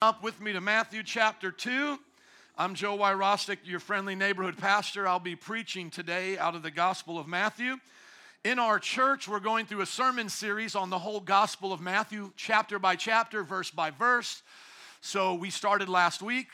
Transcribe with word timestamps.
up 0.00 0.22
with 0.22 0.40
me 0.40 0.52
to 0.52 0.60
Matthew 0.60 1.02
chapter 1.02 1.50
2. 1.50 1.98
I'm 2.56 2.76
Joe 2.76 2.96
Wyrostick, 2.96 3.58
your 3.64 3.80
friendly 3.80 4.14
neighborhood 4.14 4.56
pastor. 4.56 5.08
I'll 5.08 5.18
be 5.18 5.34
preaching 5.34 5.90
today 5.90 6.38
out 6.38 6.54
of 6.54 6.62
the 6.62 6.70
Gospel 6.70 7.18
of 7.18 7.26
Matthew. 7.26 7.78
In 8.44 8.60
our 8.60 8.78
church, 8.78 9.26
we're 9.26 9.40
going 9.40 9.66
through 9.66 9.80
a 9.80 9.86
sermon 9.86 10.28
series 10.28 10.76
on 10.76 10.88
the 10.88 11.00
whole 11.00 11.18
Gospel 11.18 11.72
of 11.72 11.80
Matthew, 11.80 12.30
chapter 12.36 12.78
by 12.78 12.94
chapter, 12.94 13.42
verse 13.42 13.72
by 13.72 13.90
verse. 13.90 14.44
So 15.00 15.34
we 15.34 15.50
started 15.50 15.88
last 15.88 16.22
week. 16.22 16.46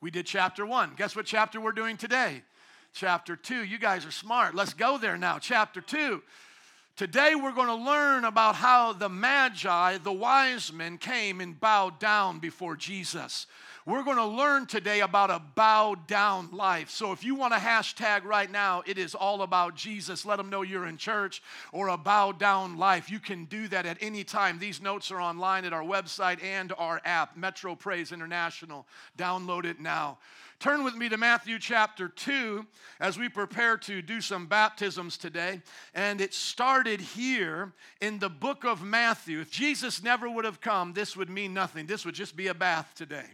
We 0.00 0.10
did 0.10 0.26
chapter 0.26 0.66
1. 0.66 0.94
Guess 0.96 1.14
what 1.14 1.26
chapter 1.26 1.60
we're 1.60 1.70
doing 1.70 1.96
today? 1.96 2.42
Chapter 2.92 3.36
2. 3.36 3.62
You 3.62 3.78
guys 3.78 4.04
are 4.04 4.10
smart. 4.10 4.56
Let's 4.56 4.74
go 4.74 4.98
there 4.98 5.16
now. 5.16 5.38
Chapter 5.38 5.80
2. 5.80 6.20
Today, 7.00 7.34
we're 7.34 7.52
going 7.52 7.66
to 7.66 7.90
learn 7.90 8.26
about 8.26 8.56
how 8.56 8.92
the 8.92 9.08
Magi, 9.08 9.96
the 9.96 10.12
wise 10.12 10.70
men, 10.70 10.98
came 10.98 11.40
and 11.40 11.58
bowed 11.58 11.98
down 11.98 12.40
before 12.40 12.76
Jesus. 12.76 13.46
We're 13.86 14.02
going 14.02 14.18
to 14.18 14.26
learn 14.26 14.66
today 14.66 15.00
about 15.00 15.30
a 15.30 15.40
bowed 15.54 16.06
down 16.06 16.50
life. 16.52 16.90
So, 16.90 17.12
if 17.12 17.24
you 17.24 17.34
want 17.34 17.54
a 17.54 17.56
hashtag 17.56 18.24
right 18.24 18.50
now, 18.50 18.82
it 18.86 18.98
is 18.98 19.14
all 19.14 19.40
about 19.40 19.76
Jesus. 19.76 20.26
Let 20.26 20.36
them 20.36 20.50
know 20.50 20.60
you're 20.60 20.86
in 20.86 20.98
church 20.98 21.42
or 21.72 21.88
a 21.88 21.96
bowed 21.96 22.38
down 22.38 22.76
life. 22.76 23.10
You 23.10 23.18
can 23.18 23.46
do 23.46 23.66
that 23.68 23.86
at 23.86 23.96
any 24.02 24.22
time. 24.22 24.58
These 24.58 24.82
notes 24.82 25.10
are 25.10 25.22
online 25.22 25.64
at 25.64 25.72
our 25.72 25.82
website 25.82 26.44
and 26.44 26.70
our 26.76 27.00
app, 27.06 27.34
Metro 27.34 27.74
Praise 27.74 28.12
International. 28.12 28.86
Download 29.16 29.64
it 29.64 29.80
now. 29.80 30.18
Turn 30.60 30.84
with 30.84 30.94
me 30.94 31.08
to 31.08 31.16
Matthew 31.16 31.58
chapter 31.58 32.06
2 32.06 32.66
as 33.00 33.18
we 33.18 33.30
prepare 33.30 33.78
to 33.78 34.02
do 34.02 34.20
some 34.20 34.46
baptisms 34.46 35.16
today. 35.16 35.62
And 35.94 36.20
it 36.20 36.34
started 36.34 37.00
here 37.00 37.72
in 38.02 38.18
the 38.18 38.28
book 38.28 38.64
of 38.64 38.82
Matthew. 38.82 39.40
If 39.40 39.50
Jesus 39.50 40.02
never 40.02 40.28
would 40.28 40.44
have 40.44 40.60
come, 40.60 40.92
this 40.92 41.16
would 41.16 41.30
mean 41.30 41.54
nothing. 41.54 41.86
This 41.86 42.04
would 42.04 42.14
just 42.14 42.36
be 42.36 42.48
a 42.48 42.54
bath 42.54 42.92
today. 42.94 43.24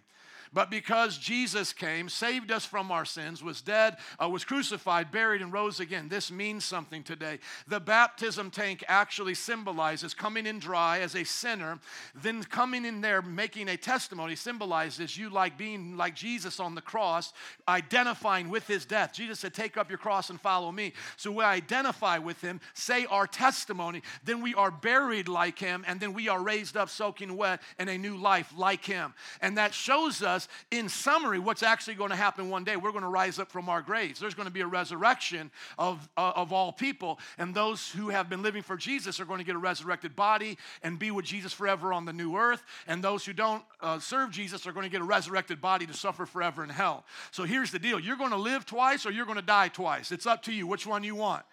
But 0.56 0.70
because 0.70 1.19
Jesus 1.19 1.74
came, 1.74 2.09
saved 2.09 2.51
us 2.51 2.65
from 2.65 2.91
our 2.91 3.05
sins, 3.05 3.42
was 3.42 3.60
dead, 3.60 3.99
uh, 4.18 4.26
was 4.26 4.43
crucified, 4.43 5.12
buried, 5.12 5.43
and 5.43 5.52
rose 5.52 5.80
again, 5.80 6.09
this 6.09 6.32
means 6.32 6.65
something 6.65 7.02
today. 7.02 7.40
The 7.68 7.79
baptism 7.79 8.51
tank 8.51 8.82
actually 8.88 9.34
symbolizes 9.34 10.15
coming 10.15 10.46
in 10.46 10.59
dry 10.59 11.01
as 11.01 11.15
a 11.15 11.24
sinner, 11.24 11.79
then 12.15 12.43
coming 12.43 12.87
in 12.87 13.02
there 13.02 13.21
making 13.21 13.68
a 13.68 13.77
testimony 13.77 14.34
symbolizes 14.34 15.15
you 15.15 15.29
like 15.29 15.59
being 15.59 15.99
like 15.99 16.15
Jesus 16.15 16.59
on 16.59 16.74
the 16.74 16.80
cross, 16.80 17.34
identifying 17.68 18.49
with 18.49 18.66
his 18.66 18.87
death. 18.87 19.12
Jesus 19.12 19.40
said, 19.40 19.52
Take 19.52 19.77
up 19.77 19.90
your 19.90 19.99
cross 19.99 20.30
and 20.30 20.40
follow 20.40 20.73
me. 20.73 20.95
So 21.18 21.32
we 21.32 21.45
identify 21.45 22.16
with 22.16 22.40
him, 22.40 22.62
say 22.73 23.04
our 23.10 23.27
testimony, 23.27 24.01
then 24.24 24.40
we 24.40 24.54
are 24.54 24.71
buried 24.71 25.29
like 25.29 25.59
him, 25.59 25.84
and 25.87 26.01
then 26.01 26.15
we 26.15 26.30
are 26.30 26.43
raised 26.43 26.79
up 26.79 26.88
soaking 26.88 27.37
wet 27.37 27.60
in 27.79 27.90
a 27.90 27.99
new 27.99 28.16
life 28.16 28.54
like 28.57 28.87
him. 28.87 29.12
And 29.43 29.59
that 29.59 29.74
shows 29.74 30.23
us 30.23 30.46
us, 30.47 30.55
in 30.71 30.89
summary, 30.89 31.39
what's 31.39 31.63
actually 31.63 31.95
going 31.95 32.11
to 32.11 32.16
happen 32.16 32.51
one 32.51 32.65
day. 32.65 32.77
We're 32.77 32.93
going 32.93 33.02
to 33.02 33.09
rise 33.09 33.39
up 33.39 33.51
from 33.51 33.69
our 33.69 33.83
graves. 33.83 34.21
There's 34.21 34.35
going 34.35 34.47
to 34.47 34.52
be 34.52 34.61
a 34.61 34.66
resurrection 34.66 35.51
of, 35.79 36.09
uh, 36.16 36.33
of 36.37 36.52
all 36.52 36.73
people, 36.73 37.19
and 37.39 37.55
those 37.55 37.91
who 37.91 38.09
have 38.09 38.29
been 38.29 38.43
living 38.43 38.63
for 38.63 38.77
Jesus 38.77 39.21
are 39.21 39.24
going 39.24 39.39
to 39.39 39.45
get 39.45 39.55
a 39.55 39.59
resurrected 39.59 40.17
body 40.17 40.59
and 40.83 40.99
be 40.99 41.11
with 41.11 41.24
Jesus 41.24 41.52
forever 41.52 41.93
on 41.93 42.05
the 42.05 42.13
new 42.13 42.37
earth. 42.37 42.63
And 42.87 43.02
those 43.02 43.24
who 43.24 43.33
don't 43.33 43.63
uh, 43.80 43.99
serve 43.99 44.30
Jesus 44.30 44.67
are 44.67 44.73
going 44.73 44.85
to 44.85 44.91
get 44.91 45.01
a 45.01 45.05
resurrected 45.05 45.61
body 45.61 45.87
to 45.87 45.95
suffer 45.95 46.27
forever 46.27 46.63
in 46.63 46.71
hell. 46.71 47.05
So 47.30 47.45
here's 47.45 47.71
the 47.71 47.79
deal 47.79 47.99
you're 47.99 48.17
going 48.17 48.30
to 48.30 48.37
live 48.37 48.67
twice 48.67 49.07
or 49.07 49.11
you're 49.11 49.27
going 49.27 49.37
to 49.37 49.43
die 49.43 49.69
twice. 49.69 50.13
It's 50.13 50.27
up 50.27 50.43
to 50.45 50.52
you 50.52 50.67
which 50.67 50.87
one 50.87 51.05
you 51.05 51.15
want 51.15 51.45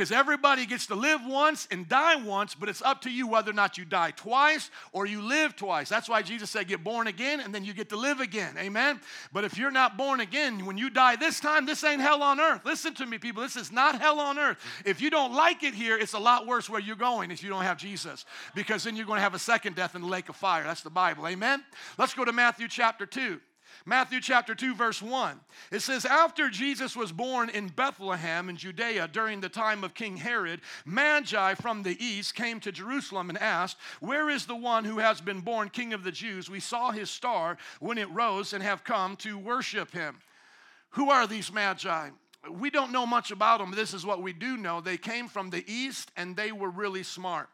because 0.00 0.12
everybody 0.12 0.64
gets 0.64 0.86
to 0.86 0.94
live 0.94 1.20
once 1.26 1.68
and 1.70 1.86
die 1.86 2.16
once, 2.16 2.54
but 2.54 2.70
it's 2.70 2.80
up 2.80 3.02
to 3.02 3.10
you 3.10 3.26
whether 3.26 3.50
or 3.50 3.52
not 3.52 3.76
you 3.76 3.84
die 3.84 4.10
twice 4.12 4.70
or 4.94 5.04
you 5.04 5.20
live 5.20 5.54
twice. 5.54 5.90
That's 5.90 6.08
why 6.08 6.22
Jesus 6.22 6.48
said, 6.48 6.68
Get 6.68 6.82
born 6.82 7.06
again, 7.06 7.38
and 7.38 7.54
then 7.54 7.66
you 7.66 7.74
get 7.74 7.90
to 7.90 7.98
live 7.98 8.18
again. 8.18 8.54
Amen? 8.56 8.98
But 9.30 9.44
if 9.44 9.58
you're 9.58 9.70
not 9.70 9.98
born 9.98 10.20
again, 10.20 10.64
when 10.64 10.78
you 10.78 10.88
die 10.88 11.16
this 11.16 11.38
time, 11.38 11.66
this 11.66 11.84
ain't 11.84 12.00
hell 12.00 12.22
on 12.22 12.40
earth. 12.40 12.62
Listen 12.64 12.94
to 12.94 13.04
me, 13.04 13.18
people. 13.18 13.42
This 13.42 13.56
is 13.56 13.70
not 13.70 14.00
hell 14.00 14.20
on 14.20 14.38
earth. 14.38 14.56
If 14.86 15.02
you 15.02 15.10
don't 15.10 15.34
like 15.34 15.64
it 15.64 15.74
here, 15.74 15.98
it's 15.98 16.14
a 16.14 16.18
lot 16.18 16.46
worse 16.46 16.70
where 16.70 16.80
you're 16.80 16.96
going 16.96 17.30
if 17.30 17.42
you 17.42 17.50
don't 17.50 17.64
have 17.64 17.76
Jesus, 17.76 18.24
because 18.54 18.84
then 18.84 18.96
you're 18.96 19.04
going 19.04 19.18
to 19.18 19.22
have 19.22 19.34
a 19.34 19.38
second 19.38 19.76
death 19.76 19.94
in 19.94 20.00
the 20.00 20.08
lake 20.08 20.30
of 20.30 20.36
fire. 20.36 20.64
That's 20.64 20.80
the 20.80 20.88
Bible. 20.88 21.28
Amen? 21.28 21.62
Let's 21.98 22.14
go 22.14 22.24
to 22.24 22.32
Matthew 22.32 22.68
chapter 22.68 23.04
2. 23.04 23.38
Matthew 23.86 24.20
chapter 24.20 24.54
2, 24.54 24.74
verse 24.74 25.00
1. 25.00 25.40
It 25.72 25.80
says, 25.80 26.04
After 26.04 26.50
Jesus 26.50 26.94
was 26.94 27.12
born 27.12 27.48
in 27.50 27.68
Bethlehem 27.68 28.48
in 28.48 28.56
Judea 28.56 29.08
during 29.08 29.40
the 29.40 29.48
time 29.48 29.84
of 29.84 29.94
King 29.94 30.16
Herod, 30.16 30.60
Magi 30.84 31.54
from 31.54 31.82
the 31.82 32.02
east 32.02 32.34
came 32.34 32.60
to 32.60 32.72
Jerusalem 32.72 33.30
and 33.30 33.38
asked, 33.38 33.76
Where 34.00 34.28
is 34.30 34.46
the 34.46 34.56
one 34.56 34.84
who 34.84 34.98
has 34.98 35.20
been 35.20 35.40
born 35.40 35.68
King 35.68 35.92
of 35.92 36.04
the 36.04 36.12
Jews? 36.12 36.50
We 36.50 36.60
saw 36.60 36.90
his 36.90 37.10
star 37.10 37.56
when 37.80 37.98
it 37.98 38.10
rose 38.10 38.52
and 38.52 38.62
have 38.62 38.84
come 38.84 39.16
to 39.16 39.38
worship 39.38 39.92
him. 39.92 40.18
Who 40.90 41.10
are 41.10 41.26
these 41.26 41.52
Magi? 41.52 42.10
We 42.50 42.70
don't 42.70 42.92
know 42.92 43.06
much 43.06 43.30
about 43.30 43.60
them. 43.60 43.70
This 43.70 43.94
is 43.94 44.06
what 44.06 44.22
we 44.22 44.32
do 44.32 44.56
know. 44.56 44.80
They 44.80 44.96
came 44.96 45.28
from 45.28 45.50
the 45.50 45.64
east 45.70 46.10
and 46.16 46.36
they 46.36 46.52
were 46.52 46.70
really 46.70 47.02
smart. 47.02 47.48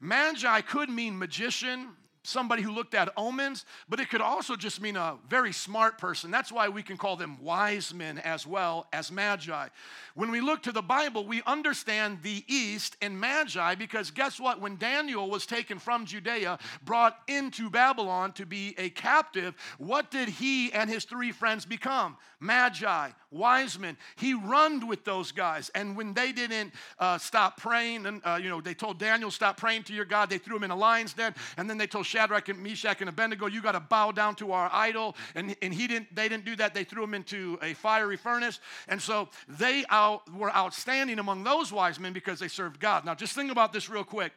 Magi 0.00 0.60
could 0.60 0.90
mean 0.90 1.18
magician, 1.18 1.88
somebody 2.26 2.62
who 2.62 2.72
looked 2.72 2.94
at 2.94 3.12
omens, 3.16 3.64
but 3.88 4.00
it 4.00 4.10
could 4.10 4.20
also 4.20 4.56
just 4.56 4.80
mean 4.80 4.96
a 4.96 5.16
very 5.28 5.52
smart 5.52 5.98
person. 5.98 6.30
That's 6.30 6.52
why 6.52 6.68
we 6.68 6.82
can 6.82 6.96
call 6.96 7.16
them 7.16 7.38
wise 7.40 7.94
men 7.94 8.18
as 8.18 8.46
well 8.46 8.86
as 8.92 9.12
magi. 9.12 9.68
When 10.14 10.30
we 10.30 10.40
look 10.40 10.62
to 10.64 10.72
the 10.72 10.82
Bible, 10.82 11.26
we 11.26 11.42
understand 11.46 12.18
the 12.22 12.44
East 12.48 12.96
and 13.00 13.18
magi 13.18 13.74
because 13.74 14.10
guess 14.10 14.40
what? 14.40 14.60
When 14.60 14.76
Daniel 14.76 15.30
was 15.30 15.46
taken 15.46 15.78
from 15.78 16.06
Judea, 16.06 16.58
brought 16.84 17.18
into 17.28 17.70
Babylon 17.70 18.32
to 18.32 18.46
be 18.46 18.74
a 18.78 18.90
captive, 18.90 19.54
what 19.78 20.10
did 20.10 20.28
he 20.28 20.72
and 20.72 20.90
his 20.90 21.04
three 21.04 21.32
friends 21.32 21.64
become? 21.64 22.16
Magi, 22.40 23.10
wise 23.30 23.78
men. 23.78 23.96
He 24.16 24.34
runned 24.34 24.86
with 24.86 25.04
those 25.04 25.32
guys. 25.32 25.70
And 25.74 25.96
when 25.96 26.14
they 26.14 26.32
didn't 26.32 26.72
uh, 26.98 27.18
stop 27.18 27.56
praying, 27.56 28.06
and 28.06 28.20
uh, 28.24 28.38
you 28.42 28.48
know, 28.48 28.60
they 28.60 28.74
told 28.74 28.98
Daniel, 28.98 29.30
stop 29.30 29.56
praying 29.56 29.84
to 29.84 29.94
your 29.94 30.04
God, 30.04 30.30
they 30.30 30.38
threw 30.38 30.56
him 30.56 30.64
in 30.64 30.70
a 30.70 30.76
lion's 30.76 31.14
den. 31.14 31.34
And 31.56 31.68
then 31.68 31.78
they 31.78 31.86
told 31.86 32.06
Shadrach 32.16 32.48
and 32.48 32.62
Meshach 32.62 33.02
and 33.02 33.10
Abednego, 33.10 33.46
you 33.46 33.60
got 33.60 33.72
to 33.72 33.80
bow 33.80 34.10
down 34.10 34.36
to 34.36 34.52
our 34.52 34.70
idol. 34.72 35.14
And, 35.34 35.54
and 35.60 35.74
he 35.74 35.86
didn't, 35.86 36.14
they 36.14 36.30
didn't 36.30 36.46
do 36.46 36.56
that. 36.56 36.72
They 36.72 36.84
threw 36.84 37.04
him 37.04 37.12
into 37.12 37.58
a 37.60 37.74
fiery 37.74 38.16
furnace. 38.16 38.58
And 38.88 39.02
so 39.02 39.28
they 39.46 39.84
out, 39.90 40.22
were 40.34 40.50
outstanding 40.50 41.18
among 41.18 41.44
those 41.44 41.70
wise 41.70 42.00
men 42.00 42.14
because 42.14 42.40
they 42.40 42.48
served 42.48 42.80
God. 42.80 43.04
Now, 43.04 43.14
just 43.14 43.34
think 43.34 43.52
about 43.52 43.74
this 43.74 43.90
real 43.90 44.04
quick 44.04 44.32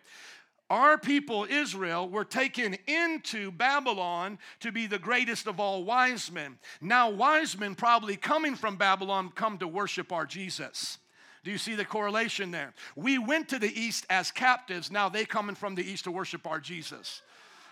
our 0.69 0.99
people, 0.99 1.47
Israel, 1.49 2.07
were 2.07 2.25
taken 2.25 2.77
into 2.85 3.49
Babylon 3.49 4.37
to 4.59 4.71
be 4.71 4.85
the 4.85 4.99
greatest 4.99 5.47
of 5.47 5.59
all 5.59 5.83
wise 5.83 6.31
men. 6.31 6.59
Now, 6.79 7.09
wise 7.09 7.57
men, 7.57 7.73
probably 7.73 8.17
coming 8.17 8.55
from 8.55 8.75
Babylon, 8.75 9.31
come 9.33 9.57
to 9.59 9.67
worship 9.67 10.11
our 10.11 10.27
Jesus. 10.27 10.99
Do 11.43 11.49
you 11.49 11.57
see 11.57 11.73
the 11.73 11.85
correlation 11.85 12.51
there? 12.51 12.73
We 12.95 13.17
went 13.17 13.49
to 13.49 13.57
the 13.57 13.73
east 13.73 14.05
as 14.11 14.29
captives, 14.29 14.91
now 14.91 15.09
they 15.09 15.25
coming 15.25 15.55
from 15.55 15.73
the 15.73 15.83
east 15.83 16.03
to 16.03 16.11
worship 16.11 16.45
our 16.45 16.59
Jesus. 16.59 17.23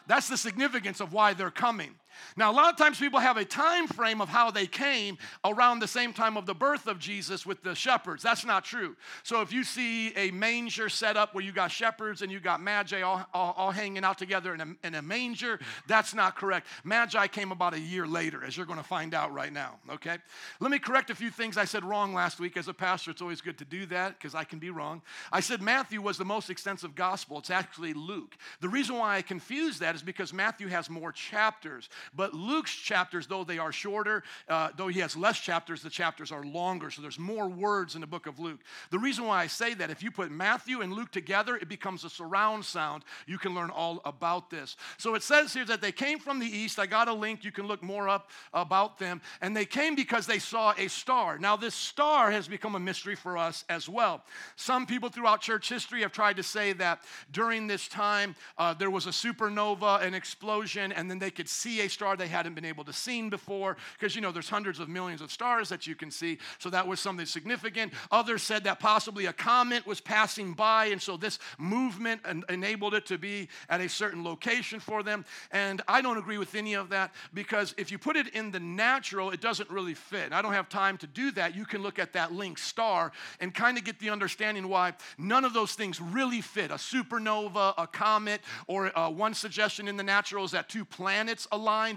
That's 0.08 0.30
the 0.30 0.38
significance 0.38 1.02
of 1.02 1.14
why 1.14 1.34
they're 1.34 1.52
coming. 1.52 1.96
Now, 2.36 2.52
a 2.52 2.54
lot 2.54 2.72
of 2.72 2.78
times 2.78 3.00
people 3.00 3.20
have 3.20 3.38
a 3.38 3.46
time 3.46 3.88
frame 3.88 4.22
of 4.22 4.30
how 4.30 4.52
they 4.52 4.68
came 4.68 5.18
around 5.44 5.80
the 5.80 5.88
same 5.88 6.14
time 6.14 6.38
of 6.38 6.46
the 6.46 6.56
birth 6.56 6.88
of 6.88 7.00
Jesus 7.00 7.46
with 7.46 7.64
the 7.64 7.76
shepherds. 7.76 8.24
That's 8.24 8.46
not 8.46 8.64
true. 8.64 8.96
So, 9.24 9.42
if 9.42 9.52
you 9.52 9.64
see 9.64 10.14
a 10.16 10.32
manger 10.32 10.90
set 10.90 11.18
up 11.18 11.34
where 11.34 11.44
you 11.44 11.52
got 11.52 11.72
shepherds 11.72 12.22
and 12.22 12.32
you 12.32 12.40
got 12.40 12.62
magi 12.62 13.02
all, 13.02 13.26
all, 13.34 13.54
all 13.58 13.72
hanging 13.72 14.04
out 14.04 14.18
together 14.18 14.54
in 14.54 14.62
a, 14.62 14.88
in 14.88 14.96
a 14.96 15.02
manger, 15.02 15.60
that's 15.88 16.14
not 16.14 16.36
correct. 16.36 16.68
Magi 16.84 17.28
came 17.28 17.52
about 17.52 17.74
a 17.74 17.80
year 17.80 18.08
later, 18.08 18.44
as 18.44 18.58
you're 18.58 18.66
going 18.66 18.80
to 18.80 18.86
find 18.86 19.14
out 19.14 19.34
right 19.34 19.52
now, 19.52 19.80
okay? 19.90 20.18
Let 20.60 20.72
me 20.72 20.80
correct 20.80 21.10
a 21.10 21.16
few 21.16 21.30
things 21.30 21.58
I 21.58 21.66
said 21.66 21.84
wrong 21.84 22.14
last 22.14 22.40
week. 22.40 22.58
As 22.58 22.68
a 22.68 22.74
pastor, 22.74 23.12
it's 23.12 23.22
always 23.22 23.42
good 23.42 23.58
to 23.60 23.66
do 23.66 23.86
that 23.88 24.18
because 24.18 24.36
I 24.36 24.44
can 24.44 24.60
be 24.60 24.70
wrong. 24.70 25.02
I 25.32 25.40
said 25.40 25.62
Matthew 25.62 26.02
was 26.02 26.18
the 26.18 26.26
most 26.26 26.50
extensive 26.50 26.96
gospel, 26.96 27.38
it's 27.40 27.50
actually 27.50 27.94
Luke. 27.94 28.36
The 28.62 28.70
reason 28.70 28.98
why 28.98 29.18
I 29.18 29.22
confused 29.22 29.80
that 29.82 29.96
is 29.96 30.02
because 30.02 30.34
Matthew 30.34 30.68
has 30.68 30.90
more 30.90 31.12
chapters. 31.12 31.90
But 32.16 32.34
Luke's 32.34 32.74
chapters, 32.74 33.28
though 33.28 33.44
they 33.44 33.58
are 33.58 33.72
shorter, 33.72 34.24
uh, 34.48 34.70
though 34.76 34.88
he 34.88 35.00
has 35.00 35.16
less 35.16 35.40
chapters, 35.40 35.82
the 35.82 35.90
chapters 35.90 36.32
are 36.32 36.44
longer. 36.44 36.90
So 36.90 37.02
there's 37.02 37.20
more 37.20 37.48
words 37.48 37.96
in 37.96 38.02
the 38.02 38.08
book 38.08 38.28
of 38.28 38.40
Luke. 38.40 38.60
The 38.92 39.00
reason 39.00 39.26
why 39.26 39.42
I 39.42 39.48
say 39.48 39.74
that, 39.76 39.90
if 39.90 40.04
you 40.04 40.12
put 40.12 40.32
Matthew 40.32 40.82
and 40.82 40.94
Luke 40.94 41.12
together, 41.12 41.56
it 41.56 41.70
becomes 41.70 42.04
a 42.04 42.10
surround 42.10 42.66
sound. 42.66 43.04
You 43.26 43.38
can 43.38 43.54
learn 43.54 43.70
all 43.70 44.02
about 44.06 44.50
this. 44.50 44.76
So 44.98 45.16
it 45.16 45.24
says 45.24 45.54
here 45.54 45.66
that 45.66 45.82
they 45.82 45.92
came 45.92 46.20
from 46.20 46.40
the 46.40 46.46
east. 46.46 46.80
I 46.80 46.86
got 46.86 47.08
a 47.08 47.14
link. 47.14 47.44
You 47.44 47.52
can 47.52 47.68
look 47.68 47.84
more 47.84 48.10
up 48.10 48.30
about 48.54 48.98
them. 49.00 49.22
And 49.42 49.56
they 49.56 49.66
came 49.66 49.96
because 49.96 50.26
they 50.26 50.40
saw 50.40 50.74
a 50.78 50.88
star. 50.88 51.38
Now, 51.38 51.56
this 51.56 51.76
star 51.76 52.32
has 52.32 52.48
become 52.48 52.76
a 52.76 52.80
mystery 52.80 53.16
for 53.16 53.38
us 53.38 53.66
as 53.70 53.90
well. 53.90 54.24
Some 54.56 54.86
people 54.86 55.10
throughout 55.10 55.42
church 55.42 55.70
history 55.70 56.02
have 56.02 56.12
tried 56.12 56.38
to 56.38 56.44
say 56.44 56.74
that 56.74 57.02
during 57.32 57.68
this 57.68 57.88
time 57.88 58.36
uh, 58.58 58.74
there 58.74 58.90
was 58.90 59.06
a 59.06 59.12
supernova, 59.12 60.02
an 60.02 60.14
explosion, 60.14 60.92
and 60.92 61.10
then 61.10 61.20
they 61.20 61.32
could 61.32 61.50
see 61.50 61.82
a 61.82 61.90
star 61.98 62.16
they 62.16 62.28
hadn't 62.28 62.54
been 62.54 62.64
able 62.64 62.84
to 62.86 62.94
see 62.94 63.18
before, 63.18 63.78
because 63.98 64.16
you 64.16 64.22
know 64.22 64.32
there's 64.32 64.48
hundreds 64.48 64.80
of 64.80 64.88
millions 64.88 65.22
of 65.22 65.32
stars 65.32 65.70
that 65.70 65.88
you 65.88 65.96
can 65.96 66.12
see, 66.12 66.38
so 66.60 66.70
that 66.70 66.88
was 66.88 67.00
something 67.00 67.26
significant. 67.26 67.92
Others 68.12 68.44
said 68.44 68.64
that 68.66 68.80
possibly 68.80 69.26
a 69.26 69.34
comet 69.34 69.88
was 69.88 70.00
passing 70.00 70.54
by, 70.54 70.86
and 70.86 71.02
so 71.02 71.18
this 71.18 71.40
movement 71.58 72.22
enabled 72.48 72.94
it 72.94 73.08
to 73.08 73.18
be 73.18 73.50
at 73.70 73.82
a 73.82 73.90
certain 73.90 74.24
location 74.24 74.80
for 74.80 75.02
them. 75.02 75.26
And 75.52 75.82
I 75.88 76.02
don't 76.02 76.18
agree 76.18 76.38
with 76.38 76.54
any 76.54 76.76
of 76.76 76.90
that 76.90 77.12
because 77.34 77.74
if 77.76 77.92
you 77.92 77.98
put 77.98 78.16
it 78.16 78.28
in 78.36 78.52
the 78.52 78.60
natural, 78.60 79.32
it 79.32 79.42
doesn't 79.42 79.70
really 79.72 79.96
fit. 79.96 80.32
I 80.32 80.44
don't 80.44 80.54
have 80.54 80.70
time 80.70 80.98
to 81.00 81.08
do 81.08 81.32
that. 81.32 81.56
You 81.56 81.66
can 81.66 81.82
look 81.82 81.98
at 81.98 82.14
that 82.14 82.32
link 82.32 82.60
star 82.60 83.12
and 83.40 83.52
kind 83.52 83.80
of 83.80 83.84
get 83.84 84.00
the 84.00 84.12
understanding 84.12 84.68
why 84.68 84.94
none 85.18 85.44
of 85.44 85.54
those 85.54 85.74
things 85.74 86.00
really 86.00 86.42
fit. 86.42 86.70
A 86.70 86.76
supernova, 86.76 87.74
a 87.80 87.88
comet, 87.88 88.42
or 88.68 88.96
uh, 88.98 89.10
one 89.10 89.34
suggestion 89.34 89.88
in 89.88 89.98
the 89.98 90.04
natural 90.04 90.46
is 90.46 90.52
that 90.52 90.70
two 90.70 90.86
planets 90.86 91.48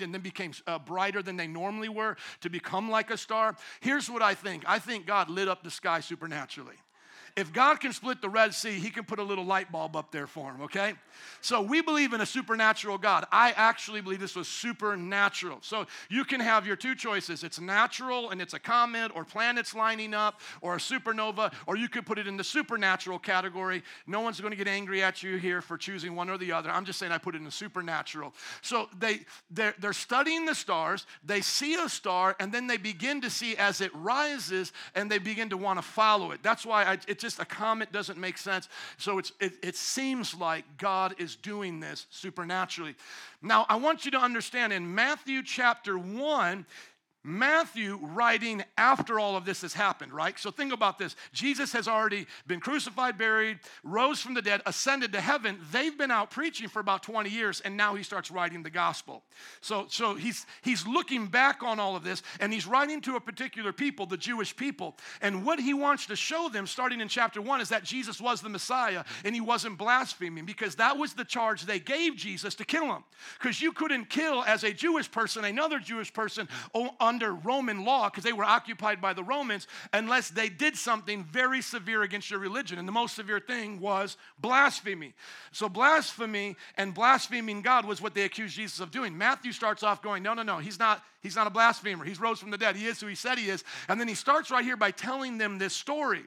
and 0.02 0.12
then 0.12 0.20
became 0.20 0.52
uh, 0.66 0.78
brighter 0.78 1.22
than 1.22 1.36
they 1.36 1.46
normally 1.46 1.88
were 1.88 2.16
to 2.40 2.50
become 2.50 2.90
like 2.90 3.10
a 3.10 3.16
star. 3.16 3.56
Here's 3.80 4.10
what 4.10 4.22
I 4.22 4.34
think 4.34 4.64
I 4.66 4.78
think 4.78 5.06
God 5.06 5.30
lit 5.30 5.48
up 5.48 5.62
the 5.62 5.70
sky 5.70 6.00
supernaturally. 6.00 6.76
If 7.40 7.54
God 7.54 7.81
can 7.81 7.94
split 7.94 8.20
the 8.20 8.28
Red 8.28 8.52
Sea, 8.52 8.72
He 8.78 8.90
can 8.90 9.04
put 9.04 9.19
a 9.19 9.22
little 9.22 9.46
light 9.46 9.72
bulb 9.72 9.96
up 9.96 10.12
there 10.12 10.26
for 10.26 10.52
him, 10.52 10.60
okay? 10.62 10.92
So 11.40 11.62
we 11.62 11.81
believe 11.81 12.12
in 12.12 12.20
a 12.20 12.26
supernatural 12.26 12.98
God. 12.98 13.25
I 13.32 13.52
actually 13.52 14.02
believe 14.02 14.20
this 14.20 14.37
was 14.37 14.46
supernatural. 14.46 15.58
So 15.62 15.87
you 16.10 16.25
can 16.25 16.40
have 16.40 16.66
your 16.66 16.76
two 16.76 16.94
choices 16.94 17.42
it's 17.42 17.58
natural 17.58 18.31
and 18.31 18.42
it's 18.42 18.52
a 18.52 18.58
comet 18.58 19.10
or 19.14 19.25
planets 19.25 19.75
lining 19.75 20.12
up 20.12 20.40
or 20.60 20.75
a 20.75 20.78
supernova, 20.78 21.52
or 21.66 21.76
you 21.76 21.88
could 21.88 22.04
put 22.04 22.19
it 22.19 22.26
in 22.26 22.37
the 22.37 22.44
supernatural 22.44 23.19
category. 23.19 23.82
No 24.06 24.20
one's 24.20 24.38
going 24.38 24.50
to 24.50 24.56
get 24.56 24.69
angry 24.69 25.02
at 25.02 25.22
you 25.22 25.37
here 25.37 25.62
for 25.62 25.78
choosing 25.78 26.14
one 26.14 26.28
or 26.28 26.37
the 26.37 26.52
other. 26.52 26.70
I'm 26.70 26.84
just 26.84 26.98
saying 26.98 27.10
I 27.10 27.19
put 27.19 27.34
it 27.34 27.38
in 27.38 27.44
the 27.44 27.50
supernatural. 27.50 28.34
So 28.60 28.90
they, 28.98 29.20
they're, 29.50 29.75
they're 29.78 29.94
studying 29.94 30.44
the 30.44 30.54
stars, 30.54 31.06
they 31.25 31.40
see 31.40 31.75
a 31.75 31.88
star, 31.88 32.37
and 32.38 32.52
then 32.52 32.66
they 32.66 32.76
begin 32.76 33.22
to 33.22 33.31
see 33.31 33.56
as 33.56 33.81
it 33.81 33.94
rises 33.94 34.72
and 34.94 35.10
they 35.10 35.19
begin 35.19 35.48
to 35.50 35.56
want 35.56 35.78
to 35.78 35.82
follow 35.82 36.32
it. 36.32 36.42
That's 36.42 36.66
why 36.66 36.84
I, 36.84 36.98
it 37.08 37.19
just 37.19 37.29
a 37.38 37.44
comet 37.44 37.92
doesn't 37.92 38.18
make 38.18 38.38
sense. 38.38 38.68
So 38.98 39.18
it's, 39.18 39.32
it, 39.40 39.52
it 39.62 39.76
seems 39.76 40.34
like 40.34 40.64
God 40.78 41.14
is 41.18 41.36
doing 41.36 41.80
this 41.80 42.06
supernaturally. 42.10 42.94
Now, 43.42 43.66
I 43.68 43.76
want 43.76 44.04
you 44.04 44.10
to 44.12 44.18
understand 44.18 44.72
in 44.72 44.94
Matthew 44.94 45.42
chapter 45.42 45.98
1, 45.98 46.66
Matthew 47.22 47.99
writing 48.00 48.64
after 48.78 49.20
all 49.20 49.37
of 49.37 49.44
this 49.44 49.61
has 49.61 49.75
happened, 49.75 50.12
right? 50.12 50.38
So 50.38 50.50
think 50.50 50.72
about 50.72 50.99
this. 50.99 51.17
Jesus 51.34 51.70
has 51.72 51.87
already 51.87 52.26
been 52.46 52.61
crucified, 52.61 53.19
buried, 53.19 53.58
rose 53.84 54.20
from 54.20 54.32
the 54.32 54.40
dead, 54.40 54.62
ascended 54.64 55.12
to 55.12 55.20
heaven. 55.20 55.58
They've 55.70 55.96
been 55.96 56.11
out 56.11 56.31
preaching 56.31 56.69
for 56.69 56.81
about 56.81 57.02
20 57.02 57.28
years, 57.28 57.61
and 57.61 57.76
now 57.76 57.94
he 57.94 58.02
starts 58.02 58.31
writing 58.31 58.62
the 58.62 58.70
gospel. 58.70 59.22
So, 59.61 59.84
so 59.90 60.14
he's, 60.14 60.46
he's 60.62 60.87
looking 60.87 61.26
back 61.26 61.62
on 61.62 61.78
all 61.78 61.94
of 61.94 62.05
this, 62.05 62.22
and 62.40 62.55
he's 62.55 62.67
writing 62.67 63.02
to 63.02 63.17
a 63.17 63.20
particular 63.20 63.73
people, 63.73 64.06
the 64.06 64.16
Jewish 64.16 64.56
people. 64.56 64.96
And 65.20 65.44
what 65.44 65.61
he 65.61 65.75
wants 65.75 66.06
to 66.06 66.16
show 66.16 66.49
them, 66.49 66.66
starting 66.66 67.02
in 67.02 67.08
chapter 67.08 67.43
1, 67.43 67.61
is 67.61 67.69
that 67.69 67.84
Jesus 67.84 68.19
was 68.19 68.40
the 68.40 68.49
Messiah 68.49 69.05
and 69.25 69.34
he 69.34 69.43
wasn't 69.43 69.76
blaspheming, 69.76 70.46
because 70.46 70.76
that 70.76 70.96
was 70.96 71.12
the 71.12 71.25
charge 71.25 71.66
they 71.66 71.81
gave 71.81 72.16
Jesus 72.16 72.55
to 72.55 72.64
kill 72.64 72.87
him. 72.87 73.05
Because 73.38 73.61
you 73.61 73.73
couldn't 73.73 74.08
kill, 74.08 74.43
as 74.44 74.64
a 74.64 74.73
Jewish 74.73 75.11
person, 75.11 75.44
another 75.44 75.78
Jewish 75.78 76.11
person 76.12 76.49
under 77.10 77.34
Roman 77.34 77.84
law 77.84 78.08
because 78.08 78.22
they 78.22 78.32
were 78.32 78.44
occupied 78.44 79.00
by 79.00 79.12
the 79.12 79.24
Romans 79.24 79.66
unless 79.92 80.30
they 80.30 80.48
did 80.48 80.76
something 80.76 81.24
very 81.24 81.60
severe 81.60 82.04
against 82.04 82.30
your 82.30 82.38
religion. 82.38 82.78
And 82.78 82.86
the 82.86 82.92
most 82.92 83.16
severe 83.16 83.40
thing 83.40 83.80
was 83.80 84.16
blasphemy. 84.38 85.12
So, 85.50 85.68
blasphemy 85.68 86.54
and 86.76 86.94
blaspheming 86.94 87.62
God 87.62 87.84
was 87.84 88.00
what 88.00 88.14
they 88.14 88.22
accused 88.22 88.54
Jesus 88.54 88.78
of 88.78 88.92
doing. 88.92 89.18
Matthew 89.18 89.50
starts 89.50 89.82
off 89.82 90.00
going, 90.02 90.22
No, 90.22 90.34
no, 90.34 90.44
no, 90.44 90.58
he's 90.58 90.78
not, 90.78 91.02
he's 91.20 91.34
not 91.34 91.48
a 91.48 91.50
blasphemer. 91.50 92.04
He's 92.04 92.20
rose 92.20 92.38
from 92.38 92.52
the 92.52 92.58
dead. 92.58 92.76
He 92.76 92.86
is 92.86 93.00
who 93.00 93.08
he 93.08 93.16
said 93.16 93.36
he 93.36 93.50
is. 93.50 93.64
And 93.88 93.98
then 93.98 94.06
he 94.06 94.14
starts 94.14 94.52
right 94.52 94.64
here 94.64 94.76
by 94.76 94.92
telling 94.92 95.36
them 95.36 95.58
this 95.58 95.74
story. 95.74 96.22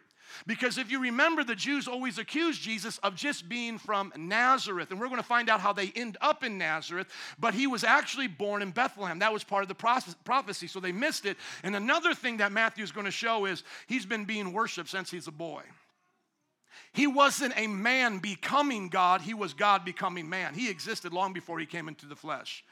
Because 0.47 0.77
if 0.77 0.91
you 0.91 0.99
remember, 1.01 1.43
the 1.43 1.55
Jews 1.55 1.87
always 1.87 2.17
accused 2.17 2.61
Jesus 2.61 2.97
of 2.99 3.15
just 3.15 3.47
being 3.47 3.77
from 3.77 4.11
Nazareth. 4.17 4.91
And 4.91 4.99
we're 4.99 5.07
going 5.07 5.21
to 5.21 5.27
find 5.27 5.49
out 5.49 5.59
how 5.59 5.73
they 5.73 5.91
end 5.95 6.17
up 6.21 6.43
in 6.43 6.57
Nazareth. 6.57 7.07
But 7.39 7.53
he 7.53 7.67
was 7.67 7.83
actually 7.83 8.27
born 8.27 8.61
in 8.61 8.71
Bethlehem. 8.71 9.19
That 9.19 9.33
was 9.33 9.43
part 9.43 9.63
of 9.63 9.69
the 9.69 10.13
prophecy. 10.23 10.67
So 10.67 10.79
they 10.79 10.91
missed 10.91 11.25
it. 11.25 11.37
And 11.63 11.75
another 11.75 12.13
thing 12.13 12.37
that 12.37 12.51
Matthew 12.51 12.83
is 12.83 12.91
going 12.91 13.05
to 13.05 13.11
show 13.11 13.45
is 13.45 13.63
he's 13.87 14.05
been 14.05 14.25
being 14.25 14.53
worshiped 14.53 14.89
since 14.89 15.11
he's 15.11 15.27
a 15.27 15.31
boy. 15.31 15.63
He 16.93 17.07
wasn't 17.07 17.53
a 17.57 17.65
man 17.67 18.19
becoming 18.19 18.87
God, 18.87 19.21
he 19.21 19.33
was 19.33 19.53
God 19.53 19.83
becoming 19.83 20.29
man. 20.29 20.53
He 20.53 20.69
existed 20.69 21.11
long 21.11 21.33
before 21.33 21.59
he 21.59 21.65
came 21.65 21.87
into 21.87 22.05
the 22.05 22.15
flesh. 22.15 22.63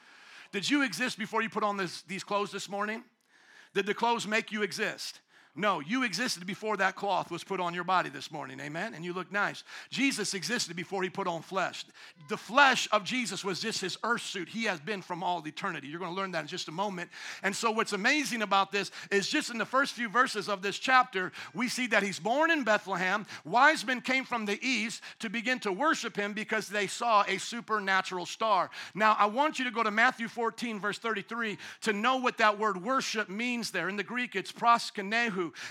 Did 0.51 0.69
you 0.69 0.83
exist 0.83 1.17
before 1.17 1.41
you 1.41 1.49
put 1.49 1.63
on 1.63 1.77
this, 1.77 2.03
these 2.03 2.23
clothes 2.23 2.51
this 2.51 2.69
morning? 2.69 3.03
Did 3.73 3.85
the 3.85 3.93
clothes 3.93 4.27
make 4.27 4.51
you 4.51 4.63
exist? 4.63 5.21
No, 5.53 5.81
you 5.81 6.03
existed 6.03 6.47
before 6.47 6.77
that 6.77 6.95
cloth 6.95 7.29
was 7.29 7.43
put 7.43 7.59
on 7.59 7.73
your 7.73 7.83
body 7.83 8.09
this 8.09 8.31
morning, 8.31 8.61
amen? 8.61 8.93
And 8.93 9.03
you 9.03 9.11
look 9.11 9.33
nice. 9.33 9.65
Jesus 9.89 10.33
existed 10.33 10.77
before 10.77 11.03
he 11.03 11.09
put 11.09 11.27
on 11.27 11.41
flesh. 11.41 11.83
The 12.29 12.37
flesh 12.37 12.87
of 12.93 13.03
Jesus 13.03 13.43
was 13.43 13.59
just 13.59 13.81
his 13.81 13.97
earth 14.05 14.21
suit. 14.21 14.47
He 14.47 14.63
has 14.63 14.79
been 14.79 15.01
from 15.01 15.21
all 15.23 15.45
eternity. 15.45 15.89
You're 15.89 15.99
going 15.99 16.13
to 16.13 16.15
learn 16.15 16.31
that 16.31 16.43
in 16.43 16.47
just 16.47 16.69
a 16.69 16.71
moment. 16.71 17.09
And 17.43 17.53
so, 17.53 17.69
what's 17.69 17.91
amazing 17.91 18.43
about 18.43 18.71
this 18.71 18.91
is 19.11 19.27
just 19.27 19.49
in 19.49 19.57
the 19.57 19.65
first 19.65 19.91
few 19.93 20.07
verses 20.07 20.47
of 20.47 20.61
this 20.61 20.79
chapter, 20.79 21.33
we 21.53 21.67
see 21.67 21.85
that 21.87 22.01
he's 22.01 22.19
born 22.19 22.49
in 22.49 22.63
Bethlehem. 22.63 23.25
Wise 23.43 23.85
men 23.85 23.99
came 23.99 24.23
from 24.23 24.45
the 24.45 24.57
east 24.65 25.01
to 25.19 25.29
begin 25.29 25.59
to 25.59 25.73
worship 25.73 26.15
him 26.15 26.31
because 26.31 26.69
they 26.69 26.87
saw 26.87 27.25
a 27.27 27.37
supernatural 27.37 28.25
star. 28.25 28.69
Now, 28.95 29.17
I 29.19 29.25
want 29.25 29.59
you 29.59 29.65
to 29.65 29.71
go 29.71 29.83
to 29.83 29.91
Matthew 29.91 30.29
14, 30.29 30.79
verse 30.79 30.97
33, 30.97 31.57
to 31.81 31.91
know 31.91 32.15
what 32.15 32.37
that 32.37 32.57
word 32.57 32.81
worship 32.81 33.27
means 33.27 33.71
there. 33.71 33.89
In 33.89 33.97
the 33.97 34.03
Greek, 34.03 34.37
it's 34.37 34.53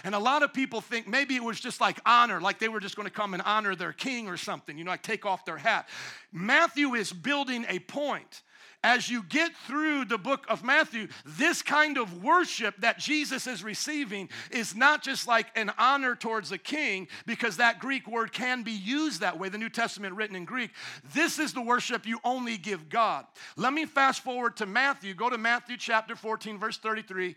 and 0.04 0.14
a 0.14 0.18
lot 0.18 0.42
of 0.42 0.52
people 0.52 0.80
think 0.80 1.06
maybe 1.06 1.36
it 1.36 1.42
was 1.42 1.60
just 1.60 1.80
like 1.80 2.00
honor, 2.04 2.40
like 2.40 2.58
they 2.58 2.68
were 2.68 2.80
just 2.80 2.96
going 2.96 3.08
to 3.08 3.14
come 3.14 3.34
and 3.34 3.42
honor 3.44 3.74
their 3.74 3.92
king 3.92 4.28
or 4.28 4.36
something, 4.36 4.76
you 4.76 4.84
know, 4.84 4.90
like 4.90 5.02
take 5.02 5.24
off 5.26 5.44
their 5.44 5.58
hat. 5.58 5.88
Matthew 6.32 6.94
is 6.94 7.12
building 7.12 7.64
a 7.68 7.78
point 7.78 8.42
as 8.82 9.10
you 9.10 9.22
get 9.22 9.54
through 9.66 10.06
the 10.06 10.16
book 10.16 10.46
of 10.48 10.64
Matthew, 10.64 11.08
this 11.24 11.62
kind 11.62 11.98
of 11.98 12.22
worship 12.22 12.74
that 12.78 12.98
Jesus 12.98 13.46
is 13.46 13.62
receiving 13.62 14.28
is 14.50 14.74
not 14.74 15.02
just 15.02 15.28
like 15.28 15.46
an 15.54 15.70
honor 15.78 16.14
towards 16.14 16.50
a 16.50 16.58
king, 16.58 17.08
because 17.26 17.58
that 17.58 17.78
Greek 17.78 18.06
word 18.08 18.32
can 18.32 18.62
be 18.62 18.72
used 18.72 19.20
that 19.20 19.38
way, 19.38 19.48
the 19.48 19.58
New 19.58 19.68
Testament 19.68 20.14
written 20.14 20.36
in 20.36 20.44
Greek. 20.44 20.70
This 21.12 21.38
is 21.38 21.52
the 21.52 21.60
worship 21.60 22.06
you 22.06 22.18
only 22.24 22.56
give 22.56 22.88
God. 22.88 23.26
Let 23.56 23.72
me 23.72 23.84
fast 23.84 24.22
forward 24.22 24.56
to 24.58 24.66
Matthew. 24.66 25.14
Go 25.14 25.28
to 25.28 25.38
Matthew 25.38 25.76
chapter 25.76 26.16
14, 26.16 26.58
verse 26.58 26.78
33 26.78 27.36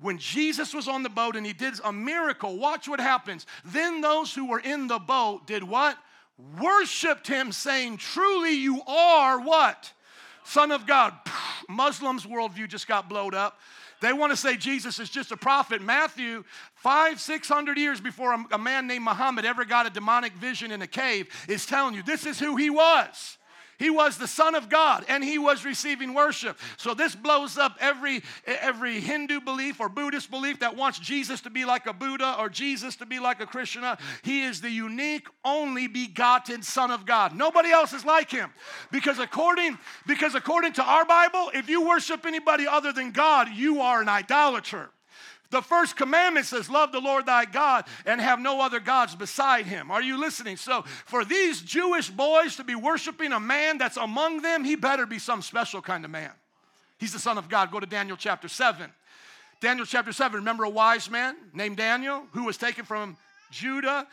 when 0.00 0.18
Jesus 0.18 0.72
was 0.72 0.88
on 0.88 1.02
the 1.02 1.08
boat 1.08 1.36
and 1.36 1.44
he 1.44 1.52
did 1.52 1.74
a 1.84 1.92
miracle, 1.92 2.56
watch 2.56 2.88
what 2.88 3.00
happens. 3.00 3.44
Then 3.64 4.00
those 4.00 4.32
who 4.32 4.48
were 4.48 4.60
in 4.60 4.86
the 4.86 4.98
boat 4.98 5.46
did 5.46 5.62
what? 5.64 5.98
Worshipped 6.58 7.26
him, 7.26 7.52
saying, 7.52 7.98
Truly 7.98 8.54
you 8.54 8.80
are 8.86 9.40
what? 9.40 9.92
Son 10.44 10.72
of 10.72 10.86
God. 10.86 11.14
Muslims' 11.68 12.26
worldview 12.26 12.68
just 12.68 12.88
got 12.88 13.08
blowed 13.08 13.34
up. 13.34 13.58
They 14.00 14.12
want 14.12 14.32
to 14.32 14.36
say 14.36 14.56
Jesus 14.56 14.98
is 14.98 15.10
just 15.10 15.30
a 15.30 15.36
prophet. 15.36 15.82
Matthew, 15.82 16.44
five, 16.74 17.20
six 17.20 17.48
hundred 17.48 17.76
years 17.78 18.00
before 18.00 18.32
a, 18.32 18.44
a 18.52 18.58
man 18.58 18.86
named 18.86 19.04
Muhammad 19.04 19.44
ever 19.44 19.64
got 19.64 19.86
a 19.86 19.90
demonic 19.90 20.32
vision 20.32 20.72
in 20.72 20.82
a 20.82 20.86
cave, 20.86 21.28
is 21.48 21.66
telling 21.66 21.94
you 21.94 22.02
this 22.02 22.26
is 22.26 22.38
who 22.38 22.56
he 22.56 22.70
was. 22.70 23.36
He 23.80 23.88
was 23.88 24.18
the 24.18 24.28
Son 24.28 24.54
of 24.54 24.68
God 24.68 25.06
and 25.08 25.24
he 25.24 25.38
was 25.38 25.64
receiving 25.64 26.12
worship. 26.12 26.58
So 26.76 26.92
this 26.92 27.14
blows 27.14 27.56
up 27.56 27.78
every, 27.80 28.22
every 28.44 29.00
Hindu 29.00 29.40
belief 29.40 29.80
or 29.80 29.88
Buddhist 29.88 30.30
belief 30.30 30.60
that 30.60 30.76
wants 30.76 30.98
Jesus 30.98 31.40
to 31.40 31.50
be 31.50 31.64
like 31.64 31.86
a 31.86 31.94
Buddha 31.94 32.36
or 32.38 32.50
Jesus 32.50 32.94
to 32.96 33.06
be 33.06 33.18
like 33.18 33.40
a 33.40 33.46
Krishna. 33.46 33.96
He 34.22 34.42
is 34.42 34.60
the 34.60 34.68
unique, 34.68 35.26
only 35.46 35.88
begotten 35.88 36.62
Son 36.62 36.90
of 36.90 37.06
God. 37.06 37.34
Nobody 37.34 37.70
else 37.70 37.94
is 37.94 38.04
like 38.04 38.30
him. 38.30 38.52
Because 38.92 39.18
according, 39.18 39.78
because 40.06 40.34
according 40.34 40.74
to 40.74 40.84
our 40.84 41.06
Bible, 41.06 41.50
if 41.54 41.70
you 41.70 41.88
worship 41.88 42.26
anybody 42.26 42.66
other 42.68 42.92
than 42.92 43.12
God, 43.12 43.48
you 43.48 43.80
are 43.80 44.02
an 44.02 44.10
idolater. 44.10 44.90
The 45.50 45.60
first 45.60 45.96
commandment 45.96 46.46
says, 46.46 46.70
Love 46.70 46.92
the 46.92 47.00
Lord 47.00 47.26
thy 47.26 47.44
God 47.44 47.84
and 48.06 48.20
have 48.20 48.38
no 48.38 48.60
other 48.60 48.78
gods 48.78 49.16
beside 49.16 49.66
him. 49.66 49.90
Are 49.90 50.02
you 50.02 50.18
listening? 50.18 50.56
So, 50.56 50.82
for 51.06 51.24
these 51.24 51.60
Jewish 51.60 52.08
boys 52.08 52.56
to 52.56 52.64
be 52.64 52.76
worshiping 52.76 53.32
a 53.32 53.40
man 53.40 53.76
that's 53.76 53.96
among 53.96 54.42
them, 54.42 54.64
he 54.64 54.76
better 54.76 55.06
be 55.06 55.18
some 55.18 55.42
special 55.42 55.82
kind 55.82 56.04
of 56.04 56.10
man. 56.10 56.30
He's 56.98 57.12
the 57.12 57.18
Son 57.18 57.36
of 57.36 57.48
God. 57.48 57.72
Go 57.72 57.80
to 57.80 57.86
Daniel 57.86 58.16
chapter 58.16 58.46
7. 58.46 58.90
Daniel 59.60 59.84
chapter 59.84 60.12
7, 60.12 60.36
remember 60.38 60.64
a 60.64 60.70
wise 60.70 61.10
man 61.10 61.36
named 61.52 61.76
Daniel 61.76 62.24
who 62.32 62.44
was 62.44 62.56
taken 62.56 62.84
from 62.84 63.16
Judah, 63.50 64.06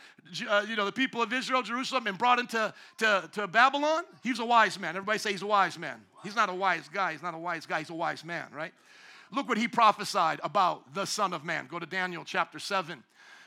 uh, 0.48 0.66
you 0.68 0.76
know, 0.76 0.84
the 0.84 0.92
people 0.92 1.22
of 1.22 1.32
Israel, 1.32 1.62
Jerusalem, 1.62 2.06
and 2.06 2.18
brought 2.18 2.38
into 2.38 2.72
to, 2.98 3.30
to 3.32 3.46
Babylon? 3.46 4.02
He's 4.22 4.40
a 4.40 4.44
wise 4.44 4.78
man. 4.78 4.90
Everybody 4.90 5.18
say 5.18 5.32
he's 5.32 5.42
a 5.42 5.46
wise 5.46 5.78
man. 5.78 6.00
He's 6.22 6.36
not 6.36 6.50
a 6.50 6.54
wise 6.54 6.88
guy. 6.92 7.12
He's 7.12 7.22
not 7.22 7.34
a 7.34 7.38
wise 7.38 7.64
guy. 7.64 7.78
He's 7.78 7.90
a 7.90 7.94
wise 7.94 8.24
man, 8.24 8.46
right? 8.52 8.72
Look 9.30 9.48
what 9.48 9.58
he 9.58 9.68
prophesied 9.68 10.40
about 10.42 10.94
the 10.94 11.04
Son 11.04 11.32
of 11.32 11.44
Man. 11.44 11.66
Go 11.68 11.78
to 11.78 11.86
Daniel 11.86 12.24
chapter 12.24 12.58
7, 12.58 13.02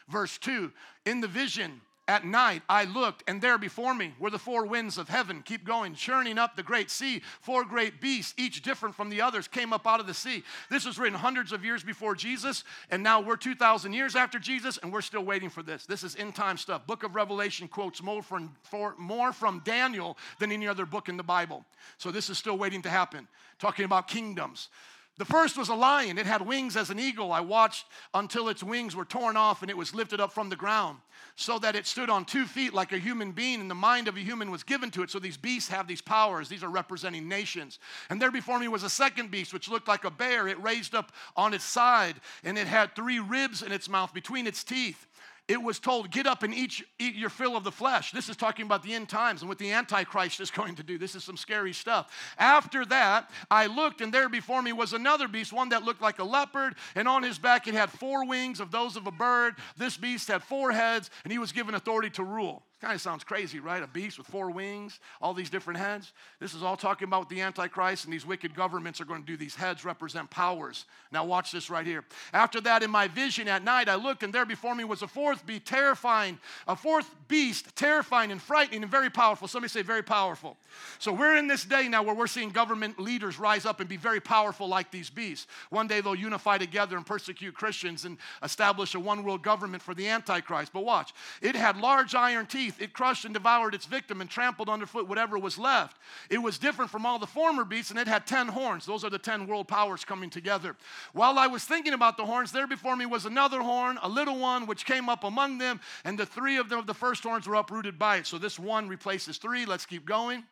verse 0.07 0.37
2. 0.37 0.71
In 1.05 1.21
the 1.21 1.27
vision, 1.27 1.81
at 2.07 2.25
night 2.25 2.63
I 2.67 2.83
looked, 2.83 3.23
and 3.27 3.41
there 3.41 3.57
before 3.57 3.93
me 3.93 4.13
were 4.19 4.29
the 4.29 4.37
four 4.37 4.65
winds 4.65 4.97
of 4.97 5.07
heaven. 5.07 5.43
Keep 5.43 5.63
going, 5.63 5.95
churning 5.95 6.37
up 6.37 6.55
the 6.55 6.63
great 6.63 6.91
sea. 6.91 7.21
Four 7.39 7.63
great 7.63 8.01
beasts, 8.01 8.33
each 8.37 8.63
different 8.63 8.95
from 8.95 9.09
the 9.09 9.21
others, 9.21 9.47
came 9.47 9.71
up 9.71 9.87
out 9.87 10.01
of 10.01 10.07
the 10.07 10.13
sea. 10.13 10.43
This 10.69 10.85
was 10.85 10.99
written 10.99 11.17
hundreds 11.17 11.53
of 11.53 11.63
years 11.63 11.83
before 11.83 12.15
Jesus, 12.15 12.65
and 12.89 13.01
now 13.01 13.21
we're 13.21 13.37
2,000 13.37 13.93
years 13.93 14.17
after 14.17 14.39
Jesus, 14.39 14.77
and 14.77 14.91
we're 14.91 15.01
still 15.01 15.23
waiting 15.23 15.49
for 15.49 15.63
this. 15.63 15.85
This 15.85 16.03
is 16.03 16.17
end 16.17 16.35
time 16.35 16.57
stuff. 16.57 16.85
Book 16.85 17.03
of 17.03 17.15
Revelation 17.15 17.67
quotes 17.67 18.03
more 18.03 18.21
from, 18.21 18.55
for, 18.63 18.93
more 18.97 19.31
from 19.31 19.61
Daniel 19.63 20.17
than 20.39 20.51
any 20.51 20.67
other 20.67 20.85
book 20.85 21.07
in 21.07 21.15
the 21.15 21.23
Bible. 21.23 21.63
So 21.97 22.11
this 22.11 22.29
is 22.29 22.37
still 22.37 22.57
waiting 22.57 22.81
to 22.81 22.89
happen. 22.89 23.27
Talking 23.57 23.85
about 23.85 24.07
kingdoms. 24.07 24.69
The 25.17 25.25
first 25.25 25.57
was 25.57 25.69
a 25.69 25.75
lion. 25.75 26.17
It 26.17 26.25
had 26.25 26.41
wings 26.41 26.75
as 26.75 26.89
an 26.89 26.99
eagle. 26.99 27.31
I 27.31 27.41
watched 27.41 27.85
until 28.13 28.49
its 28.49 28.63
wings 28.63 28.95
were 28.95 29.05
torn 29.05 29.37
off 29.37 29.61
and 29.61 29.69
it 29.69 29.77
was 29.77 29.93
lifted 29.93 30.19
up 30.19 30.31
from 30.31 30.49
the 30.49 30.55
ground 30.55 30.97
so 31.35 31.59
that 31.59 31.75
it 31.75 31.85
stood 31.85 32.09
on 32.09 32.25
two 32.25 32.45
feet 32.45 32.73
like 32.73 32.91
a 32.91 32.97
human 32.97 33.31
being 33.31 33.61
and 33.61 33.69
the 33.69 33.75
mind 33.75 34.07
of 34.07 34.15
a 34.15 34.21
human 34.21 34.49
was 34.49 34.63
given 34.63 34.89
to 34.91 35.03
it. 35.03 35.11
So 35.11 35.19
these 35.19 35.37
beasts 35.37 35.69
have 35.69 35.87
these 35.87 36.01
powers. 36.01 36.49
These 36.49 36.63
are 36.63 36.69
representing 36.69 37.27
nations. 37.27 37.77
And 38.09 38.21
there 38.21 38.31
before 38.31 38.57
me 38.57 38.67
was 38.67 38.83
a 38.83 38.89
second 38.89 39.31
beast 39.31 39.53
which 39.53 39.69
looked 39.69 39.87
like 39.87 40.05
a 40.05 40.11
bear. 40.11 40.47
It 40.47 40.61
raised 40.63 40.95
up 40.95 41.11
on 41.35 41.53
its 41.53 41.65
side 41.65 42.15
and 42.43 42.57
it 42.57 42.67
had 42.67 42.95
three 42.95 43.19
ribs 43.19 43.61
in 43.61 43.71
its 43.71 43.89
mouth 43.89 44.13
between 44.13 44.47
its 44.47 44.63
teeth 44.63 45.05
it 45.51 45.61
was 45.61 45.79
told, 45.79 46.09
Get 46.11 46.25
up 46.25 46.43
and 46.43 46.53
eat, 46.53 46.81
eat 46.97 47.15
your 47.15 47.29
fill 47.29 47.57
of 47.57 47.65
the 47.65 47.71
flesh. 47.71 48.11
This 48.11 48.29
is 48.29 48.37
talking 48.37 48.65
about 48.65 48.83
the 48.83 48.93
end 48.93 49.09
times 49.09 49.41
and 49.41 49.49
what 49.49 49.57
the 49.57 49.71
Antichrist 49.71 50.39
is 50.39 50.49
going 50.59 50.75
to 50.75 50.83
do. 50.83 50.97
This 50.97 51.13
is 51.13 51.23
some 51.25 51.35
scary 51.35 51.73
stuff. 51.73 52.09
After 52.37 52.85
that, 52.85 53.29
I 53.49 53.65
looked, 53.65 53.99
and 53.99 54.13
there 54.13 54.29
before 54.29 54.61
me 54.61 54.71
was 54.71 54.93
another 54.93 55.27
beast, 55.27 55.51
one 55.51 55.69
that 55.69 55.83
looked 55.83 56.01
like 56.01 56.19
a 56.19 56.23
leopard, 56.23 56.75
and 56.95 57.07
on 57.07 57.23
his 57.23 57.37
back 57.37 57.67
it 57.67 57.73
had 57.73 57.89
four 57.89 58.25
wings 58.25 58.61
of 58.61 58.71
those 58.71 58.95
of 58.95 59.07
a 59.07 59.11
bird. 59.11 59.55
This 59.75 59.97
beast 59.97 60.29
had 60.29 60.41
four 60.41 60.71
heads, 60.71 61.09
and 61.23 61.33
he 61.33 61.39
was 61.39 61.51
given 61.51 61.75
authority 61.75 62.09
to 62.11 62.23
rule. 62.23 62.63
Kind 62.81 62.95
of 62.95 63.01
sounds 63.01 63.23
crazy, 63.23 63.59
right? 63.59 63.83
A 63.83 63.87
beast 63.87 64.17
with 64.17 64.25
four 64.25 64.49
wings, 64.49 64.99
all 65.21 65.35
these 65.35 65.51
different 65.51 65.79
heads. 65.79 66.13
This 66.39 66.55
is 66.55 66.63
all 66.63 66.75
talking 66.75 67.07
about 67.07 67.29
the 67.29 67.39
Antichrist, 67.39 68.05
and 68.05 68.13
these 68.13 68.25
wicked 68.25 68.55
governments 68.55 68.99
are 68.99 69.05
going 69.05 69.21
to 69.21 69.27
do 69.27 69.37
these 69.37 69.53
heads 69.53 69.85
represent 69.85 70.31
powers. 70.31 70.85
Now, 71.11 71.23
watch 71.23 71.51
this 71.51 71.69
right 71.69 71.85
here. 71.85 72.03
After 72.33 72.59
that, 72.61 72.81
in 72.81 72.89
my 72.89 73.07
vision 73.07 73.47
at 73.47 73.63
night, 73.63 73.87
I 73.87 73.93
looked, 73.93 74.23
and 74.23 74.33
there 74.33 74.47
before 74.47 74.73
me 74.73 74.83
was 74.83 75.03
a 75.03 75.07
fourth 75.07 75.45
beast, 75.45 75.65
terrifying, 75.65 76.39
a 76.67 76.75
fourth 76.75 77.13
beast, 77.27 77.75
terrifying 77.75 78.31
and 78.31 78.41
frightening 78.41 78.81
and 78.81 78.89
very 78.89 79.11
powerful. 79.11 79.47
Somebody 79.47 79.69
say, 79.69 79.83
very 79.83 80.01
powerful. 80.01 80.57
So, 80.97 81.13
we're 81.13 81.37
in 81.37 81.45
this 81.45 81.63
day 81.63 81.87
now 81.87 82.01
where 82.01 82.15
we're 82.15 82.25
seeing 82.25 82.49
government 82.49 82.99
leaders 82.99 83.37
rise 83.37 83.67
up 83.67 83.79
and 83.79 83.87
be 83.87 83.97
very 83.97 84.19
powerful 84.19 84.67
like 84.67 84.89
these 84.89 85.11
beasts. 85.11 85.45
One 85.69 85.85
day 85.85 86.01
they'll 86.01 86.15
unify 86.15 86.57
together 86.57 86.97
and 86.97 87.05
persecute 87.05 87.53
Christians 87.53 88.05
and 88.05 88.17
establish 88.41 88.95
a 88.95 88.99
one 88.99 89.23
world 89.23 89.43
government 89.43 89.83
for 89.83 89.93
the 89.93 90.07
Antichrist. 90.07 90.73
But 90.73 90.83
watch, 90.83 91.13
it 91.43 91.55
had 91.55 91.77
large 91.77 92.15
iron 92.15 92.47
teeth 92.47 92.70
teeth. 92.71 92.81
It 92.81 92.93
crushed 92.93 93.25
and 93.25 93.33
devoured 93.33 93.73
its 93.73 93.85
victim 93.85 94.21
and 94.21 94.29
trampled 94.29 94.69
underfoot 94.69 95.07
whatever 95.07 95.37
was 95.37 95.57
left. 95.57 95.97
It 96.29 96.39
was 96.39 96.57
different 96.57 96.91
from 96.91 97.05
all 97.05 97.19
the 97.19 97.27
former 97.27 97.63
beasts, 97.63 97.91
and 97.91 97.99
it 97.99 98.07
had 98.07 98.25
10 98.25 98.47
horns. 98.47 98.85
Those 98.85 99.03
are 99.03 99.09
the 99.09 99.19
10 99.19 99.47
world 99.47 99.67
powers 99.67 100.05
coming 100.05 100.29
together. 100.29 100.75
While 101.13 101.37
I 101.37 101.47
was 101.47 101.63
thinking 101.63 101.93
about 101.93 102.17
the 102.17 102.25
horns, 102.25 102.51
there 102.51 102.67
before 102.67 102.95
me 102.95 103.05
was 103.05 103.25
another 103.25 103.61
horn, 103.61 103.99
a 104.01 104.09
little 104.09 104.37
one, 104.37 104.65
which 104.65 104.85
came 104.85 105.09
up 105.09 105.23
among 105.23 105.57
them, 105.57 105.79
and 106.03 106.17
the 106.17 106.25
three 106.25 106.57
of 106.57 106.69
them 106.69 106.79
of 106.79 106.87
the 106.87 106.93
first 106.93 107.23
horns 107.23 107.47
were 107.47 107.55
uprooted 107.55 107.97
by 107.97 108.17
it. 108.17 108.27
So 108.27 108.37
this 108.37 108.59
one 108.59 108.87
replaces 108.87 109.37
three. 109.37 109.65
Let's 109.65 109.85
keep 109.85 110.05
going. 110.05 110.43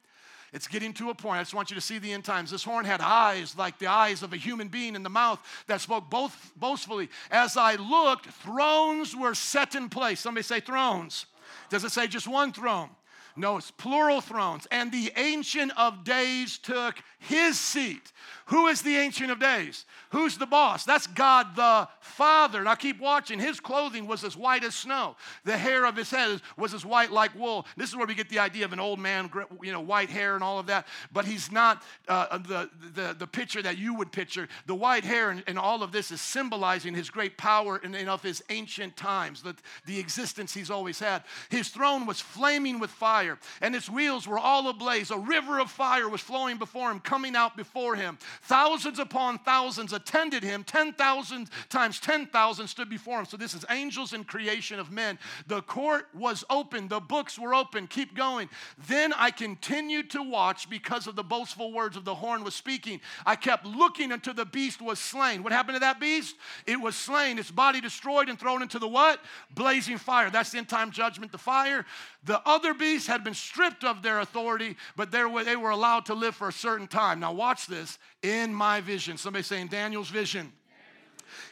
It's 0.52 0.68
getting 0.68 0.94
to 0.94 1.12
a 1.12 1.16
point. 1.16 1.38
I 1.38 1.42
just 1.42 1.54
want 1.54 1.70
you 1.70 1.76
to 1.76 1.82
see 1.82 2.00
the 2.00 2.12
end 2.12 2.26
times. 2.26 2.50
This 2.50 2.64
horn 2.64 2.84
had 2.84 3.02
eyes 3.02 3.56
like 3.56 3.78
the 3.78 3.86
eyes 3.86 4.24
of 4.24 4.34
a 4.34 4.38
human 4.38 4.68
being 4.68 4.96
in 4.96 5.04
the 5.04 5.10
mouth 5.10 5.40
that 5.68 5.80
spoke 5.80 6.10
both 6.10 6.52
boastfully. 6.56 7.10
As 7.30 7.56
I 7.56 7.76
looked, 7.76 8.26
thrones 8.26 9.16
were 9.16 9.36
set 9.36 9.76
in 9.76 9.90
place. 9.90 10.20
Somebody 10.20 10.44
say 10.44 10.60
thrones. 10.60 11.28
Does 11.70 11.84
it 11.84 11.92
say 11.92 12.08
just 12.08 12.28
one 12.28 12.54
throne? 12.54 12.90
No, 13.36 13.58
it's 13.58 13.72
plural 13.72 14.22
thrones. 14.22 14.68
And 14.72 14.92
the 14.92 15.12
Ancient 15.16 15.72
of 15.78 16.04
Days 16.04 16.58
took 16.58 16.96
his 17.20 17.60
seat. 17.60 18.12
Who 18.50 18.66
is 18.66 18.82
the 18.82 18.98
Ancient 18.98 19.30
of 19.30 19.40
Days? 19.40 19.86
Who's 20.10 20.36
the 20.36 20.48
boss? 20.48 20.84
That's 20.84 21.06
God 21.06 21.56
the 21.56 21.88
Father. 22.00 22.64
Now 22.64 22.74
keep 22.74 23.00
watching. 23.00 23.38
His 23.38 23.60
clothing 23.60 24.08
was 24.08 24.24
as 24.24 24.36
white 24.36 24.64
as 24.64 24.74
snow. 24.74 25.16
The 25.46 25.56
hair 25.56 25.86
of 25.86 25.96
his 25.96 26.10
head 26.10 26.42
was 26.58 26.74
as 26.74 26.84
white 26.84 27.12
like 27.12 27.36
wool. 27.36 27.68
This 27.78 27.90
is 27.90 27.96
where 27.96 28.08
we 28.08 28.16
get 28.16 28.28
the 28.28 28.40
idea 28.40 28.66
of 28.66 28.74
an 28.74 28.80
old 28.80 28.98
man, 28.98 29.30
you 29.62 29.72
know, 29.72 29.82
white 29.82 30.10
hair 30.10 30.34
and 30.34 30.44
all 30.44 30.58
of 30.58 30.66
that. 30.66 30.88
But 31.14 31.26
he's 31.26 31.52
not 31.52 31.84
uh, 32.08 32.40
the, 32.40 32.72
the, 32.96 33.16
the 33.20 33.28
picture 33.28 33.62
that 33.62 33.78
you 33.78 33.94
would 33.94 34.12
picture. 34.12 34.48
The 34.66 34.74
white 34.74 35.04
hair 35.04 35.30
and, 35.30 35.44
and 35.46 35.60
all 35.60 35.84
of 35.84 35.92
this 35.92 36.10
is 36.10 36.20
symbolizing 36.20 36.96
his 36.96 37.12
great 37.12 37.38
power 37.38 37.80
and, 37.84 37.96
and 37.96 38.10
of 38.10 38.24
his 38.24 38.42
ancient 38.50 38.98
times, 38.98 39.44
the, 39.44 39.56
the 39.86 40.00
existence 40.00 40.56
he's 40.56 40.72
always 40.72 40.98
had. 40.98 41.24
His 41.50 41.70
throne 41.70 42.08
was 42.08 42.20
flaming 42.20 42.80
with 42.80 42.90
fire, 42.90 43.38
and 43.62 43.76
its 43.76 43.92
wheels 43.92 44.28
were 44.28 44.40
all 44.40 44.68
ablaze. 44.70 45.12
A 45.12 45.20
river 45.20 45.60
of 45.60 45.70
fire 45.70 46.10
was 46.10 46.22
flowing 46.22 46.58
before 46.58 46.90
him, 46.90 47.00
coming 47.00 47.36
out 47.36 47.56
before 47.56 47.96
him. 47.96 48.18
Thousands 48.44 49.00
upon 49.00 49.40
thousands 49.40 49.94
attended 49.94 50.44
him. 50.44 50.64
10,000 50.64 51.50
times 51.70 52.00
10,000 52.00 52.68
stood 52.68 52.90
before 52.90 53.20
him. 53.20 53.26
So 53.26 53.38
this 53.38 53.54
is 53.54 53.66
angels 53.70 54.14
and 54.14 54.28
creation 54.28 54.80
of 54.80 54.92
men. 54.92 55.20
The 55.48 55.62
court 55.62 56.08
was 56.14 56.44
open, 56.50 56.88
the 56.88 57.00
books 57.00 57.38
were 57.38 57.54
open. 57.54 57.88
Keep 57.88 58.16
going. 58.16 58.50
Then 58.88 59.14
I 59.14 59.32
continued 59.32 60.10
to 60.12 60.24
watch 60.24 60.70
because 60.70 61.08
of 61.08 61.16
the 61.16 61.24
boastful 61.24 61.72
words 61.72 61.98
of 61.98 62.06
the 62.06 62.16
horn 62.16 62.44
was 62.44 62.56
speaking. 62.56 63.02
I 63.26 63.36
kept 63.36 63.66
looking 63.66 64.12
until 64.12 64.34
the 64.34 64.46
beast 64.46 64.82
was 64.82 65.00
slain. 65.00 65.44
What 65.44 65.54
happened 65.54 65.76
to 65.76 65.80
that 65.82 66.00
beast? 66.00 66.36
It 66.66 66.80
was 66.80 66.96
slain, 66.96 67.40
its 67.40 67.52
body 67.52 67.82
destroyed 67.82 68.30
and 68.30 68.40
thrown 68.40 68.62
into 68.62 68.80
the 68.80 68.88
what? 68.88 69.20
Blazing 69.54 69.98
fire. 69.98 70.30
That's 70.30 70.52
the 70.52 70.58
end 70.60 70.70
time 70.70 70.92
judgment, 70.92 71.32
the 71.32 71.38
fire. 71.38 71.86
The 72.24 72.42
other 72.48 72.74
beasts 72.74 73.08
had 73.08 73.24
been 73.24 73.34
stripped 73.34 73.84
of 73.84 74.02
their 74.02 74.20
authority, 74.20 74.76
but 74.96 75.12
they 75.12 75.24
were 75.24 75.70
allowed 75.70 76.06
to 76.08 76.14
live 76.14 76.36
for 76.36 76.50
a 76.50 76.54
certain 76.54 76.88
time. 76.88 77.20
Now, 77.22 77.32
watch 77.32 77.66
this 77.66 77.98
in 78.22 78.54
my 78.54 78.82
vision. 78.82 79.18
Somebody 79.18 79.44
saying 79.44 79.68
Daniel's 79.68 80.10
vision. 80.10 80.52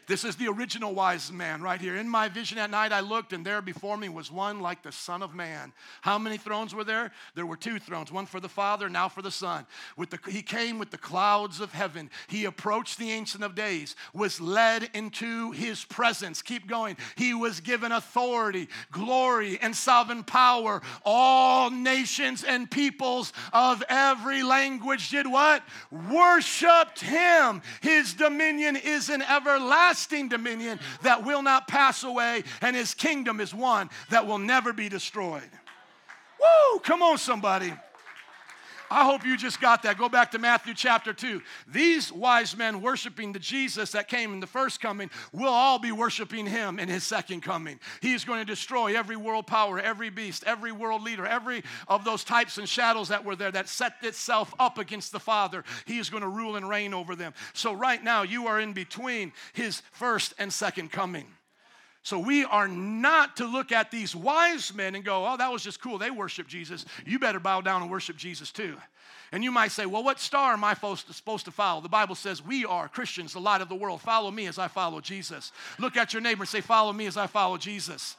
This 0.07 0.24
is 0.24 0.36
the 0.36 0.48
original 0.48 0.93
wise 0.93 1.31
man 1.31 1.62
right 1.62 1.79
here. 1.79 1.96
In 1.96 2.10
my 2.10 2.29
vision 2.29 2.57
at 2.57 2.69
night, 2.69 2.91
I 2.91 3.01
looked, 3.01 3.34
and 3.34 3.46
there 3.46 3.62
before 3.62 3.98
me 3.98 4.10
was 4.10 4.31
one 4.31 4.60
like 4.60 4.84
the 4.84 4.91
Son 4.91 5.22
of 5.22 5.36
Man. 5.36 5.74
How 6.01 6.17
many 6.17 6.38
thrones 6.38 6.74
were 6.74 6.84
there? 6.84 7.12
There 7.36 7.46
were 7.46 7.57
two 7.57 7.79
thrones, 7.79 8.12
one 8.12 8.25
for 8.25 8.39
the 8.39 8.50
Father, 8.50 8.89
now 8.89 9.10
for 9.10 9.22
the 9.22 9.31
Son. 9.31 9.65
With 9.96 10.10
the, 10.10 10.19
he 10.29 10.41
came 10.41 10.79
with 10.79 10.91
the 10.91 10.98
clouds 10.98 11.60
of 11.60 11.74
heaven. 11.74 12.10
He 12.27 12.46
approached 12.46 12.98
the 12.98 13.12
Ancient 13.12 13.43
of 13.43 13.55
Days, 13.55 13.96
was 14.13 14.41
led 14.41 14.89
into 14.93 15.51
his 15.51 15.86
presence. 15.86 16.41
Keep 16.41 16.67
going. 16.67 16.98
He 17.15 17.34
was 17.34 17.60
given 17.60 17.91
authority, 17.91 18.67
glory, 18.91 19.60
and 19.62 19.75
sovereign 19.75 20.24
power. 20.24 20.81
All 21.05 21.69
nations 21.69 22.43
and 22.43 22.69
peoples 22.69 23.34
of 23.53 23.84
every 23.89 24.43
language 24.43 25.10
did 25.10 25.27
what? 25.27 25.63
Worshipped 25.91 27.01
him. 27.01 27.62
His 27.81 28.13
dominion 28.13 28.75
is 28.75 29.10
an 29.10 29.22
everlasting 29.22 29.66
everlasting 29.67 30.29
dominion 30.29 30.79
that 31.01 31.25
will 31.25 31.41
not 31.41 31.67
pass 31.67 32.03
away, 32.03 32.43
and 32.62 32.75
his 32.75 32.93
kingdom 32.93 33.39
is 33.41 33.53
one 33.53 33.89
that 34.09 34.25
will 34.25 34.38
never 34.38 34.74
be 34.74 34.89
destroyed. 34.89 35.50
Woo! 36.39 36.79
Come 36.79 37.01
on, 37.01 37.17
somebody. 37.17 37.74
I 38.89 39.03
hope 39.03 39.25
you 39.25 39.38
just 39.38 39.60
got 39.60 39.84
that. 39.84 39.98
Go 39.98 40.10
back 40.10 40.32
to 40.32 40.39
Matthew 40.39 40.74
chapter 40.74 41.13
2. 41.13 41.41
These 41.67 42.12
wise 42.12 42.56
men 42.56 42.82
worshiping 42.82 43.34
the 43.34 43.39
Jesus 43.39 43.91
that 43.91 44.08
came 44.08 44.34
in 44.34 44.39
the 44.39 44.48
first 44.48 44.79
coming 44.79 45.10
will 45.32 45.51
all 45.51 45.79
be 45.79 45.91
worshiping 45.91 46.46
him 46.46 46.79
in 46.79 46.88
his 46.88 47.03
second 47.03 47.41
coming. 47.41 47.79
He 48.01 48.13
is 48.13 48.24
going 48.24 48.39
to 48.39 48.46
destroy 48.46 48.98
every 48.98 49.15
world 49.15 49.48
power, 49.48 49.79
every 49.79 50.10
beast, 50.10 50.44
every 50.46 50.72
world 50.72 51.03
leader, 51.03 51.25
every 51.25 51.63
of 51.88 52.06
those 52.06 52.24
types 52.24 52.58
and 52.58 52.67
shadows 52.67 53.10
that 53.10 53.25
were 53.25 53.36
there 53.36 53.51
that 53.51 53.67
set 53.67 53.94
itself 54.01 54.53
up 54.60 54.77
against 54.77 55.12
the 55.12 55.20
Father. 55.20 55.63
He 55.86 56.00
is 56.00 56.10
going 56.10 56.24
to 56.24 56.29
rule 56.29 56.56
and 56.56 56.67
reign 56.67 56.94
over 56.94 57.15
them. 57.15 57.34
So, 57.53 57.74
right 57.74 58.03
now, 58.03 58.24
you 58.24 58.48
are 58.48 58.60
in 58.60 58.74
between 58.74 59.34
his 59.53 59.82
first 59.91 60.34
and 60.39 60.51
second 60.51 60.91
coming. 60.91 61.27
So 62.07 62.17
we 62.17 62.45
are 62.45 62.69
not 62.69 63.35
to 63.35 63.45
look 63.45 63.73
at 63.73 63.91
these 63.91 64.15
wise 64.15 64.73
men 64.73 64.95
and 64.95 65.03
go, 65.03 65.27
oh, 65.27 65.35
that 65.35 65.51
was 65.51 65.61
just 65.61 65.81
cool. 65.81 65.97
They 65.97 66.09
worship 66.09 66.47
Jesus. 66.47 66.85
You 67.05 67.19
better 67.19 67.37
bow 67.37 67.59
down 67.59 67.81
and 67.81 67.91
worship 67.91 68.15
Jesus 68.15 68.49
too. 68.49 68.77
And 69.33 69.43
you 69.43 69.51
might 69.51 69.73
say, 69.73 69.85
well, 69.85 70.05
what 70.05 70.17
star 70.17 70.53
am 70.53 70.63
I 70.63 70.73
supposed 70.73 71.43
to 71.43 71.51
follow? 71.51 71.81
The 71.81 71.89
Bible 71.89 72.15
says, 72.15 72.41
we 72.41 72.63
are 72.63 72.87
Christians, 72.87 73.33
the 73.33 73.41
light 73.41 73.59
of 73.59 73.67
the 73.67 73.75
world. 73.75 73.99
Follow 73.99 74.31
me 74.31 74.47
as 74.47 74.57
I 74.57 74.69
follow 74.69 75.01
Jesus. 75.01 75.51
Look 75.79 75.97
at 75.97 76.13
your 76.13 76.21
neighbor 76.21 76.43
and 76.43 76.47
say, 76.47 76.61
follow 76.61 76.93
me 76.93 77.07
as 77.07 77.17
I 77.17 77.27
follow 77.27 77.57
Jesus. 77.57 78.15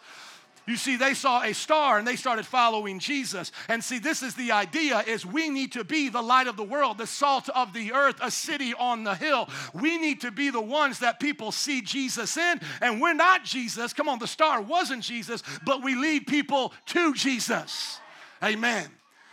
You 0.69 0.77
see, 0.77 0.97
they 0.97 1.15
saw 1.15 1.43
a 1.43 1.55
star 1.55 1.97
and 1.97 2.07
they 2.07 2.15
started 2.15 2.45
following 2.45 2.99
Jesus. 2.99 3.53
And 3.69 3.83
see, 3.83 3.99
this 3.99 4.23
is 4.23 4.35
the 4.35 4.53
idea 4.53 4.99
is 5.01 5.25
we 5.25 5.49
need 5.49 5.73
to 5.73 5.83
be 5.83 6.11
the 6.11 6.21
light 6.21 6.47
of 6.47 6.59
the 6.59 6.63
world, 6.63 6.99
the 6.99 7.07
salt 7.07 7.49
of 7.49 7.73
the 7.73 7.95
earth, 7.95 8.17
a 8.21 8.31
city 8.31 8.75
on 8.75 9.03
the 9.03 9.15
hill. 9.15 9.49
We 9.73 9.97
need 9.97 10.21
to 10.21 10.31
be 10.31 10.51
the 10.51 10.61
ones 10.61 10.99
that 10.99 11.21
people 11.21 11.53
see 11.53 11.81
Jesus 11.81 12.37
in. 12.37 12.61
And 12.83 13.01
we're 13.01 13.15
not 13.15 13.45
Jesus. 13.45 13.95
Come 13.95 14.11
on, 14.11 14.19
the 14.19 14.27
star 14.27 14.61
wasn't 14.61 15.03
Jesus, 15.03 15.43
but 15.65 15.83
we 15.83 15.95
lead 15.95 16.27
people 16.27 16.75
to 16.89 17.15
Jesus. 17.15 17.99
Amen. 18.45 18.89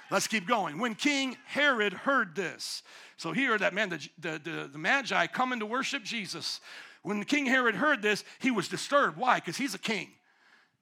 Let's 0.10 0.27
keep 0.27 0.48
going. 0.48 0.80
When 0.80 0.96
King 0.96 1.36
Herod 1.48 1.92
heard 1.92 2.34
this, 2.34 2.82
so 3.18 3.34
here 3.34 3.58
that 3.58 3.74
man, 3.74 3.89
the, 3.89 4.10
the, 4.20 4.42
the, 4.42 4.70
the 4.72 4.77
Magi 4.77 5.27
coming 5.27 5.60
to 5.60 5.65
worship 5.65 6.01
Jesus. 6.01 6.62
When 7.01 7.25
King 7.25 7.46
Herod 7.46 7.75
heard 7.75 8.01
this, 8.01 8.24
he 8.39 8.51
was 8.51 8.70
disturbed. 8.70 9.18
Why? 9.18 9.36
Because 9.36 9.58
he's 9.58 9.75
a 9.75 9.80
king 9.80 10.12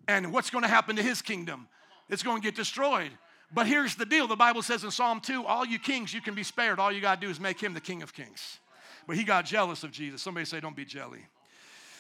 And 0.08 0.34
what's 0.34 0.50
going 0.50 0.64
to 0.64 0.70
happen 0.70 0.96
to 0.96 1.04
his 1.04 1.22
kingdom? 1.22 1.68
It's 2.10 2.24
going 2.24 2.42
to 2.42 2.46
get 2.46 2.56
destroyed. 2.56 3.12
But 3.54 3.68
here's 3.68 3.96
the 3.96 4.06
deal 4.06 4.28
the 4.28 4.36
Bible 4.36 4.62
says 4.62 4.84
in 4.84 4.92
Psalm 4.92 5.22
2 5.22 5.46
all 5.46 5.66
you 5.66 5.80
kings, 5.80 6.14
you 6.14 6.22
can 6.22 6.36
be 6.36 6.44
spared. 6.44 6.80
All 6.80 6.92
you 6.92 7.02
got 7.02 7.22
to 7.22 7.26
do 7.26 7.32
is 7.32 7.40
make 7.40 7.62
him 7.62 7.74
the 7.74 7.82
king 7.82 8.02
of 8.02 8.14
kings. 8.14 8.60
But 9.06 9.16
he 9.16 9.24
got 9.24 9.46
jealous 9.46 9.84
of 9.84 9.92
Jesus. 9.92 10.22
Somebody 10.22 10.46
say, 10.46 10.60
don't 10.60 10.76
be 10.76 10.86
jelly. 10.86 11.26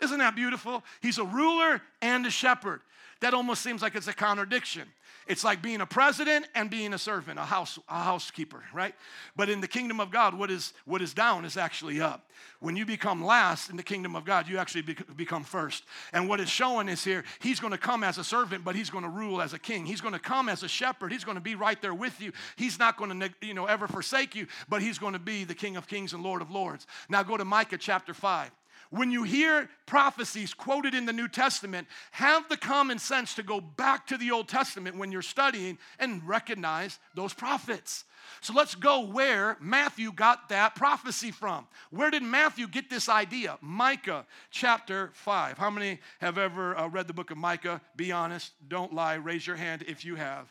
Isn't 0.00 0.18
that 0.18 0.36
beautiful? 0.36 0.84
He's 1.00 1.18
a 1.18 1.24
ruler 1.24 1.82
and 2.02 2.26
a 2.26 2.30
shepherd. 2.30 2.80
That 3.20 3.32
almost 3.32 3.62
seems 3.62 3.80
like 3.80 3.94
it's 3.94 4.08
a 4.08 4.12
contradiction. 4.12 4.88
It's 5.26 5.42
like 5.42 5.60
being 5.60 5.80
a 5.80 5.86
president 5.86 6.46
and 6.54 6.70
being 6.70 6.94
a 6.94 6.98
servant, 6.98 7.38
a 7.38 7.42
house, 7.42 7.80
a 7.88 8.04
housekeeper, 8.04 8.62
right? 8.72 8.94
But 9.34 9.48
in 9.48 9.60
the 9.60 9.66
kingdom 9.66 9.98
of 9.98 10.12
God, 10.12 10.34
what 10.34 10.52
is 10.52 10.72
what 10.84 11.02
is 11.02 11.14
down 11.14 11.44
is 11.44 11.56
actually 11.56 12.00
up. 12.00 12.30
When 12.60 12.76
you 12.76 12.86
become 12.86 13.24
last 13.24 13.68
in 13.68 13.76
the 13.76 13.82
kingdom 13.82 14.14
of 14.14 14.24
God, 14.24 14.46
you 14.46 14.58
actually 14.58 14.82
become 15.16 15.42
first. 15.42 15.82
And 16.12 16.28
what 16.28 16.38
is 16.38 16.48
showing 16.48 16.88
is 16.88 17.02
here, 17.02 17.24
he's 17.40 17.58
going 17.58 17.72
to 17.72 17.78
come 17.78 18.04
as 18.04 18.18
a 18.18 18.24
servant, 18.24 18.64
but 18.64 18.76
he's 18.76 18.90
going 18.90 19.02
to 19.02 19.10
rule 19.10 19.42
as 19.42 19.52
a 19.52 19.58
king. 19.58 19.84
He's 19.84 20.00
going 20.00 20.14
to 20.14 20.20
come 20.20 20.48
as 20.48 20.62
a 20.62 20.68
shepherd. 20.68 21.10
He's 21.10 21.24
going 21.24 21.36
to 21.36 21.40
be 21.40 21.56
right 21.56 21.80
there 21.82 21.94
with 21.94 22.20
you. 22.20 22.32
He's 22.54 22.78
not 22.78 22.96
going 22.96 23.18
to, 23.18 23.30
you 23.40 23.54
know, 23.54 23.66
ever 23.66 23.88
forsake 23.88 24.36
you, 24.36 24.46
but 24.68 24.80
he's 24.80 24.98
going 24.98 25.14
to 25.14 25.18
be 25.18 25.42
the 25.42 25.54
King 25.54 25.76
of 25.76 25.88
Kings 25.88 26.12
and 26.12 26.22
Lord 26.22 26.40
of 26.40 26.50
Lords. 26.52 26.86
Now 27.08 27.24
go 27.24 27.36
to 27.36 27.44
Micah 27.44 27.78
chapter 27.78 28.14
five. 28.14 28.50
When 28.96 29.10
you 29.10 29.24
hear 29.24 29.68
prophecies 29.84 30.54
quoted 30.54 30.94
in 30.94 31.04
the 31.04 31.12
New 31.12 31.28
Testament, 31.28 31.86
have 32.12 32.48
the 32.48 32.56
common 32.56 32.98
sense 32.98 33.34
to 33.34 33.42
go 33.42 33.60
back 33.60 34.06
to 34.06 34.16
the 34.16 34.30
Old 34.30 34.48
Testament 34.48 34.96
when 34.96 35.12
you're 35.12 35.20
studying 35.20 35.76
and 35.98 36.26
recognize 36.26 36.98
those 37.14 37.34
prophets. 37.34 38.04
So 38.40 38.54
let's 38.54 38.74
go 38.74 39.06
where 39.06 39.58
Matthew 39.60 40.12
got 40.12 40.48
that 40.48 40.74
prophecy 40.76 41.30
from. 41.30 41.66
Where 41.90 42.10
did 42.10 42.22
Matthew 42.22 42.66
get 42.68 42.88
this 42.88 43.08
idea? 43.08 43.58
Micah 43.60 44.24
chapter 44.50 45.10
5. 45.12 45.58
How 45.58 45.68
many 45.68 46.00
have 46.20 46.38
ever 46.38 46.76
uh, 46.76 46.88
read 46.88 47.06
the 47.06 47.12
book 47.12 47.30
of 47.30 47.36
Micah? 47.36 47.82
Be 47.96 48.12
honest, 48.12 48.52
don't 48.66 48.94
lie, 48.94 49.14
raise 49.14 49.46
your 49.46 49.56
hand 49.56 49.84
if 49.86 50.06
you 50.06 50.14
have. 50.16 50.50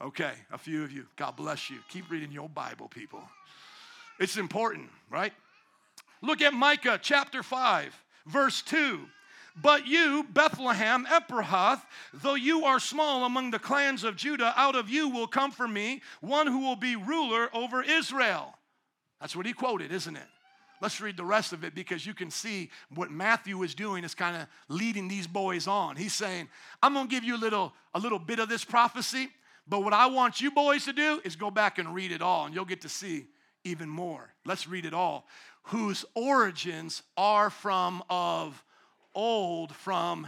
Okay, 0.00 0.32
a 0.52 0.58
few 0.58 0.84
of 0.84 0.92
you. 0.92 1.06
God 1.16 1.36
bless 1.36 1.70
you. 1.70 1.78
Keep 1.88 2.10
reading 2.10 2.32
your 2.32 2.50
Bible, 2.50 2.88
people. 2.88 3.22
It's 4.20 4.36
important, 4.36 4.90
right? 5.10 5.32
Look 6.22 6.42
at 6.42 6.54
Micah 6.54 6.98
chapter 7.00 7.42
5, 7.42 7.94
verse 8.26 8.62
2. 8.62 9.00
But 9.60 9.86
you, 9.86 10.24
Bethlehem 10.32 11.04
Ephrathah, 11.06 11.82
though 12.14 12.34
you 12.36 12.64
are 12.64 12.78
small 12.78 13.24
among 13.24 13.50
the 13.50 13.58
clans 13.58 14.04
of 14.04 14.16
Judah, 14.16 14.52
out 14.56 14.76
of 14.76 14.88
you 14.88 15.08
will 15.08 15.26
come 15.26 15.50
for 15.50 15.66
me 15.66 16.02
one 16.20 16.46
who 16.46 16.60
will 16.60 16.76
be 16.76 16.94
ruler 16.94 17.48
over 17.52 17.82
Israel. 17.82 18.54
That's 19.20 19.34
what 19.34 19.46
he 19.46 19.52
quoted, 19.52 19.90
isn't 19.90 20.16
it? 20.16 20.26
Let's 20.80 21.00
read 21.00 21.16
the 21.16 21.24
rest 21.24 21.52
of 21.52 21.64
it 21.64 21.74
because 21.74 22.06
you 22.06 22.14
can 22.14 22.30
see 22.30 22.70
what 22.94 23.10
Matthew 23.10 23.60
is 23.64 23.74
doing 23.74 24.04
is 24.04 24.14
kind 24.14 24.36
of 24.36 24.46
leading 24.68 25.08
these 25.08 25.26
boys 25.26 25.66
on. 25.66 25.96
He's 25.96 26.14
saying, 26.14 26.48
I'm 26.80 26.94
going 26.94 27.08
to 27.08 27.10
give 27.10 27.24
you 27.24 27.34
a 27.34 27.38
little, 27.38 27.72
a 27.94 27.98
little 27.98 28.20
bit 28.20 28.38
of 28.38 28.48
this 28.48 28.64
prophecy, 28.64 29.28
but 29.66 29.82
what 29.82 29.92
I 29.92 30.06
want 30.06 30.40
you 30.40 30.52
boys 30.52 30.84
to 30.84 30.92
do 30.92 31.20
is 31.24 31.34
go 31.34 31.50
back 31.50 31.78
and 31.78 31.92
read 31.92 32.12
it 32.12 32.22
all, 32.22 32.46
and 32.46 32.54
you'll 32.54 32.64
get 32.64 32.82
to 32.82 32.88
see 32.88 33.26
even 33.68 33.88
more. 33.88 34.32
Let's 34.44 34.68
read 34.68 34.84
it 34.84 34.94
all 34.94 35.26
whose 35.68 36.04
origins 36.14 37.02
are 37.16 37.50
from 37.50 38.02
of 38.08 38.62
old, 39.14 39.74
from 39.74 40.26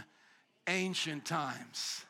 ancient 0.67 1.25
times. 1.25 2.05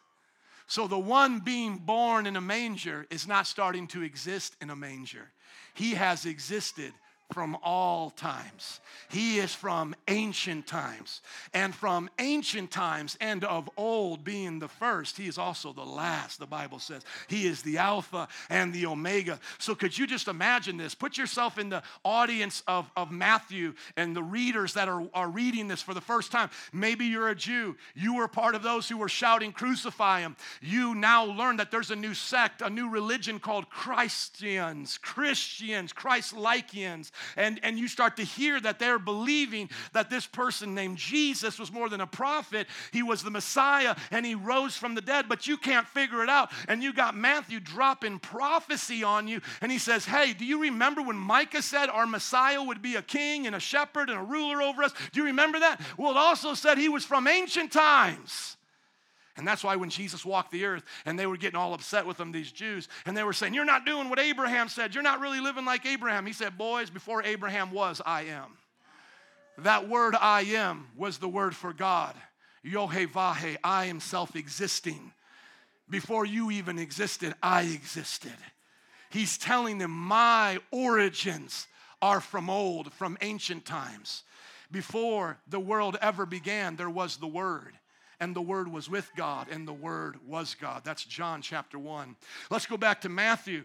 So 0.68 0.88
the 0.88 1.00
one 1.00 1.40
being 1.40 1.78
born 1.78 2.26
in 2.28 2.36
a 2.36 2.42
manger 2.42 3.06
is 3.10 3.28
not 3.28 3.48
starting 3.48 3.88
to 3.88 4.04
exist 4.04 4.56
in 4.62 4.70
a 4.70 4.76
manger. 4.76 5.32
He 5.74 5.94
has 5.94 6.26
existed 6.26 6.94
from 7.32 7.58
all 7.64 8.10
times. 8.10 8.80
He 9.10 9.40
is 9.40 9.54
from 9.54 9.96
ancient 10.08 10.68
times. 10.68 11.22
And 11.54 11.74
from 11.74 12.10
ancient 12.20 12.72
times 12.72 13.18
and 13.20 13.44
of 13.44 13.70
old, 13.78 14.24
being 14.24 14.60
the 14.60 14.68
first, 14.68 15.18
he 15.18 15.28
is 15.28 15.38
also 15.38 15.74
the 15.74 15.84
last, 15.84 16.40
the 16.40 16.46
Bible 16.46 16.80
says. 16.80 17.04
He 17.28 17.48
is 17.48 17.62
the 17.62 17.78
Alpha 17.78 18.28
and 18.50 18.74
the 18.74 18.86
Omega. 18.86 19.40
So, 19.60 19.76
could 19.76 19.98
you 19.98 20.08
just 20.08 20.28
imagine 20.28 20.78
this? 20.78 20.96
Put 20.96 21.18
yourself 21.18 21.58
in 21.58 21.70
the 21.70 21.84
audience 22.04 22.64
of, 22.68 22.90
of 22.96 23.12
Matthew 23.12 23.74
and 23.98 24.16
the 24.16 24.24
readers 24.24 24.74
that 24.74 24.88
are, 24.88 25.04
are 25.14 25.30
reading 25.30 25.68
this 25.68 25.82
for 25.82 25.94
the 25.94 26.02
first 26.02 26.32
time. 26.32 26.50
Maybe 26.72 27.06
you're 27.06 27.30
a 27.30 27.36
Jew. 27.36 27.76
You 27.96 28.16
were 28.16 28.28
part 28.28 28.56
of 28.56 28.64
those 28.64 28.88
who 28.88 28.98
were 28.98 29.10
shouting, 29.10 29.52
Crucify 29.52 30.22
him. 30.22 30.36
You 30.62 30.96
now 30.96 31.26
learn 31.26 31.58
that 31.58 31.72
there's 31.72 31.92
a 31.92 31.96
new 31.96 32.14
sect, 32.14 32.62
a 32.62 32.70
new 32.70 32.90
religion 32.90 33.40
called 33.40 33.70
Christians, 33.70 34.98
Christians, 34.98 35.94
Christ 35.94 36.36
likeians 36.36 37.12
and, 37.36 37.60
and 37.64 37.78
you 37.78 37.88
start 37.88 38.18
to 38.18 38.24
hear 38.24 38.60
that 38.60 38.80
they're 38.80 39.00
believing 39.00 39.70
that 39.94 40.10
this 40.10 40.26
person 40.26 40.76
named 40.76 40.98
Jesus 40.98 41.60
was 41.60 41.72
more 41.72 41.90
than 41.90 42.02
a 42.02 42.08
prophet, 42.08 42.68
he 42.92 43.04
was 43.04 43.24
the 43.24 43.32
Messiah 43.32 43.96
and 44.12 44.26
he 44.26 44.36
rose 44.36 44.76
from 44.76 44.96
the 44.96 45.02
dead, 45.02 45.28
but 45.28 45.48
you 45.48 45.58
can't 45.58 45.88
figure 45.88 46.24
it 46.24 46.30
out. 46.30 46.52
And 46.68 46.84
you 46.84 46.94
got 46.94 47.16
Matthew 47.16 47.60
dropping 47.60 48.20
prophecy 48.20 49.04
on 49.04 49.28
you, 49.28 49.42
and 49.62 49.72
he 49.72 49.78
says, 49.78 50.06
Hey, 50.06 50.34
do 50.34 50.46
you 50.46 50.62
remember 50.62 51.02
when 51.02 51.18
Micah 51.18 51.62
said 51.62 51.90
our 51.90 52.06
Messiah 52.06 52.64
would 52.64 52.82
be 52.82 52.96
a 52.96 53.02
king 53.02 53.48
and 53.48 53.56
a 53.56 53.60
shepherd 53.60 54.10
and 54.10 54.20
a 54.20 54.24
ruler 54.24 54.62
over 54.62 54.84
us? 54.84 54.94
Do 55.12 55.20
you 55.20 55.28
remember 55.28 55.60
that? 55.60 55.82
Well, 55.98 56.12
it 56.12 56.18
also 56.18 56.54
said 56.54 56.78
he 56.78 56.90
was 56.90 57.06
from 57.06 57.28
ancient 57.28 57.72
times. 57.72 58.58
And 59.42 59.48
that's 59.48 59.64
why 59.64 59.76
when 59.76 59.90
Jesus 59.90 60.24
walked 60.24 60.52
the 60.52 60.66
earth 60.66 60.84
and 61.04 61.18
they 61.18 61.26
were 61.26 61.36
getting 61.36 61.58
all 61.58 61.74
upset 61.74 62.06
with 62.06 62.20
him, 62.20 62.32
these 62.32 62.52
Jews, 62.52 62.88
and 63.08 63.18
they 63.18 63.24
were 63.24 63.34
saying, 63.34 63.56
You're 63.56 63.66
not 63.66 63.88
doing 63.88 64.08
what 64.08 64.20
Abraham 64.20 64.70
said. 64.70 64.94
You're 64.94 65.02
not 65.02 65.20
really 65.20 65.40
living 65.40 65.66
like 65.66 65.84
Abraham. 65.84 66.28
He 66.28 66.32
said, 66.32 66.60
Boys, 66.60 66.92
before 66.92 67.24
Abraham 67.24 67.72
was, 67.72 68.04
I 68.06 68.26
am. 68.26 68.56
That 69.58 69.90
word 69.90 70.16
I 70.16 70.42
am 70.42 70.90
was 70.96 71.18
the 71.18 71.28
word 71.28 71.56
for 71.56 71.74
God. 71.74 72.14
Yohevahe, 72.64 73.58
I 73.64 73.86
am 73.86 74.00
self 74.00 74.36
existing. 74.36 75.12
Before 75.90 76.24
you 76.24 76.52
even 76.52 76.78
existed, 76.78 77.34
I 77.42 77.64
existed. 77.64 78.38
He's 79.10 79.40
telling 79.40 79.80
them, 79.80 79.90
My 79.90 80.60
origins 80.70 81.66
are 82.00 82.22
from 82.22 82.48
old, 82.48 82.94
from 82.94 83.18
ancient 83.22 83.66
times. 83.66 84.22
Before 84.72 85.40
the 85.48 85.60
world 85.60 85.98
ever 86.00 86.28
began, 86.28 86.76
there 86.76 86.92
was 86.92 87.18
the 87.18 87.26
Word 87.26 87.74
and 88.22 88.36
the 88.36 88.42
Word 88.42 88.72
was 88.72 88.88
with 88.88 89.12
God, 89.18 89.48
and 89.50 89.68
the 89.68 89.74
Word 89.74 90.18
was 90.26 90.56
God. 90.56 90.84
That's 90.86 91.04
John 91.04 91.42
chapter 91.42 91.78
1. 91.78 92.16
Let's 92.52 92.68
go 92.68 92.78
back 92.78 93.02
to 93.02 93.10
Matthew. 93.10 93.64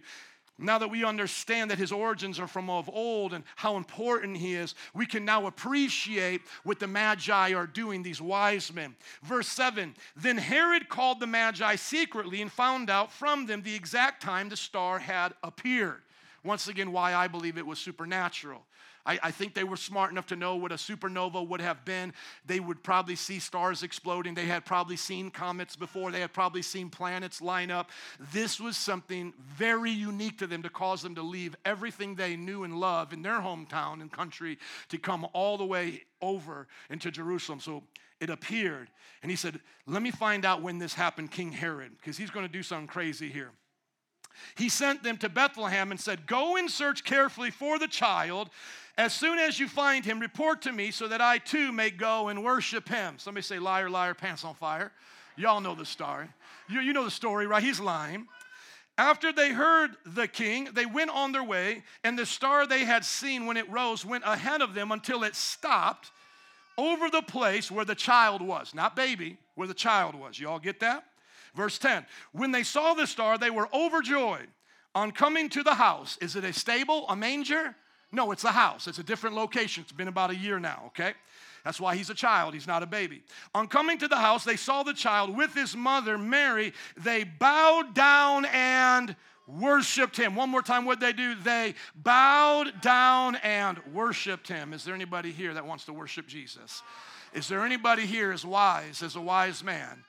Now 0.58 0.78
that 0.78 0.88
we 0.88 1.04
understand 1.04 1.70
that 1.70 1.78
his 1.78 1.92
origins 1.92 2.40
are 2.40 2.46
from 2.46 2.70
of 2.70 2.88
old 2.88 3.34
and 3.34 3.44
how 3.56 3.76
important 3.76 4.38
he 4.38 4.54
is, 4.54 4.74
we 4.94 5.04
can 5.04 5.26
now 5.26 5.46
appreciate 5.46 6.40
what 6.64 6.80
the 6.80 6.86
Magi 6.86 7.52
are 7.52 7.66
doing, 7.66 8.02
these 8.02 8.22
wise 8.22 8.72
men. 8.72 8.96
Verse 9.22 9.48
7 9.48 9.94
Then 10.16 10.38
Herod 10.38 10.88
called 10.88 11.20
the 11.20 11.26
Magi 11.26 11.76
secretly 11.76 12.40
and 12.40 12.50
found 12.50 12.88
out 12.88 13.12
from 13.12 13.44
them 13.44 13.62
the 13.62 13.74
exact 13.74 14.22
time 14.22 14.48
the 14.48 14.56
star 14.56 14.98
had 14.98 15.34
appeared. 15.42 16.00
Once 16.42 16.68
again, 16.68 16.92
why 16.92 17.14
I 17.14 17.28
believe 17.28 17.58
it 17.58 17.66
was 17.66 17.78
supernatural. 17.78 18.62
I, 19.06 19.18
I, 19.22 19.30
think 19.30 19.54
they 19.54 19.64
were 19.64 19.76
smart 19.76 20.10
enough 20.10 20.26
to 20.26 20.36
know 20.36 20.56
what 20.56 20.72
a 20.72 20.74
supernova 20.74 21.46
would 21.46 21.60
have 21.60 21.84
been. 21.84 22.12
They 22.44 22.60
would 22.60 22.82
probably 22.82 23.16
see 23.16 23.38
stars 23.38 23.82
exploding. 23.82 24.34
They 24.34 24.46
had 24.46 24.64
probably 24.64 24.96
seen 24.96 25.30
comets 25.30 25.76
before. 25.76 26.10
They 26.10 26.20
had 26.20 26.32
probably 26.32 26.62
seen 26.62 26.90
planets 26.90 27.40
line 27.40 27.70
up. 27.70 27.90
This 28.32 28.60
was 28.60 28.76
something 28.76 29.32
very 29.38 29.90
unique 29.90 30.38
to 30.38 30.46
them 30.46 30.62
to 30.62 30.70
cause 30.70 31.02
them 31.02 31.14
to 31.14 31.22
leave 31.22 31.54
everything 31.64 32.14
they 32.14 32.36
knew 32.36 32.64
and 32.64 32.78
loved 32.78 33.12
in 33.12 33.22
their 33.22 33.40
hometown 33.40 34.00
and 34.00 34.10
country 34.10 34.58
to 34.88 34.98
come 34.98 35.26
all 35.32 35.56
the 35.56 35.64
way 35.64 36.02
over 36.20 36.66
into 36.90 37.10
Jerusalem. 37.10 37.60
So 37.60 37.84
it 38.20 38.30
appeared. 38.30 38.90
And 39.22 39.30
he 39.30 39.36
said, 39.36 39.60
Let 39.86 40.02
me 40.02 40.10
find 40.10 40.44
out 40.44 40.62
when 40.62 40.78
this 40.78 40.94
happened, 40.94 41.30
King 41.30 41.52
Herod, 41.52 41.92
because 41.96 42.16
he's 42.16 42.30
going 42.30 42.46
to 42.46 42.52
do 42.52 42.62
something 42.62 42.86
crazy 42.86 43.30
here. 43.30 43.52
He 44.56 44.68
sent 44.68 45.02
them 45.02 45.16
to 45.18 45.28
Bethlehem 45.28 45.90
and 45.90 46.00
said, 46.00 46.26
Go 46.26 46.56
and 46.56 46.70
search 46.70 47.04
carefully 47.04 47.50
for 47.50 47.78
the 47.78 47.88
child. 47.88 48.50
As 48.98 49.12
soon 49.12 49.38
as 49.38 49.60
you 49.60 49.68
find 49.68 50.04
him, 50.04 50.18
report 50.18 50.62
to 50.62 50.72
me 50.72 50.90
so 50.90 51.08
that 51.08 51.20
I 51.20 51.38
too 51.38 51.70
may 51.72 51.90
go 51.90 52.28
and 52.28 52.42
worship 52.42 52.88
him. 52.88 53.18
Somebody 53.18 53.42
say, 53.42 53.58
Liar, 53.58 53.90
liar, 53.90 54.14
pants 54.14 54.44
on 54.44 54.54
fire. 54.54 54.92
Y'all 55.36 55.60
know 55.60 55.74
the 55.74 55.84
story. 55.84 56.28
You, 56.68 56.80
you 56.80 56.92
know 56.92 57.04
the 57.04 57.10
story, 57.10 57.46
right? 57.46 57.62
He's 57.62 57.80
lying. 57.80 58.26
After 58.98 59.30
they 59.30 59.52
heard 59.52 59.90
the 60.06 60.26
king, 60.26 60.70
they 60.72 60.86
went 60.86 61.10
on 61.10 61.32
their 61.32 61.44
way, 61.44 61.82
and 62.02 62.18
the 62.18 62.24
star 62.24 62.66
they 62.66 62.84
had 62.86 63.04
seen 63.04 63.44
when 63.44 63.58
it 63.58 63.70
rose 63.70 64.06
went 64.06 64.24
ahead 64.24 64.62
of 64.62 64.72
them 64.72 64.90
until 64.90 65.22
it 65.22 65.36
stopped 65.36 66.10
over 66.78 67.10
the 67.10 67.22
place 67.22 67.70
where 67.70 67.84
the 67.84 67.94
child 67.94 68.40
was. 68.40 68.74
Not 68.74 68.96
baby, 68.96 69.36
where 69.54 69.68
the 69.68 69.74
child 69.74 70.14
was. 70.14 70.38
You 70.38 70.48
all 70.48 70.58
get 70.58 70.80
that? 70.80 71.04
Verse 71.56 71.78
10 71.78 72.06
When 72.32 72.52
they 72.52 72.62
saw 72.62 72.94
the 72.94 73.06
star, 73.06 73.38
they 73.38 73.50
were 73.50 73.68
overjoyed. 73.74 74.48
On 74.94 75.10
coming 75.10 75.48
to 75.50 75.62
the 75.62 75.74
house, 75.74 76.16
is 76.20 76.36
it 76.36 76.44
a 76.44 76.52
stable, 76.52 77.06
a 77.08 77.16
manger? 77.16 77.74
No, 78.12 78.30
it's 78.30 78.44
a 78.44 78.52
house. 78.52 78.86
It's 78.86 78.98
a 78.98 79.02
different 79.02 79.36
location. 79.36 79.82
It's 79.82 79.92
been 79.92 80.08
about 80.08 80.30
a 80.30 80.36
year 80.36 80.58
now, 80.58 80.84
okay? 80.86 81.12
That's 81.64 81.80
why 81.80 81.96
he's 81.96 82.08
a 82.08 82.14
child, 82.14 82.54
he's 82.54 82.66
not 82.66 82.82
a 82.82 82.86
baby. 82.86 83.22
On 83.54 83.66
coming 83.66 83.98
to 83.98 84.08
the 84.08 84.16
house, 84.16 84.44
they 84.44 84.56
saw 84.56 84.84
the 84.84 84.94
child 84.94 85.36
with 85.36 85.52
his 85.52 85.76
mother, 85.76 86.16
Mary. 86.16 86.72
They 86.96 87.24
bowed 87.24 87.92
down 87.92 88.44
and 88.46 89.16
worshiped 89.48 90.16
him. 90.16 90.34
One 90.34 90.48
more 90.48 90.62
time, 90.62 90.84
what 90.84 91.00
they 91.00 91.12
do? 91.12 91.34
They 91.34 91.74
bowed 91.94 92.80
down 92.80 93.36
and 93.36 93.78
worshiped 93.92 94.48
him. 94.48 94.72
Is 94.72 94.84
there 94.84 94.94
anybody 94.94 95.32
here 95.32 95.52
that 95.54 95.66
wants 95.66 95.84
to 95.86 95.92
worship 95.92 96.26
Jesus? 96.26 96.82
Is 97.34 97.48
there 97.48 97.64
anybody 97.64 98.06
here 98.06 98.32
as 98.32 98.46
wise 98.46 99.02
as 99.02 99.16
a 99.16 99.20
wise 99.20 99.64
man 99.64 100.04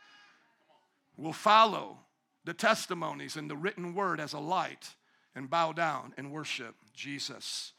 will 1.17 1.33
follow 1.33 1.97
the 2.45 2.53
testimonies 2.53 3.35
and 3.35 3.49
the 3.49 3.55
written 3.55 3.93
word 3.93 4.19
as 4.19 4.33
a 4.33 4.39
light 4.39 4.95
and 5.35 5.49
bow 5.49 5.71
down 5.71 6.13
and 6.17 6.31
worship 6.31 6.75
Jesus? 6.93 7.73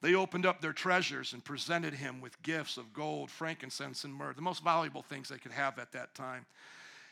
They 0.00 0.14
opened 0.14 0.44
up 0.44 0.60
their 0.60 0.72
treasures 0.72 1.32
and 1.32 1.42
presented 1.44 1.94
him 1.94 2.20
with 2.20 2.42
gifts 2.42 2.76
of 2.76 2.92
gold, 2.92 3.30
frankincense, 3.30 4.04
and 4.04 4.12
myrrh, 4.12 4.34
the 4.34 4.42
most 4.42 4.62
valuable 4.62 5.02
things 5.02 5.28
they 5.28 5.38
could 5.38 5.52
have 5.52 5.78
at 5.78 5.92
that 5.92 6.14
time. 6.14 6.44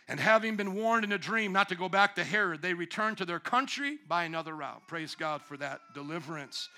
And 0.08 0.20
having 0.20 0.56
been 0.56 0.74
warned 0.74 1.04
in 1.04 1.12
a 1.12 1.18
dream 1.18 1.52
not 1.52 1.68
to 1.70 1.74
go 1.74 1.88
back 1.88 2.16
to 2.16 2.24
Herod, 2.24 2.60
they 2.60 2.74
returned 2.74 3.18
to 3.18 3.24
their 3.24 3.38
country 3.38 3.98
by 4.08 4.24
another 4.24 4.54
route. 4.54 4.82
Praise 4.88 5.14
God 5.14 5.42
for 5.42 5.56
that 5.56 5.80
deliverance. 5.94 6.68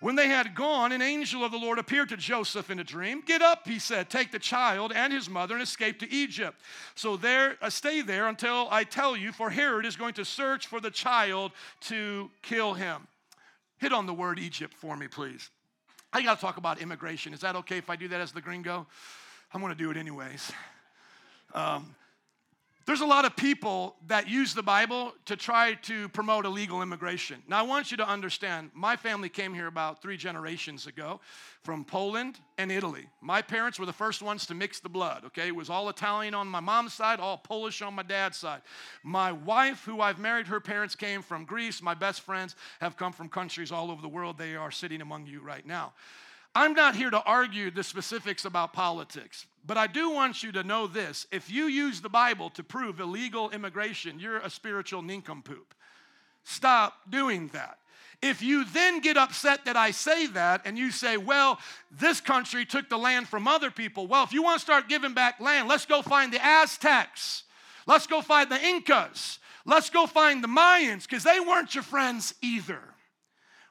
When 0.00 0.16
they 0.16 0.28
had 0.28 0.54
gone, 0.54 0.92
an 0.92 1.02
angel 1.02 1.44
of 1.44 1.52
the 1.52 1.58
Lord 1.58 1.78
appeared 1.78 2.08
to 2.08 2.16
Joseph 2.16 2.70
in 2.70 2.78
a 2.78 2.84
dream. 2.84 3.22
Get 3.26 3.42
up, 3.42 3.68
he 3.68 3.78
said, 3.78 4.08
take 4.08 4.32
the 4.32 4.38
child 4.38 4.92
and 4.94 5.12
his 5.12 5.28
mother 5.28 5.54
and 5.54 5.62
escape 5.62 5.98
to 6.00 6.10
Egypt. 6.10 6.58
So 6.94 7.18
there, 7.18 7.58
uh, 7.60 7.68
stay 7.68 8.00
there 8.00 8.28
until 8.28 8.66
I 8.70 8.84
tell 8.84 9.14
you, 9.14 9.30
for 9.30 9.50
Herod 9.50 9.84
is 9.84 9.96
going 9.96 10.14
to 10.14 10.24
search 10.24 10.66
for 10.66 10.80
the 10.80 10.90
child 10.90 11.52
to 11.82 12.30
kill 12.40 12.72
him. 12.72 13.06
Hit 13.76 13.92
on 13.92 14.06
the 14.06 14.14
word 14.14 14.38
Egypt 14.38 14.72
for 14.74 14.96
me, 14.96 15.06
please. 15.06 15.50
I 16.14 16.22
got 16.22 16.36
to 16.36 16.40
talk 16.40 16.56
about 16.56 16.80
immigration. 16.80 17.34
Is 17.34 17.40
that 17.40 17.54
okay 17.56 17.76
if 17.76 17.90
I 17.90 17.96
do 17.96 18.08
that 18.08 18.22
as 18.22 18.32
the 18.32 18.40
gringo? 18.40 18.86
I'm 19.52 19.60
going 19.60 19.72
to 19.72 19.78
do 19.78 19.90
it 19.90 19.98
anyways. 19.98 20.50
Um, 21.52 21.94
there's 22.90 23.02
a 23.02 23.06
lot 23.06 23.24
of 23.24 23.36
people 23.36 23.94
that 24.08 24.28
use 24.28 24.52
the 24.52 24.64
Bible 24.64 25.12
to 25.24 25.36
try 25.36 25.74
to 25.74 26.08
promote 26.08 26.44
illegal 26.44 26.82
immigration. 26.82 27.40
Now, 27.46 27.60
I 27.60 27.62
want 27.62 27.92
you 27.92 27.96
to 27.98 28.08
understand 28.08 28.72
my 28.74 28.96
family 28.96 29.28
came 29.28 29.54
here 29.54 29.68
about 29.68 30.02
three 30.02 30.16
generations 30.16 30.88
ago 30.88 31.20
from 31.62 31.84
Poland 31.84 32.40
and 32.58 32.72
Italy. 32.72 33.06
My 33.20 33.42
parents 33.42 33.78
were 33.78 33.86
the 33.86 33.92
first 33.92 34.22
ones 34.22 34.44
to 34.46 34.54
mix 34.54 34.80
the 34.80 34.88
blood, 34.88 35.24
okay? 35.26 35.46
It 35.46 35.54
was 35.54 35.70
all 35.70 35.88
Italian 35.88 36.34
on 36.34 36.48
my 36.48 36.58
mom's 36.58 36.92
side, 36.92 37.20
all 37.20 37.38
Polish 37.38 37.80
on 37.80 37.94
my 37.94 38.02
dad's 38.02 38.38
side. 38.38 38.60
My 39.04 39.30
wife, 39.30 39.84
who 39.84 40.00
I've 40.00 40.18
married, 40.18 40.48
her 40.48 40.58
parents 40.58 40.96
came 40.96 41.22
from 41.22 41.44
Greece. 41.44 41.80
My 41.80 41.94
best 41.94 42.22
friends 42.22 42.56
have 42.80 42.96
come 42.96 43.12
from 43.12 43.28
countries 43.28 43.70
all 43.70 43.92
over 43.92 44.02
the 44.02 44.08
world. 44.08 44.36
They 44.36 44.56
are 44.56 44.72
sitting 44.72 45.00
among 45.00 45.26
you 45.26 45.40
right 45.42 45.64
now. 45.64 45.92
I'm 46.54 46.74
not 46.74 46.96
here 46.96 47.10
to 47.10 47.22
argue 47.22 47.70
the 47.70 47.84
specifics 47.84 48.44
about 48.44 48.72
politics, 48.72 49.46
but 49.64 49.78
I 49.78 49.86
do 49.86 50.10
want 50.10 50.42
you 50.42 50.50
to 50.52 50.64
know 50.64 50.86
this. 50.86 51.26
If 51.30 51.50
you 51.50 51.66
use 51.66 52.00
the 52.00 52.08
Bible 52.08 52.50
to 52.50 52.64
prove 52.64 52.98
illegal 52.98 53.50
immigration, 53.50 54.18
you're 54.18 54.38
a 54.38 54.50
spiritual 54.50 55.02
nincompoop. 55.02 55.74
Stop 56.42 56.94
doing 57.08 57.48
that. 57.48 57.78
If 58.22 58.42
you 58.42 58.64
then 58.64 59.00
get 59.00 59.16
upset 59.16 59.64
that 59.64 59.76
I 59.76 59.92
say 59.92 60.26
that 60.28 60.62
and 60.64 60.76
you 60.76 60.90
say, 60.90 61.16
well, 61.16 61.58
this 61.90 62.20
country 62.20 62.66
took 62.66 62.88
the 62.88 62.98
land 62.98 63.28
from 63.28 63.48
other 63.48 63.70
people, 63.70 64.06
well, 64.06 64.24
if 64.24 64.32
you 64.32 64.42
want 64.42 64.58
to 64.58 64.64
start 64.64 64.88
giving 64.88 65.14
back 65.14 65.40
land, 65.40 65.68
let's 65.68 65.86
go 65.86 66.02
find 66.02 66.32
the 66.32 66.44
Aztecs. 66.44 67.44
Let's 67.86 68.06
go 68.06 68.20
find 68.20 68.50
the 68.50 68.62
Incas. 68.62 69.38
Let's 69.64 69.88
go 69.88 70.06
find 70.06 70.44
the 70.44 70.48
Mayans 70.48 71.02
because 71.02 71.22
they 71.22 71.40
weren't 71.40 71.74
your 71.74 71.84
friends 71.84 72.34
either 72.42 72.89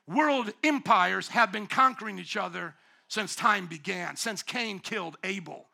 world 0.10 0.52
empires 0.64 1.30
have 1.30 1.52
been 1.52 1.68
conquering 1.68 2.20
each 2.20 2.36
other 2.36 2.74
since 3.08 3.36
time 3.36 3.68
began, 3.68 4.16
since 4.16 4.44
Cain 4.44 4.80
killed 4.80 5.18
Abel. 5.24 5.66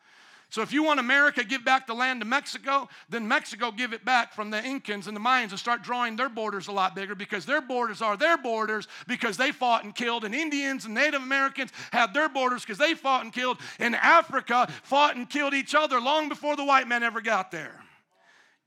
So 0.49 0.61
if 0.61 0.71
you 0.71 0.83
want 0.83 0.99
America 0.99 1.43
give 1.43 1.65
back 1.65 1.87
the 1.87 1.93
land 1.93 2.21
to 2.21 2.25
Mexico, 2.25 2.87
then 3.09 3.27
Mexico 3.27 3.71
give 3.71 3.93
it 3.93 4.05
back 4.05 4.31
from 4.31 4.51
the 4.51 4.57
Incans 4.57 5.07
and 5.07 5.15
the 5.15 5.19
Mayans 5.19 5.49
and 5.49 5.59
start 5.59 5.81
drawing 5.81 6.15
their 6.15 6.29
borders 6.29 6.67
a 6.67 6.71
lot 6.71 6.95
bigger 6.95 7.15
because 7.15 7.45
their 7.45 7.61
borders 7.61 8.01
are 8.01 8.15
their 8.15 8.37
borders 8.37 8.87
because 9.07 9.37
they 9.37 9.51
fought 9.51 9.83
and 9.83 9.93
killed 9.93 10.23
and 10.23 10.35
Indians 10.35 10.85
and 10.85 10.93
Native 10.93 11.21
Americans 11.21 11.71
had 11.91 12.13
their 12.13 12.29
borders 12.29 12.61
because 12.61 12.77
they 12.77 12.93
fought 12.93 13.23
and 13.23 13.33
killed 13.33 13.57
and 13.79 13.95
Africa 13.95 14.71
fought 14.83 15.15
and 15.15 15.29
killed 15.29 15.53
each 15.53 15.75
other 15.75 15.99
long 15.99 16.29
before 16.29 16.55
the 16.55 16.63
white 16.63 16.87
men 16.87 17.03
ever 17.03 17.21
got 17.21 17.51
there. 17.51 17.81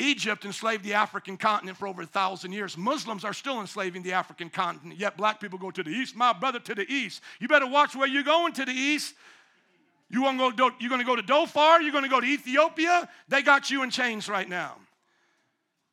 Egypt 0.01 0.45
enslaved 0.45 0.85
the 0.85 0.95
African 0.95 1.37
continent 1.37 1.77
for 1.77 1.89
over 1.89 2.03
a 2.03 2.07
thousand 2.07 2.53
years. 2.53 2.77
Muslims 2.77 3.25
are 3.25 3.33
still 3.33 3.61
enslaving 3.61 4.03
the 4.03 4.13
African 4.13 4.49
continent, 4.49 4.99
yet 4.99 5.17
black 5.17 5.41
people 5.41 5.59
go 5.59 5.71
to 5.71 5.83
the 5.83 5.91
east. 5.91 6.15
My 6.15 6.33
brother, 6.33 6.61
to 6.61 6.75
the 6.75 6.91
east. 6.91 7.21
You 7.41 7.49
better 7.49 7.67
watch 7.67 7.97
where 7.97 8.07
you're 8.07 8.23
going 8.23 8.53
to 8.55 8.65
the 8.65 8.73
east. 8.73 9.15
You 10.11 10.23
want 10.23 10.39
to 10.39 10.53
go, 10.53 10.71
you're 10.79 10.89
going 10.89 11.01
to 11.01 11.07
go 11.07 11.17
to 11.17 11.23
Darfur? 11.23 11.81
You're 11.81 11.93
going 11.93 12.05
to 12.05 12.11
go 12.11 12.21
to 12.21 12.27
Ethiopia? 12.27 13.09
They 13.29 13.43
got 13.43 13.71
you 13.71 13.83
in 13.83 13.91
chains 13.91 14.29
right 14.29 14.49
now. 14.49 14.77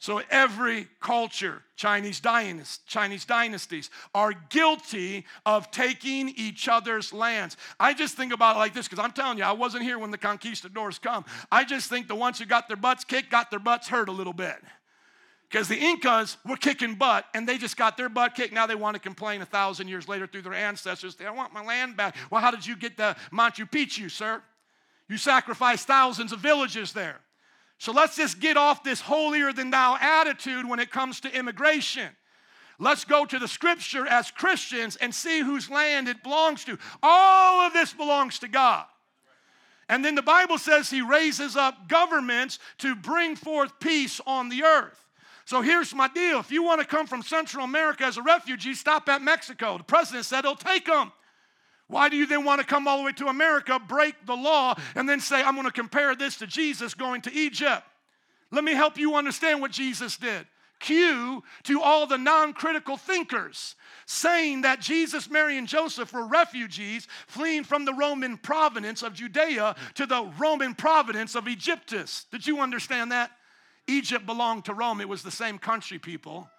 So 0.05 0.21
every 0.29 0.87
culture, 0.99 1.63
Chinese, 1.75 2.19
dynasties, 2.19 2.85
Chinese 2.85 3.25
dynasties, 3.25 3.89
are 4.13 4.33
guilty 4.51 5.25
of 5.47 5.71
taking 5.71 6.29
each 6.37 6.67
other's 6.67 7.11
lands. 7.11 7.57
I 7.79 7.95
just 7.95 8.15
think 8.15 8.31
about 8.31 8.55
it 8.55 8.59
like 8.59 8.75
this 8.75 8.87
because 8.87 9.03
I'm 9.03 9.13
telling 9.13 9.39
you, 9.39 9.43
I 9.43 9.53
wasn't 9.53 9.81
here 9.81 9.97
when 9.97 10.11
the 10.11 10.19
conquistadors 10.19 10.99
come. 10.99 11.25
I 11.51 11.63
just 11.63 11.89
think 11.89 12.07
the 12.07 12.13
ones 12.13 12.37
who 12.37 12.45
got 12.45 12.67
their 12.67 12.77
butts 12.77 13.03
kicked 13.03 13.31
got 13.31 13.49
their 13.49 13.57
butts 13.57 13.87
hurt 13.87 14.07
a 14.07 14.11
little 14.11 14.31
bit. 14.31 14.57
Because 15.49 15.67
the 15.67 15.75
Incas 15.79 16.37
were 16.47 16.57
kicking 16.57 16.93
butt 16.93 17.25
and 17.33 17.49
they 17.49 17.57
just 17.57 17.75
got 17.75 17.97
their 17.97 18.07
butt 18.07 18.35
kicked. 18.35 18.53
Now 18.53 18.67
they 18.67 18.75
want 18.75 18.93
to 18.93 19.01
complain 19.01 19.41
a 19.41 19.45
thousand 19.47 19.87
years 19.87 20.07
later 20.07 20.27
through 20.27 20.43
their 20.43 20.53
ancestors. 20.53 21.15
They 21.15 21.27
want 21.31 21.51
my 21.51 21.65
land 21.65 21.97
back. 21.97 22.15
Well, 22.29 22.41
how 22.41 22.51
did 22.51 22.67
you 22.67 22.75
get 22.75 22.95
the 22.95 23.15
Machu 23.33 23.67
Picchu, 23.67 24.11
sir? 24.11 24.43
You 25.09 25.17
sacrificed 25.17 25.87
thousands 25.87 26.31
of 26.31 26.41
villages 26.41 26.93
there. 26.93 27.21
So 27.77 27.91
let's 27.91 28.15
just 28.15 28.39
get 28.39 28.57
off 28.57 28.83
this 28.83 29.01
holier 29.01 29.51
than 29.51 29.69
thou 29.69 29.97
attitude 29.99 30.67
when 30.67 30.79
it 30.79 30.91
comes 30.91 31.19
to 31.21 31.37
immigration. 31.37 32.09
Let's 32.79 33.05
go 33.05 33.25
to 33.25 33.39
the 33.39 33.47
scripture 33.47 34.05
as 34.05 34.31
Christians 34.31 34.95
and 34.97 35.13
see 35.13 35.39
whose 35.39 35.69
land 35.69 36.07
it 36.07 36.23
belongs 36.23 36.65
to. 36.65 36.77
All 37.01 37.61
of 37.61 37.73
this 37.73 37.93
belongs 37.93 38.39
to 38.39 38.47
God. 38.47 38.85
And 39.87 40.03
then 40.03 40.15
the 40.15 40.21
Bible 40.21 40.57
says 40.57 40.89
he 40.89 41.01
raises 41.01 41.55
up 41.55 41.87
governments 41.87 42.59
to 42.79 42.95
bring 42.95 43.35
forth 43.35 43.79
peace 43.79 44.19
on 44.25 44.49
the 44.49 44.63
earth. 44.63 44.99
So 45.45 45.61
here's 45.61 45.93
my 45.93 46.07
deal. 46.07 46.39
If 46.39 46.51
you 46.51 46.63
want 46.63 46.81
to 46.81 46.87
come 46.87 47.05
from 47.05 47.21
Central 47.21 47.63
America 47.63 48.03
as 48.03 48.17
a 48.17 48.23
refugee, 48.23 48.73
stop 48.73 49.07
at 49.09 49.21
Mexico. 49.21 49.77
The 49.77 49.83
president 49.83 50.25
said 50.25 50.43
he'll 50.43 50.55
take 50.55 50.85
them. 50.85 51.11
Why 51.87 52.09
do 52.09 52.17
you 52.17 52.25
then 52.25 52.45
want 52.45 52.61
to 52.61 52.67
come 52.67 52.87
all 52.87 52.97
the 52.97 53.03
way 53.03 53.11
to 53.13 53.27
America, 53.27 53.79
break 53.79 54.25
the 54.25 54.35
law, 54.35 54.75
and 54.95 55.07
then 55.07 55.19
say, 55.19 55.43
I'm 55.43 55.53
going 55.53 55.67
to 55.67 55.71
compare 55.71 56.15
this 56.15 56.37
to 56.37 56.47
Jesus 56.47 56.93
going 56.93 57.21
to 57.21 57.33
Egypt? 57.33 57.83
Let 58.51 58.63
me 58.63 58.73
help 58.73 58.97
you 58.97 59.15
understand 59.15 59.61
what 59.61 59.71
Jesus 59.71 60.17
did. 60.17 60.47
Cue 60.79 61.41
to 61.63 61.81
all 61.81 62.05
the 62.05 62.17
non 62.17 62.53
critical 62.53 62.97
thinkers 62.97 63.75
saying 64.05 64.61
that 64.61 64.81
Jesus, 64.81 65.29
Mary, 65.29 65.57
and 65.57 65.67
Joseph 65.67 66.11
were 66.11 66.27
refugees 66.27 67.07
fleeing 67.27 67.63
from 67.63 67.85
the 67.85 67.93
Roman 67.93 68.37
province 68.37 69.01
of 69.01 69.13
Judea 69.13 69.75
to 69.95 70.05
the 70.05 70.31
Roman 70.37 70.75
province 70.75 71.33
of 71.35 71.47
Egyptus. 71.47 72.25
Did 72.31 72.45
you 72.45 72.59
understand 72.59 73.11
that? 73.11 73.31
Egypt 73.87 74.25
belonged 74.25 74.65
to 74.65 74.73
Rome, 74.73 74.99
it 74.99 75.07
was 75.07 75.23
the 75.23 75.31
same 75.31 75.59
country, 75.59 75.97
people 75.97 76.49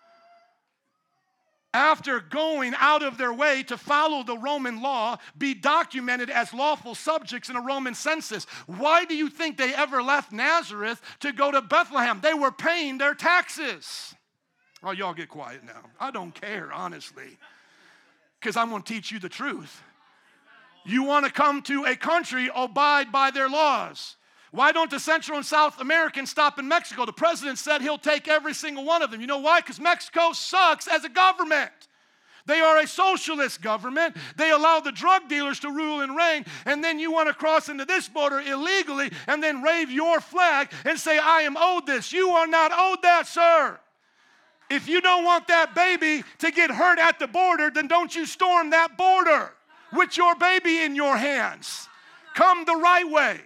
after 1.77 2.21
going 2.21 2.75
out 2.79 3.03
of 3.03 3.19
their 3.19 3.35
way 3.35 3.63
to 3.65 3.77
follow 3.77 4.23
the 4.23 4.39
Roman 4.39 4.81
law, 4.81 5.19
be 5.37 5.53
documented 5.53 6.31
as 6.31 6.55
lawful 6.55 6.95
subjects 6.95 7.51
in 7.51 7.57
a 7.57 7.61
Roman 7.61 7.95
census. 7.95 8.45
Why 8.67 9.05
do 9.05 9.15
you 9.15 9.29
think 9.29 9.59
they 9.59 9.75
ever 9.75 10.03
left 10.03 10.33
Nazareth 10.33 11.03
to 11.21 11.33
go 11.33 11.51
to 11.51 11.61
Bethlehem? 11.61 12.21
They 12.23 12.33
were 12.33 12.51
paying 12.51 12.97
their 12.97 13.15
taxes. 13.15 14.15
Oh, 14.83 14.93
y'all 14.93 15.13
get 15.13 15.29
quiet 15.29 15.65
now. 15.65 15.83
I 16.01 16.11
don't 16.11 16.33
care, 16.33 16.73
honestly, 16.73 17.37
because 18.41 18.57
I'm 18.57 18.71
going 18.71 18.83
to 18.83 18.93
teach 18.93 19.13
you 19.13 19.19
the 19.19 19.29
truth. 19.29 19.83
You 20.87 21.03
want 21.03 21.27
to 21.27 21.33
come 21.33 21.61
to 21.63 21.85
a 21.85 21.95
country, 21.95 22.49
abide 22.55 23.13
by 23.13 23.31
their 23.31 23.51
laws. 23.51 24.17
Why 24.53 24.73
don't 24.73 24.91
the 24.91 25.01
Central 25.01 25.37
and 25.37 25.47
South 25.47 25.81
Americans 25.81 26.31
stop 26.31 26.59
in 26.59 26.69
Mexico? 26.69 27.05
The 27.05 27.13
president 27.13 27.59
said 27.59 27.83
he'll 27.83 27.99
take 27.99 28.29
every 28.29 28.55
single 28.55 28.85
one 28.85 29.03
of 29.03 29.11
them. 29.11 29.21
You 29.21 29.27
know 29.27 29.39
why? 29.39 29.61
Because 29.61 29.81
Mexico 29.81 30.33
sucks 30.33 30.87
as 30.87 31.05
a 31.05 31.09
government. 31.09 31.73
They 32.47 32.61
are 32.61 32.79
a 32.79 32.87
socialist 32.87 33.61
government. 33.61 34.17
They 34.37 34.51
allow 34.51 34.79
the 34.79 34.93
drug 34.93 35.29
dealers 35.29 35.59
to 35.61 35.71
rule 35.71 36.01
and 36.01 36.17
reign. 36.17 36.45
And 36.65 36.83
then 36.83 37.01
you 37.01 37.11
want 37.11 37.29
to 37.29 37.35
cross 37.35 37.69
into 37.69 37.85
this 37.85 38.09
border 38.09 38.41
illegally 38.41 39.11
and 39.27 39.43
then 39.43 39.63
wave 39.63 39.91
your 39.91 40.21
flag 40.21 40.71
and 40.85 40.99
say, 40.99 41.19
I 41.19 41.41
am 41.41 41.57
owed 41.57 41.87
this. 41.87 42.13
You 42.13 42.31
are 42.31 42.47
not 42.47 42.71
owed 42.73 43.03
that, 43.03 43.27
sir. 43.27 43.79
If 44.71 44.89
you 44.89 45.01
don't 45.01 45.25
want 45.25 45.49
that 45.49 45.75
baby 45.75 46.25
to 46.39 46.51
get 46.51 46.71
hurt 46.71 46.99
at 46.99 47.19
the 47.19 47.27
border, 47.27 47.71
then 47.71 47.89
don't 47.89 48.15
you 48.15 48.27
storm 48.27 48.71
that 48.71 48.97
border 48.97 49.53
with 49.93 50.17
your 50.17 50.35
baby 50.37 50.83
in 50.83 50.95
your 50.95 51.17
hands. 51.17 51.89
Come 52.35 52.65
the 52.65 52.77
right 52.77 53.09
way. 53.09 53.41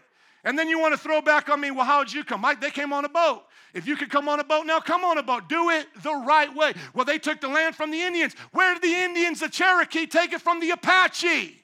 And 0.44 0.58
then 0.58 0.68
you 0.68 0.78
want 0.78 0.94
to 0.94 0.98
throw 0.98 1.20
back 1.20 1.48
on 1.48 1.60
me, 1.60 1.70
well, 1.70 1.84
how'd 1.84 2.12
you 2.12 2.24
come? 2.24 2.40
Mike, 2.40 2.60
they 2.60 2.70
came 2.70 2.92
on 2.92 3.04
a 3.04 3.08
boat. 3.08 3.42
If 3.74 3.86
you 3.86 3.96
could 3.96 4.10
come 4.10 4.28
on 4.28 4.40
a 4.40 4.44
boat 4.44 4.66
now, 4.66 4.80
come 4.80 5.04
on 5.04 5.18
a 5.18 5.22
boat. 5.22 5.48
Do 5.48 5.70
it 5.70 5.86
the 6.02 6.14
right 6.14 6.52
way. 6.54 6.72
Well, 6.94 7.04
they 7.04 7.18
took 7.18 7.40
the 7.40 7.48
land 7.48 7.76
from 7.76 7.90
the 7.90 8.00
Indians. 8.00 8.34
Where 8.52 8.74
did 8.74 8.82
the 8.82 8.94
Indians, 8.94 9.40
the 9.40 9.48
Cherokee, 9.48 10.06
take 10.06 10.32
it 10.32 10.40
from 10.40 10.60
the 10.60 10.70
Apache? 10.70 11.56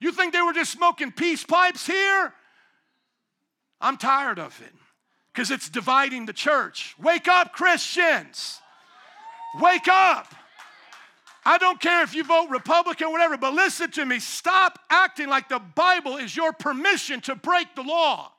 You 0.00 0.12
think 0.12 0.32
they 0.32 0.42
were 0.42 0.52
just 0.52 0.72
smoking 0.72 1.12
peace 1.12 1.44
pipes 1.44 1.86
here? 1.86 2.32
I'm 3.80 3.96
tired 3.96 4.38
of 4.38 4.60
it 4.60 4.72
because 5.32 5.50
it's 5.50 5.68
dividing 5.68 6.26
the 6.26 6.32
church. 6.32 6.94
Wake 7.00 7.28
up, 7.28 7.52
Christians. 7.52 8.60
Wake 9.60 9.88
up. 9.88 10.34
I 11.50 11.58
don't 11.58 11.80
care 11.80 12.04
if 12.04 12.14
you 12.14 12.22
vote 12.22 12.46
Republican 12.48 13.08
or 13.08 13.10
whatever, 13.10 13.36
but 13.36 13.52
listen 13.52 13.90
to 13.92 14.04
me. 14.04 14.20
Stop 14.20 14.78
acting 14.88 15.28
like 15.28 15.48
the 15.48 15.58
Bible 15.58 16.16
is 16.16 16.36
your 16.36 16.52
permission 16.52 17.20
to 17.22 17.34
break 17.34 17.74
the 17.74 17.82
law. 17.82 18.30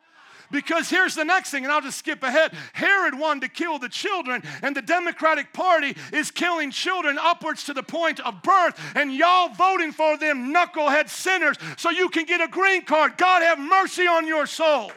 Because 0.50 0.90
here's 0.90 1.14
the 1.14 1.26
next 1.26 1.52
thing, 1.52 1.66
and 1.66 1.74
I'll 1.74 1.82
just 1.82 1.98
skip 1.98 2.24
ahead. 2.24 2.54
Herod 2.72 3.20
wanted 3.20 3.42
to 3.42 3.50
kill 3.50 3.80
the 3.80 3.90
children, 3.90 4.42
and 4.62 4.74
the 4.74 4.82
Democratic 4.82 5.52
Party 5.52 5.98
is 6.14 6.32
killing 6.32 6.72
children 6.72 7.18
upwards 7.20 7.66
to 7.66 7.74
the 7.74 7.84
point 7.84 8.22
of 8.22 8.42
birth, 8.44 8.80
and 8.96 9.14
y'all 9.14 9.50
voting 9.56 9.92
for 9.92 10.16
them 10.16 10.54
knucklehead 10.54 11.10
sinners 11.10 11.58
so 11.76 11.90
you 11.90 12.08
can 12.08 12.24
get 12.24 12.40
a 12.40 12.48
green 12.48 12.84
card. 12.84 13.18
God 13.18 13.42
have 13.42 13.60
mercy 13.60 14.08
on 14.08 14.26
your 14.26 14.46
soul. 14.46 14.90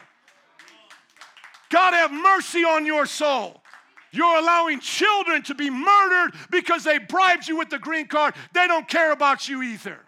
God 1.69 1.93
have 1.93 2.13
mercy 2.13 2.63
on 2.63 2.85
your 2.85 3.05
soul. 3.07 3.61
You're 4.15 4.39
allowing 4.39 4.79
children 4.79 5.43
to 5.43 5.55
be 5.55 5.69
murdered 5.69 6.33
because 6.49 6.83
they 6.83 6.97
bribed 6.97 7.47
you 7.47 7.57
with 7.57 7.69
the 7.69 7.79
green 7.79 8.07
card. 8.07 8.33
They 8.53 8.67
don't 8.67 8.87
care 8.87 9.11
about 9.11 9.49
you 9.49 9.61
either. 9.61 9.99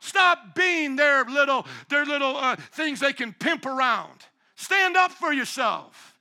Stop 0.00 0.56
being 0.56 0.96
their 0.96 1.24
little, 1.24 1.64
their 1.88 2.04
little 2.04 2.36
uh, 2.36 2.56
things 2.72 2.98
they 2.98 3.12
can 3.12 3.32
pimp 3.32 3.64
around. 3.66 4.18
Stand 4.56 4.96
up 4.96 5.12
for 5.12 5.32
yourself. 5.32 6.18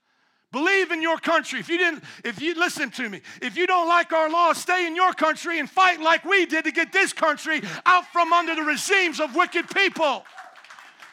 Believe 0.52 0.92
in 0.92 1.02
your 1.02 1.18
country. 1.18 1.60
If 1.60 1.70
you 1.70 1.78
didn't, 1.78 2.04
if 2.24 2.42
you 2.42 2.54
listen 2.56 2.92
to 2.92 3.10
me, 3.10 3.22
if 3.42 3.56
you 3.56 3.66
don't 3.66 3.88
like 3.88 4.12
our 4.12 4.30
laws, 4.30 4.58
stay 4.58 4.86
in 4.86 4.96
your 4.96 5.14
country 5.14 5.60
and 5.60 5.70
fight 5.70 6.02
like 6.02 6.26
we 6.26 6.46
did 6.46 6.66
to 6.66 6.72
get 6.72 6.92
this 6.92 7.14
country 7.14 7.62
out 7.86 8.06
from 8.12 8.34
under 8.34 8.54
the 8.54 8.64
regimes 8.64 9.20
of 9.20 9.36
wicked 9.36 9.70
people. 9.70 10.26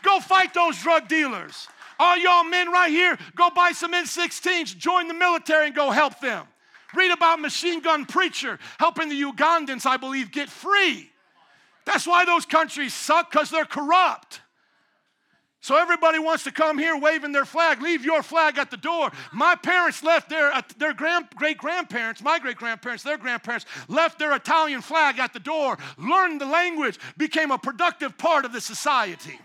Go 0.03 0.21
fight 0.21 0.53
those 0.55 0.81
drug 0.83 1.09
dealers. 1.09 1.69
All 1.99 2.17
y'all 2.17 2.45
men 2.45 2.71
right 2.71 2.91
here, 2.91 3.19
go 3.35 3.51
buy 3.51 3.73
some 3.73 3.93
M16s, 3.93 4.77
join 4.77 5.09
the 5.09 5.15
military, 5.15 5.67
and 5.67 5.75
go 5.75 5.91
help 5.91 6.21
them. 6.21 6.47
Read 6.95 7.11
about 7.11 7.41
Machine 7.41 7.81
Gun 7.81 8.07
Preacher 8.07 8.59
helping 8.79 9.09
the 9.09 9.21
Ugandans, 9.21 9.85
I 9.85 9.97
believe, 9.97 10.31
get 10.31 10.49
free. 10.49 11.11
That's 11.85 12.07
why 12.07 12.25
those 12.25 12.47
countries 12.47 12.95
suck, 12.95 13.31
because 13.31 13.51
they're 13.51 13.65
corrupt. 13.65 14.41
So 15.61 15.77
everybody 15.77 16.19
wants 16.19 16.45
to 16.45 16.53
come 16.53 16.79
here 16.79 16.97
waving 16.97 17.33
their 17.33 17.45
flag. 17.45 17.83
Leave 17.83 18.05
your 18.05 18.23
flag 18.23 18.59
at 18.59 18.71
the 18.71 18.77
door. 18.77 19.11
My 19.33 19.57
parents 19.57 20.03
left 20.03 20.31
their, 20.31 20.53
uh, 20.53 20.63
their 20.79 20.95
grand, 20.95 21.29
great 21.35 21.59
grandparents, 21.59 22.23
my 22.23 22.39
great 22.39 22.57
grandparents, 22.57 23.03
their 23.03 23.19
grandparents, 23.19 23.67
left 23.89 24.19
their 24.19 24.35
Italian 24.35 24.81
flag 24.81 25.19
at 25.19 25.33
the 25.33 25.41
door, 25.41 25.77
learned 25.99 26.41
the 26.41 26.47
language, 26.47 26.99
became 27.17 27.51
a 27.51 27.59
productive 27.59 28.17
part 28.17 28.45
of 28.45 28.53
the 28.53 28.61
society. 28.61 29.39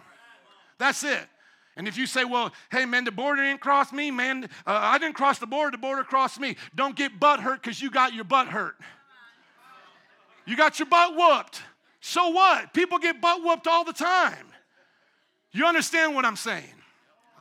That's 0.78 1.04
it. 1.04 1.28
And 1.76 1.88
if 1.88 1.98
you 1.98 2.06
say, 2.06 2.24
well, 2.24 2.52
hey, 2.72 2.86
man, 2.86 3.04
the 3.04 3.12
border 3.12 3.42
didn't 3.44 3.62
cross 3.62 3.92
me, 3.92 4.12
man, 4.12 4.44
uh, 4.44 4.48
I 4.66 4.98
didn't 5.00 5.16
cross 5.16 5.40
the 5.40 5.48
border, 5.48 5.72
the 5.72 5.78
border 5.78 6.04
crossed 6.04 6.40
me. 6.40 6.56
Don't 6.76 6.96
get 6.96 7.20
butt 7.20 7.40
hurt 7.40 7.62
because 7.62 7.82
you 7.82 7.90
got 7.90 8.14
your 8.14 8.26
butt 8.26 8.48
hurt. 8.48 8.76
You 10.46 10.56
got 10.56 10.78
your 10.78 10.88
butt 10.88 11.16
whooped. 11.16 11.62
So 12.02 12.30
what? 12.30 12.74
People 12.74 13.00
get 13.00 13.22
butt 13.22 13.44
whooped 13.44 13.66
all 13.66 13.84
the 13.84 13.94
time. 13.94 14.46
You 15.52 15.66
understand 15.66 16.16
what 16.16 16.26
I'm 16.26 16.36
saying? 16.36 16.64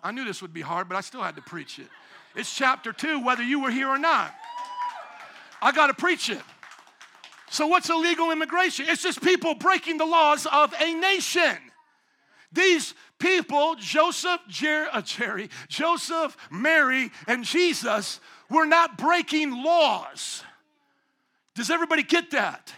I 0.02 0.12
knew 0.12 0.24
this 0.24 0.40
would 0.40 0.52
be 0.52 0.60
hard, 0.60 0.88
but 0.88 0.96
I 0.96 1.00
still 1.00 1.22
had 1.22 1.36
to 1.36 1.42
preach 1.42 1.78
it. 1.78 1.88
It's 2.34 2.54
chapter 2.54 2.92
two, 2.92 3.24
whether 3.24 3.42
you 3.42 3.60
were 3.60 3.70
here 3.70 3.88
or 3.88 3.98
not. 3.98 4.34
I 5.60 5.72
got 5.72 5.88
to 5.88 5.94
preach 5.94 6.30
it. 6.30 6.40
So, 7.50 7.66
what's 7.66 7.90
illegal 7.90 8.30
immigration? 8.30 8.86
It's 8.88 9.02
just 9.02 9.22
people 9.22 9.54
breaking 9.54 9.98
the 9.98 10.06
laws 10.06 10.46
of 10.46 10.74
a 10.80 10.94
nation. 10.94 11.56
These 12.50 12.94
people, 13.22 13.76
Joseph, 13.78 14.40
Jer- 14.48 14.88
uh, 14.92 15.00
Jerry, 15.00 15.48
Joseph, 15.68 16.36
Mary, 16.50 17.10
and 17.28 17.44
Jesus, 17.44 18.20
were 18.50 18.66
not 18.66 18.98
breaking 18.98 19.62
laws. 19.62 20.42
Does 21.54 21.70
everybody 21.70 22.02
get 22.02 22.32
that? 22.32 22.74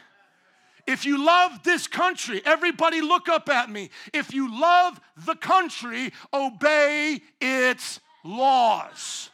If 0.86 1.06
you 1.06 1.24
love 1.24 1.62
this 1.62 1.86
country, 1.86 2.42
everybody 2.44 3.00
look 3.00 3.28
up 3.30 3.48
at 3.48 3.70
me. 3.70 3.88
If 4.12 4.34
you 4.34 4.60
love 4.60 5.00
the 5.24 5.34
country, 5.34 6.12
obey 6.32 7.22
its 7.40 8.00
laws. 8.22 9.30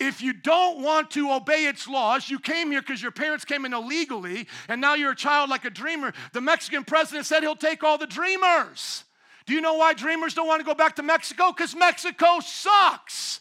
If 0.00 0.22
you 0.22 0.32
don't 0.32 0.82
want 0.82 1.10
to 1.12 1.32
obey 1.32 1.66
its 1.66 1.86
laws, 1.86 2.30
you 2.30 2.38
came 2.38 2.70
here 2.70 2.80
because 2.80 3.02
your 3.02 3.10
parents 3.10 3.44
came 3.44 3.66
in 3.66 3.74
illegally, 3.74 4.46
and 4.68 4.80
now 4.80 4.94
you're 4.94 5.10
a 5.10 5.16
child 5.16 5.50
like 5.50 5.66
a 5.66 5.70
dreamer. 5.70 6.14
The 6.32 6.40
Mexican 6.40 6.84
president 6.84 7.26
said 7.26 7.42
he'll 7.42 7.56
take 7.56 7.84
all 7.84 7.98
the 7.98 8.06
dreamers. 8.06 9.04
Do 9.48 9.54
you 9.54 9.62
know 9.62 9.76
why 9.76 9.94
dreamers 9.94 10.34
don't 10.34 10.46
want 10.46 10.60
to 10.60 10.66
go 10.66 10.74
back 10.74 10.96
to 10.96 11.02
Mexico? 11.02 11.52
Because 11.52 11.74
Mexico 11.74 12.40
sucks. 12.40 13.40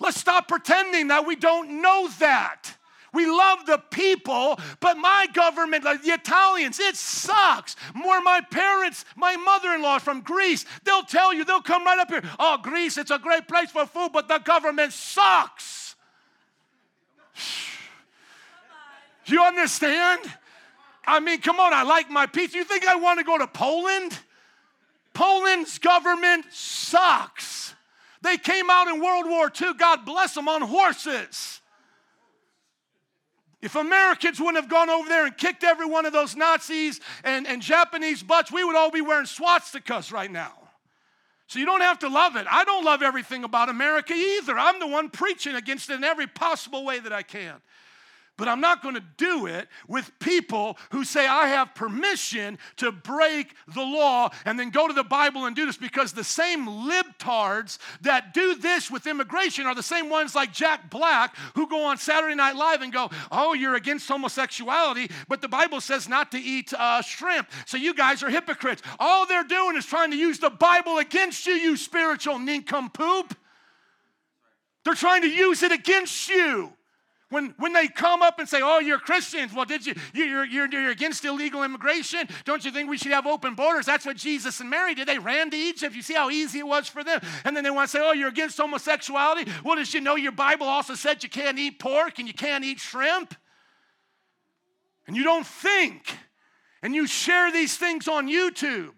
Let's 0.00 0.18
stop 0.18 0.48
pretending 0.48 1.06
that 1.08 1.24
we 1.24 1.36
don't 1.36 1.80
know 1.80 2.08
that. 2.18 2.74
We 3.12 3.24
love 3.24 3.66
the 3.66 3.78
people, 3.78 4.58
but 4.80 4.96
my 4.96 5.28
government, 5.32 5.84
like 5.84 6.02
the 6.02 6.10
Italians, 6.10 6.80
it 6.80 6.96
sucks. 6.96 7.76
More 7.94 8.20
my 8.20 8.40
parents, 8.40 9.04
my 9.14 9.36
mother 9.36 9.74
in 9.74 9.80
law 9.80 10.00
from 10.00 10.22
Greece, 10.22 10.64
they'll 10.82 11.04
tell 11.04 11.32
you, 11.32 11.44
they'll 11.44 11.62
come 11.62 11.84
right 11.84 12.00
up 12.00 12.10
here. 12.10 12.24
Oh, 12.40 12.58
Greece, 12.60 12.98
it's 12.98 13.12
a 13.12 13.18
great 13.20 13.46
place 13.46 13.70
for 13.70 13.86
food, 13.86 14.10
but 14.12 14.26
the 14.26 14.38
government 14.38 14.92
sucks. 14.92 15.94
Do 19.24 19.34
you 19.34 19.44
understand? 19.44 20.20
I 21.06 21.20
mean, 21.20 21.40
come 21.40 21.60
on, 21.60 21.72
I 21.72 21.84
like 21.84 22.10
my 22.10 22.26
pizza. 22.26 22.56
You 22.56 22.64
think 22.64 22.84
I 22.88 22.96
want 22.96 23.20
to 23.20 23.24
go 23.24 23.38
to 23.38 23.46
Poland? 23.46 24.18
Poland's 25.14 25.78
government 25.78 26.46
sucks. 26.50 27.74
They 28.20 28.36
came 28.36 28.68
out 28.68 28.88
in 28.88 29.00
World 29.02 29.26
War 29.26 29.50
II, 29.60 29.74
God 29.74 30.04
bless 30.04 30.34
them, 30.34 30.48
on 30.48 30.62
horses. 30.62 31.60
If 33.62 33.76
Americans 33.76 34.38
wouldn't 34.38 34.56
have 34.56 34.68
gone 34.68 34.90
over 34.90 35.08
there 35.08 35.24
and 35.24 35.36
kicked 35.36 35.64
every 35.64 35.86
one 35.86 36.04
of 36.04 36.12
those 36.12 36.36
Nazis 36.36 37.00
and, 37.22 37.46
and 37.46 37.62
Japanese 37.62 38.22
butts, 38.22 38.52
we 38.52 38.62
would 38.62 38.76
all 38.76 38.90
be 38.90 39.00
wearing 39.00 39.24
swastikas 39.24 40.12
right 40.12 40.30
now. 40.30 40.52
So 41.46 41.58
you 41.58 41.66
don't 41.66 41.80
have 41.80 41.98
to 42.00 42.08
love 42.08 42.36
it. 42.36 42.46
I 42.50 42.64
don't 42.64 42.84
love 42.84 43.02
everything 43.02 43.44
about 43.44 43.68
America 43.68 44.12
either. 44.14 44.58
I'm 44.58 44.80
the 44.80 44.86
one 44.86 45.08
preaching 45.08 45.54
against 45.54 45.88
it 45.88 45.94
in 45.94 46.04
every 46.04 46.26
possible 46.26 46.84
way 46.84 46.98
that 46.98 47.12
I 47.12 47.22
can. 47.22 47.54
But 48.36 48.48
I'm 48.48 48.60
not 48.60 48.82
going 48.82 48.96
to 48.96 49.04
do 49.16 49.46
it 49.46 49.68
with 49.86 50.10
people 50.18 50.76
who 50.90 51.04
say 51.04 51.24
I 51.24 51.46
have 51.46 51.74
permission 51.76 52.58
to 52.78 52.90
break 52.90 53.54
the 53.72 53.82
law 53.82 54.30
and 54.44 54.58
then 54.58 54.70
go 54.70 54.88
to 54.88 54.92
the 54.92 55.04
Bible 55.04 55.44
and 55.44 55.54
do 55.54 55.66
this 55.66 55.76
because 55.76 56.12
the 56.12 56.24
same 56.24 56.66
libtards 56.66 57.78
that 58.00 58.34
do 58.34 58.56
this 58.56 58.90
with 58.90 59.06
immigration 59.06 59.66
are 59.66 59.74
the 59.74 59.84
same 59.84 60.10
ones 60.10 60.34
like 60.34 60.52
Jack 60.52 60.90
Black 60.90 61.36
who 61.54 61.68
go 61.68 61.84
on 61.84 61.96
Saturday 61.96 62.34
Night 62.34 62.56
Live 62.56 62.82
and 62.82 62.92
go, 62.92 63.08
Oh, 63.30 63.52
you're 63.52 63.76
against 63.76 64.08
homosexuality, 64.08 65.10
but 65.28 65.40
the 65.40 65.48
Bible 65.48 65.80
says 65.80 66.08
not 66.08 66.32
to 66.32 66.38
eat 66.38 66.72
uh, 66.74 67.02
shrimp. 67.02 67.48
So 67.66 67.76
you 67.76 67.94
guys 67.94 68.24
are 68.24 68.30
hypocrites. 68.30 68.82
All 68.98 69.26
they're 69.26 69.44
doing 69.44 69.76
is 69.76 69.86
trying 69.86 70.10
to 70.10 70.16
use 70.16 70.40
the 70.40 70.50
Bible 70.50 70.98
against 70.98 71.46
you, 71.46 71.52
you 71.52 71.76
spiritual 71.76 72.40
nincompoop. 72.40 73.36
They're 74.84 74.94
trying 74.94 75.22
to 75.22 75.30
use 75.30 75.62
it 75.62 75.70
against 75.70 76.28
you. 76.28 76.72
When, 77.30 77.54
when 77.58 77.72
they 77.72 77.88
come 77.88 78.22
up 78.22 78.38
and 78.38 78.48
say, 78.48 78.60
oh, 78.62 78.78
you're 78.78 78.98
Christians, 78.98 79.52
well, 79.54 79.64
did 79.64 79.86
you, 79.86 79.94
you're, 80.12 80.44
you're, 80.44 80.68
you're 80.68 80.90
against 80.90 81.24
illegal 81.24 81.62
immigration? 81.62 82.28
Don't 82.44 82.64
you 82.64 82.70
think 82.70 82.88
we 82.88 82.98
should 82.98 83.12
have 83.12 83.26
open 83.26 83.54
borders? 83.54 83.86
That's 83.86 84.04
what 84.04 84.16
Jesus 84.16 84.60
and 84.60 84.70
Mary 84.70 84.94
did. 84.94 85.08
They 85.08 85.18
ran 85.18 85.50
to 85.50 85.56
Egypt. 85.56 85.96
You 85.96 86.02
see 86.02 86.14
how 86.14 86.30
easy 86.30 86.60
it 86.60 86.66
was 86.66 86.88
for 86.88 87.02
them. 87.02 87.20
And 87.44 87.56
then 87.56 87.64
they 87.64 87.70
want 87.70 87.90
to 87.90 87.96
say, 87.96 88.02
oh, 88.02 88.12
you're 88.12 88.28
against 88.28 88.58
homosexuality? 88.58 89.50
Well, 89.64 89.76
did 89.76 89.92
you 89.92 90.00
know 90.00 90.16
your 90.16 90.32
Bible 90.32 90.66
also 90.66 90.94
said 90.94 91.22
you 91.22 91.30
can't 91.30 91.58
eat 91.58 91.78
pork 91.78 92.18
and 92.18 92.28
you 92.28 92.34
can't 92.34 92.64
eat 92.64 92.78
shrimp? 92.78 93.34
And 95.06 95.16
you 95.16 95.24
don't 95.24 95.46
think. 95.46 96.16
And 96.82 96.94
you 96.94 97.06
share 97.06 97.50
these 97.50 97.76
things 97.76 98.06
on 98.06 98.28
YouTube. 98.28 98.92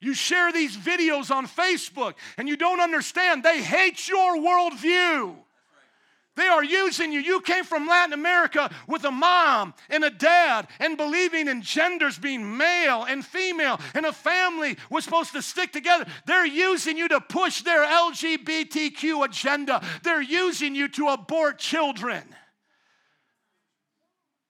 You 0.00 0.14
share 0.14 0.52
these 0.52 0.76
videos 0.76 1.34
on 1.34 1.46
Facebook, 1.48 2.14
and 2.36 2.48
you 2.48 2.56
don't 2.56 2.80
understand. 2.80 3.42
They 3.42 3.62
hate 3.62 4.08
your 4.08 4.36
worldview. 4.36 5.36
They 6.38 6.46
are 6.46 6.62
using 6.62 7.10
you. 7.12 7.18
You 7.18 7.40
came 7.40 7.64
from 7.64 7.88
Latin 7.88 8.12
America 8.12 8.70
with 8.86 9.02
a 9.02 9.10
mom 9.10 9.74
and 9.90 10.04
a 10.04 10.10
dad 10.10 10.68
and 10.78 10.96
believing 10.96 11.48
in 11.48 11.62
genders 11.62 12.16
being 12.16 12.56
male 12.56 13.02
and 13.02 13.26
female, 13.26 13.80
and 13.92 14.06
a 14.06 14.12
family 14.12 14.76
was 14.88 15.02
supposed 15.02 15.32
to 15.32 15.42
stick 15.42 15.72
together. 15.72 16.06
They're 16.26 16.46
using 16.46 16.96
you 16.96 17.08
to 17.08 17.20
push 17.20 17.62
their 17.62 17.84
LGBTQ 17.84 19.24
agenda. 19.24 19.84
They're 20.04 20.22
using 20.22 20.76
you 20.76 20.86
to 20.90 21.08
abort 21.08 21.58
children 21.58 22.22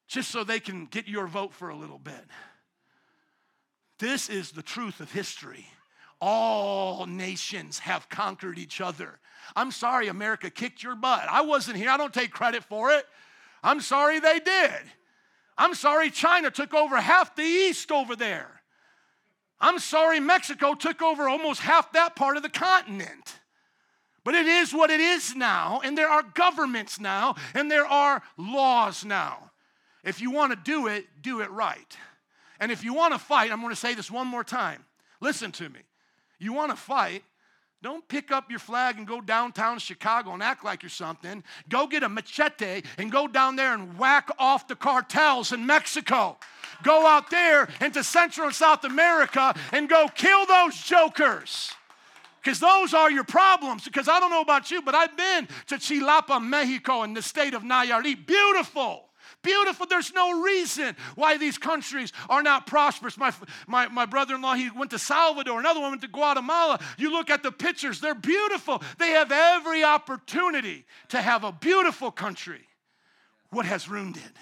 just 0.09 0.31
so 0.31 0.45
they 0.45 0.61
can 0.61 0.85
get 0.87 1.09
your 1.09 1.27
vote 1.27 1.55
for 1.55 1.71
a 1.71 1.77
little 1.77 1.99
bit. 1.99 2.25
This 3.99 4.29
is 4.29 4.51
the 4.51 4.63
truth 4.63 5.01
of 5.01 5.11
history. 5.11 5.67
all 6.21 7.07
nations 7.07 7.79
have 7.79 8.09
conquered 8.09 8.59
each 8.59 8.81
other. 8.83 9.21
I'm 9.57 9.71
sorry, 9.71 10.09
America 10.09 10.51
kicked 10.51 10.83
your 10.83 10.95
butt. 10.95 11.27
I 11.29 11.43
wasn't 11.43 11.77
here. 11.77 11.91
I 11.91 11.97
don't 11.97 12.15
take 12.15 12.31
credit 12.31 12.65
for 12.65 12.91
it. 12.91 13.07
I'm 13.63 13.81
sorry 13.81 14.21
they 14.21 14.39
did. 14.41 14.73
I'm 15.57 15.75
sorry 15.75 16.11
China 16.11 16.51
took 16.51 16.73
over 16.75 17.01
half 17.01 17.35
the 17.35 17.43
East 17.43 17.91
over 17.91 18.15
there. 18.15 18.63
I'm 19.61 19.79
sorry 19.79 20.21
Mexico 20.21 20.75
took 20.75 21.03
over 21.03 21.29
almost 21.29 21.61
half 21.61 21.93
that 21.93 22.15
part 22.15 22.37
of 22.37 22.43
the 22.43 22.49
continent. 22.49 23.41
But 24.25 24.35
it 24.35 24.47
is 24.47 24.73
what 24.73 24.91
it 24.91 25.01
is 25.01 25.35
now, 25.35 25.81
and 25.83 25.97
there 25.97 26.09
are 26.09 26.23
governments 26.23 27.01
now, 27.01 27.35
and 27.55 27.71
there 27.71 27.87
are 27.87 28.23
laws 28.37 29.05
now. 29.05 29.51
If 30.05 30.21
you 30.21 30.31
want 30.31 30.53
to 30.53 30.59
do 30.71 30.87
it, 30.87 31.07
do 31.23 31.41
it 31.41 31.51
right. 31.51 31.97
And 32.61 32.71
if 32.71 32.85
you 32.85 32.95
want 32.95 33.15
to 33.15 33.19
fight, 33.19 33.51
I'm 33.51 33.61
going 33.61 33.73
to 33.73 33.81
say 33.81 33.95
this 33.95 34.11
one 34.11 34.27
more 34.27 34.45
time. 34.45 34.85
Listen 35.21 35.51
to 35.53 35.69
me. 35.69 35.81
You 36.39 36.53
want 36.53 36.71
to 36.71 36.77
fight, 36.77 37.25
don't 37.81 38.07
pick 38.09 38.33
up 38.33 38.51
your 38.51 38.59
flag 38.59 38.99
and 38.99 39.07
go 39.07 39.21
downtown 39.21 39.79
Chicago 39.79 40.33
and 40.33 40.43
act 40.43 40.65
like 40.65 40.83
you're 40.83 40.91
something. 40.91 41.45
Go 41.69 41.87
get 41.87 42.03
a 42.03 42.09
machete 42.09 42.83
and 42.99 43.13
go 43.13 43.29
down 43.29 43.55
there 43.55 43.73
and 43.73 43.97
whack 43.97 44.31
off 44.39 44.67
the 44.67 44.75
cartels 44.75 45.53
in 45.53 45.65
Mexico. 45.65 46.37
Go 46.83 47.07
out 47.07 47.31
there 47.31 47.69
into 47.81 48.03
Central 48.03 48.49
and 48.49 48.55
South 48.55 48.83
America 48.85 49.55
and 49.73 49.89
go 49.89 50.09
kill 50.09 50.45
those 50.47 50.77
jokers. 50.77 51.73
Because 52.43 52.59
those 52.59 52.95
are 52.95 53.11
your 53.11 53.25
problems. 53.25 53.85
Because 53.85 54.09
I 54.09 54.19
don't 54.19 54.31
know 54.31 54.41
about 54.41 54.71
you, 54.73 54.83
but 54.83 54.97
I've 54.97 55.17
been 55.17 55.47
to 55.69 55.77
Chilapa, 55.77 56.45
Mexico, 56.45 57.05
in 57.05 57.15
the 57.15 57.23
state 57.23 57.55
of 57.55 57.63
Nayarit. 57.63 58.27
Beautiful. 58.27 59.08
Beautiful. 59.49 59.87
There's 59.87 60.13
no 60.13 60.43
reason 60.43 60.95
why 61.15 61.39
these 61.39 61.57
countries 61.57 62.13
are 62.29 62.43
not 62.43 62.67
prosperous. 62.67 63.17
My, 63.17 63.33
my, 63.67 63.89
my 63.89 64.05
brother 64.05 64.35
in 64.35 64.43
law, 64.43 64.53
he 64.53 64.69
went 64.69 64.91
to 64.91 64.99
Salvador, 64.99 65.59
another 65.59 65.81
one 65.81 65.93
went 65.93 66.03
to 66.03 66.09
Guatemala. 66.09 66.79
You 66.99 67.11
look 67.11 67.31
at 67.31 67.43
the 67.43 67.51
pictures, 67.51 67.99
they're 67.99 68.15
beautiful. 68.15 68.83
They 68.99 69.13
have 69.13 69.33
every 69.33 69.85
opportunity 69.85 70.85
to 71.09 71.23
have 71.23 71.45
a 71.45 71.53
beautiful 71.53 72.11
country. 72.11 72.61
What 73.49 73.65
has 73.65 73.89
ruined 73.89 74.19
it? 74.19 74.37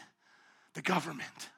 The 0.75 0.83
government. 0.83 1.51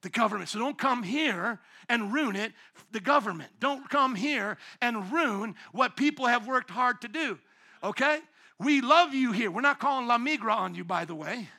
The 0.00 0.08
government. 0.08 0.48
So 0.48 0.58
don't 0.58 0.78
come 0.78 1.02
here 1.02 1.60
and 1.90 2.10
ruin 2.10 2.36
it. 2.36 2.54
The 2.92 3.00
government. 3.00 3.50
Don't 3.60 3.90
come 3.90 4.14
here 4.14 4.56
and 4.80 5.12
ruin 5.12 5.56
what 5.72 5.94
people 5.94 6.24
have 6.24 6.46
worked 6.46 6.70
hard 6.70 7.02
to 7.02 7.08
do. 7.08 7.38
Okay? 7.84 8.20
We 8.58 8.80
love 8.80 9.12
you 9.12 9.32
here. 9.32 9.50
We're 9.50 9.60
not 9.60 9.78
calling 9.78 10.06
La 10.06 10.16
Migra 10.16 10.56
on 10.56 10.74
you, 10.74 10.84
by 10.84 11.04
the 11.04 11.14
way. 11.14 11.50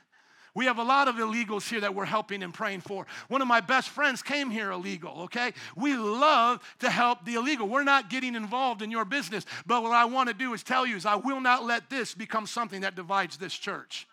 We 0.54 0.64
have 0.66 0.78
a 0.78 0.82
lot 0.82 1.08
of 1.08 1.16
illegals 1.16 1.68
here 1.68 1.80
that 1.80 1.94
we're 1.94 2.04
helping 2.04 2.42
and 2.42 2.52
praying 2.52 2.80
for. 2.80 3.06
One 3.28 3.42
of 3.42 3.48
my 3.48 3.60
best 3.60 3.88
friends 3.88 4.22
came 4.22 4.50
here 4.50 4.70
illegal, 4.70 5.22
okay? 5.22 5.52
We 5.76 5.94
love 5.94 6.60
to 6.80 6.90
help 6.90 7.24
the 7.24 7.34
illegal. 7.34 7.68
We're 7.68 7.84
not 7.84 8.10
getting 8.10 8.34
involved 8.34 8.82
in 8.82 8.90
your 8.90 9.04
business, 9.04 9.46
but 9.66 9.82
what 9.82 9.92
I 9.92 10.04
want 10.04 10.28
to 10.28 10.34
do 10.34 10.52
is 10.54 10.62
tell 10.62 10.86
you 10.86 10.96
is 10.96 11.06
I 11.06 11.16
will 11.16 11.40
not 11.40 11.64
let 11.64 11.90
this 11.90 12.14
become 12.14 12.46
something 12.46 12.80
that 12.82 12.96
divides 12.96 13.36
this 13.36 13.54
church. 13.54 14.06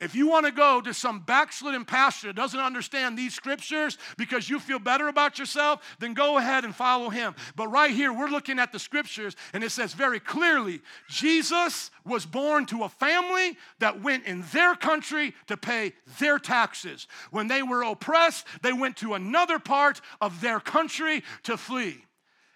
If 0.00 0.14
you 0.14 0.28
want 0.28 0.46
to 0.46 0.52
go 0.52 0.80
to 0.80 0.92
some 0.92 1.20
backslidden 1.20 1.84
pastor 1.84 2.28
that 2.28 2.36
doesn't 2.36 2.58
understand 2.58 3.16
these 3.16 3.34
scriptures 3.34 3.96
because 4.16 4.50
you 4.50 4.58
feel 4.58 4.78
better 4.78 5.08
about 5.08 5.38
yourself, 5.38 5.96
then 6.00 6.14
go 6.14 6.38
ahead 6.38 6.64
and 6.64 6.74
follow 6.74 7.10
him. 7.10 7.34
But 7.56 7.68
right 7.68 7.90
here, 7.90 8.12
we're 8.12 8.28
looking 8.28 8.58
at 8.58 8.72
the 8.72 8.78
scriptures, 8.78 9.36
and 9.52 9.62
it 9.62 9.70
says 9.70 9.94
very 9.94 10.20
clearly 10.20 10.80
Jesus 11.08 11.90
was 12.04 12.26
born 12.26 12.66
to 12.66 12.82
a 12.82 12.88
family 12.88 13.56
that 13.78 14.02
went 14.02 14.26
in 14.26 14.42
their 14.52 14.74
country 14.74 15.34
to 15.46 15.56
pay 15.56 15.92
their 16.18 16.38
taxes. 16.38 17.06
When 17.30 17.48
they 17.48 17.62
were 17.62 17.82
oppressed, 17.82 18.46
they 18.62 18.72
went 18.72 18.96
to 18.98 19.14
another 19.14 19.58
part 19.58 20.00
of 20.20 20.40
their 20.40 20.60
country 20.60 21.22
to 21.44 21.56
flee. 21.56 22.04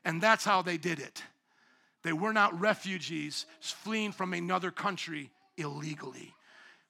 And 0.04 0.20
that's 0.20 0.44
how 0.44 0.62
they 0.62 0.76
did 0.76 0.98
it. 0.98 1.22
They 2.02 2.12
were 2.12 2.32
not 2.32 2.58
refugees 2.58 3.46
fleeing 3.60 4.12
from 4.12 4.32
another 4.32 4.70
country 4.70 5.30
illegally. 5.56 6.34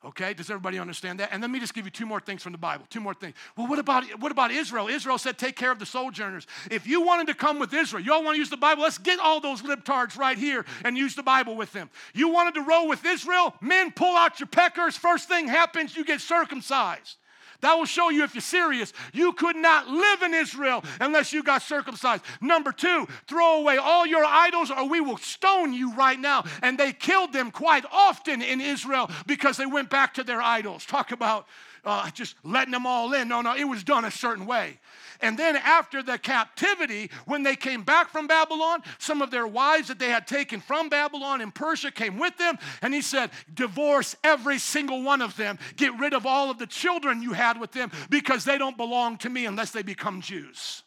Okay, 0.05 0.33
does 0.33 0.49
everybody 0.49 0.79
understand 0.79 1.19
that? 1.19 1.31
And 1.33 1.43
let 1.43 1.51
me 1.51 1.59
just 1.59 1.75
give 1.75 1.85
you 1.85 1.91
two 1.91 2.07
more 2.07 2.21
things 2.21 2.41
from 2.41 2.53
the 2.53 2.59
Bible. 2.59 2.87
Two 2.89 3.01
more 3.01 3.15
things. 3.15 3.35
Well, 3.57 3.67
what 3.67 3.81
about 3.81 4.05
what 4.21 4.31
about 4.31 4.53
Israel? 4.53 4.87
Israel 4.87 5.19
said, 5.19 5.39
"Take 5.39 5.57
care 5.57 5.73
of 5.73 5.81
the 5.81 5.87
sojourners." 5.87 6.47
If 6.71 6.87
you 6.87 7.01
wanted 7.01 7.27
to 7.27 7.35
come 7.35 7.59
with 7.59 7.75
Israel, 7.75 8.01
you 8.01 8.13
all 8.13 8.23
want 8.23 8.37
to 8.37 8.39
use 8.39 8.49
the 8.49 8.57
Bible. 8.57 8.85
Let's 8.85 8.99
get 8.99 9.19
all 9.19 9.41
those 9.41 9.63
libtards 9.63 10.17
right 10.17 10.39
here 10.39 10.65
and 10.85 10.97
use 10.97 11.17
the 11.17 11.25
Bible 11.25 11.57
with 11.57 11.73
them. 11.73 11.91
You 12.15 12.29
wanted 12.29 12.55
to 12.55 12.63
roll 12.63 12.87
with 12.87 13.05
Israel, 13.05 13.57
men, 13.61 13.91
pull 13.91 14.17
out 14.17 14.39
your 14.39 14.47
peckers. 14.47 14.97
First 14.97 15.27
thing 15.27 15.49
happens, 15.49 15.97
you 15.97 16.05
get 16.05 16.21
circumcised. 16.21 17.17
That 17.61 17.75
will 17.75 17.87
show 17.87 18.11
you 18.11 18.23
if 18.23 18.35
you're 18.35 18.41
serious. 18.41 18.93
You 19.13 19.33
could 19.33 19.57
not 19.57 19.89
live 19.89 20.23
in 20.23 20.33
Israel 20.33 20.85
unless 21.01 21.33
you 21.33 21.43
got 21.43 21.63
circumcised. 21.63 22.23
Number 22.41 22.71
two, 22.71 23.09
throw 23.27 23.61
away 23.61 23.79
all 23.79 24.07
your 24.07 24.25
idols 24.25 24.71
or 24.71 24.89
we 24.89 25.01
will 25.01 25.17
stone 25.17 25.73
you 25.73 25.93
right 25.95 26.19
now. 26.19 26.45
And 26.63 26.79
they 26.79 26.93
killed 26.93 27.33
them 27.33 27.51
quite 27.51 27.85
often 27.91 28.43
in 28.43 28.61
Israel 28.61 29.11
because 29.27 29.57
they 29.57 29.67
went 29.67 29.91
back 29.91 30.15
to 30.15 30.25
their 30.25 30.41
idols. 30.41 30.87
Talk 30.87 31.11
about 31.11 31.47
uh, 31.85 32.11
just 32.11 32.37
letting 32.45 32.73
them 32.73 32.87
all 32.87 33.13
in. 33.15 33.29
No, 33.29 33.41
no, 33.41 33.57
it 33.57 33.65
was 33.65 33.83
done 33.83 34.05
a 34.05 34.11
certain 34.11 34.47
way. 34.47 34.79
And 35.21 35.39
then 35.39 35.57
after 35.57 36.03
the 36.03 36.19
captivity, 36.19 37.11
when 37.27 37.43
they 37.43 37.57
came 37.57 37.83
back 37.83 38.11
from 38.11 38.27
Babylon, 38.27 38.83
some 38.99 39.21
of 39.21 39.31
their 39.31 39.47
wives 39.47 39.89
that 39.89 39.99
they 39.99 40.11
had 40.11 40.27
taken 40.27 40.61
from 40.61 40.89
Babylon 40.89 41.41
in 41.41 41.51
Persia 41.51 41.91
came 41.91 42.19
with 42.19 42.37
them. 42.39 42.59
And 42.83 42.95
he 42.95 43.03
said, 43.03 43.31
Divorce 43.53 44.15
every 44.23 44.59
single 44.59 45.03
one 45.03 45.21
of 45.21 45.37
them. 45.37 45.59
Get 45.77 45.99
rid 45.99 46.15
of 46.15 46.27
all 46.27 46.51
of 46.51 46.59
the 46.59 46.67
children 46.67 47.23
you 47.23 47.33
had 47.33 47.61
with 47.61 47.73
them 47.73 47.91
because 48.11 48.45
they 48.45 48.59
don't 48.59 48.77
belong 48.77 49.19
to 49.19 49.29
me 49.29 49.47
unless 49.47 49.73
they 49.73 49.83
become 49.83 50.21
Jews. 50.21 50.83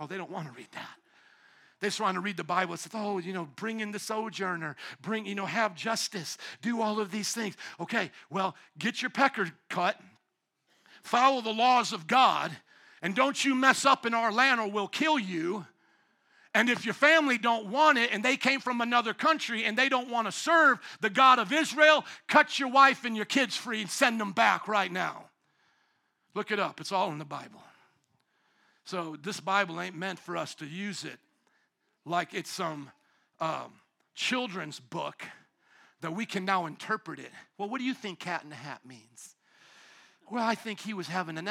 Oh, 0.00 0.06
they 0.06 0.16
don't 0.16 0.30
want 0.30 0.48
to 0.48 0.54
read 0.54 0.68
that. 0.72 0.96
They 1.80 1.88
just 1.88 2.00
want 2.00 2.14
to 2.14 2.20
read 2.20 2.38
the 2.38 2.44
Bible 2.44 2.72
and 2.72 2.80
say, 2.80 2.88
oh, 2.94 3.18
you 3.18 3.34
know, 3.34 3.46
bring 3.56 3.80
in 3.80 3.92
the 3.92 3.98
sojourner, 3.98 4.74
bring, 5.02 5.26
you 5.26 5.34
know, 5.34 5.44
have 5.44 5.74
justice, 5.74 6.38
do 6.62 6.80
all 6.80 6.98
of 6.98 7.10
these 7.10 7.32
things. 7.32 7.56
Okay, 7.78 8.10
well, 8.30 8.56
get 8.78 9.02
your 9.02 9.10
pecker 9.10 9.50
cut, 9.68 10.00
follow 11.02 11.42
the 11.42 11.52
laws 11.52 11.92
of 11.92 12.06
God, 12.06 12.56
and 13.04 13.14
don't 13.14 13.44
you 13.44 13.54
mess 13.54 13.84
up 13.84 14.06
in 14.06 14.14
our 14.14 14.32
land 14.32 14.58
or 14.58 14.66
we'll 14.66 14.88
kill 14.88 15.18
you. 15.18 15.66
And 16.54 16.70
if 16.70 16.86
your 16.86 16.94
family 16.94 17.36
don't 17.36 17.66
want 17.66 17.98
it 17.98 18.08
and 18.10 18.24
they 18.24 18.38
came 18.38 18.60
from 18.60 18.80
another 18.80 19.12
country 19.12 19.64
and 19.64 19.76
they 19.76 19.90
don't 19.90 20.08
want 20.08 20.26
to 20.26 20.32
serve 20.32 20.78
the 21.02 21.10
God 21.10 21.38
of 21.38 21.52
Israel, 21.52 22.06
cut 22.28 22.58
your 22.58 22.70
wife 22.70 23.04
and 23.04 23.14
your 23.14 23.26
kids 23.26 23.58
free 23.58 23.82
and 23.82 23.90
send 23.90 24.18
them 24.18 24.32
back 24.32 24.68
right 24.68 24.90
now. 24.90 25.26
Look 26.32 26.50
it 26.50 26.58
up, 26.58 26.80
it's 26.80 26.92
all 26.92 27.12
in 27.12 27.18
the 27.18 27.26
Bible. 27.26 27.62
So 28.86 29.18
this 29.22 29.38
Bible 29.38 29.82
ain't 29.82 29.96
meant 29.96 30.18
for 30.18 30.34
us 30.34 30.54
to 30.56 30.66
use 30.66 31.04
it 31.04 31.18
like 32.06 32.32
it's 32.32 32.50
some 32.50 32.90
um, 33.38 33.72
children's 34.14 34.80
book 34.80 35.26
that 36.00 36.14
we 36.14 36.24
can 36.24 36.46
now 36.46 36.64
interpret 36.64 37.18
it. 37.18 37.32
Well, 37.58 37.68
what 37.68 37.80
do 37.80 37.84
you 37.84 37.94
think 37.94 38.18
cat 38.18 38.44
in 38.44 38.48
the 38.48 38.56
hat 38.56 38.80
means? 38.86 39.36
Well, 40.30 40.42
I 40.42 40.54
think 40.54 40.80
he 40.80 40.94
was 40.94 41.06
having 41.06 41.36
an 41.36 41.48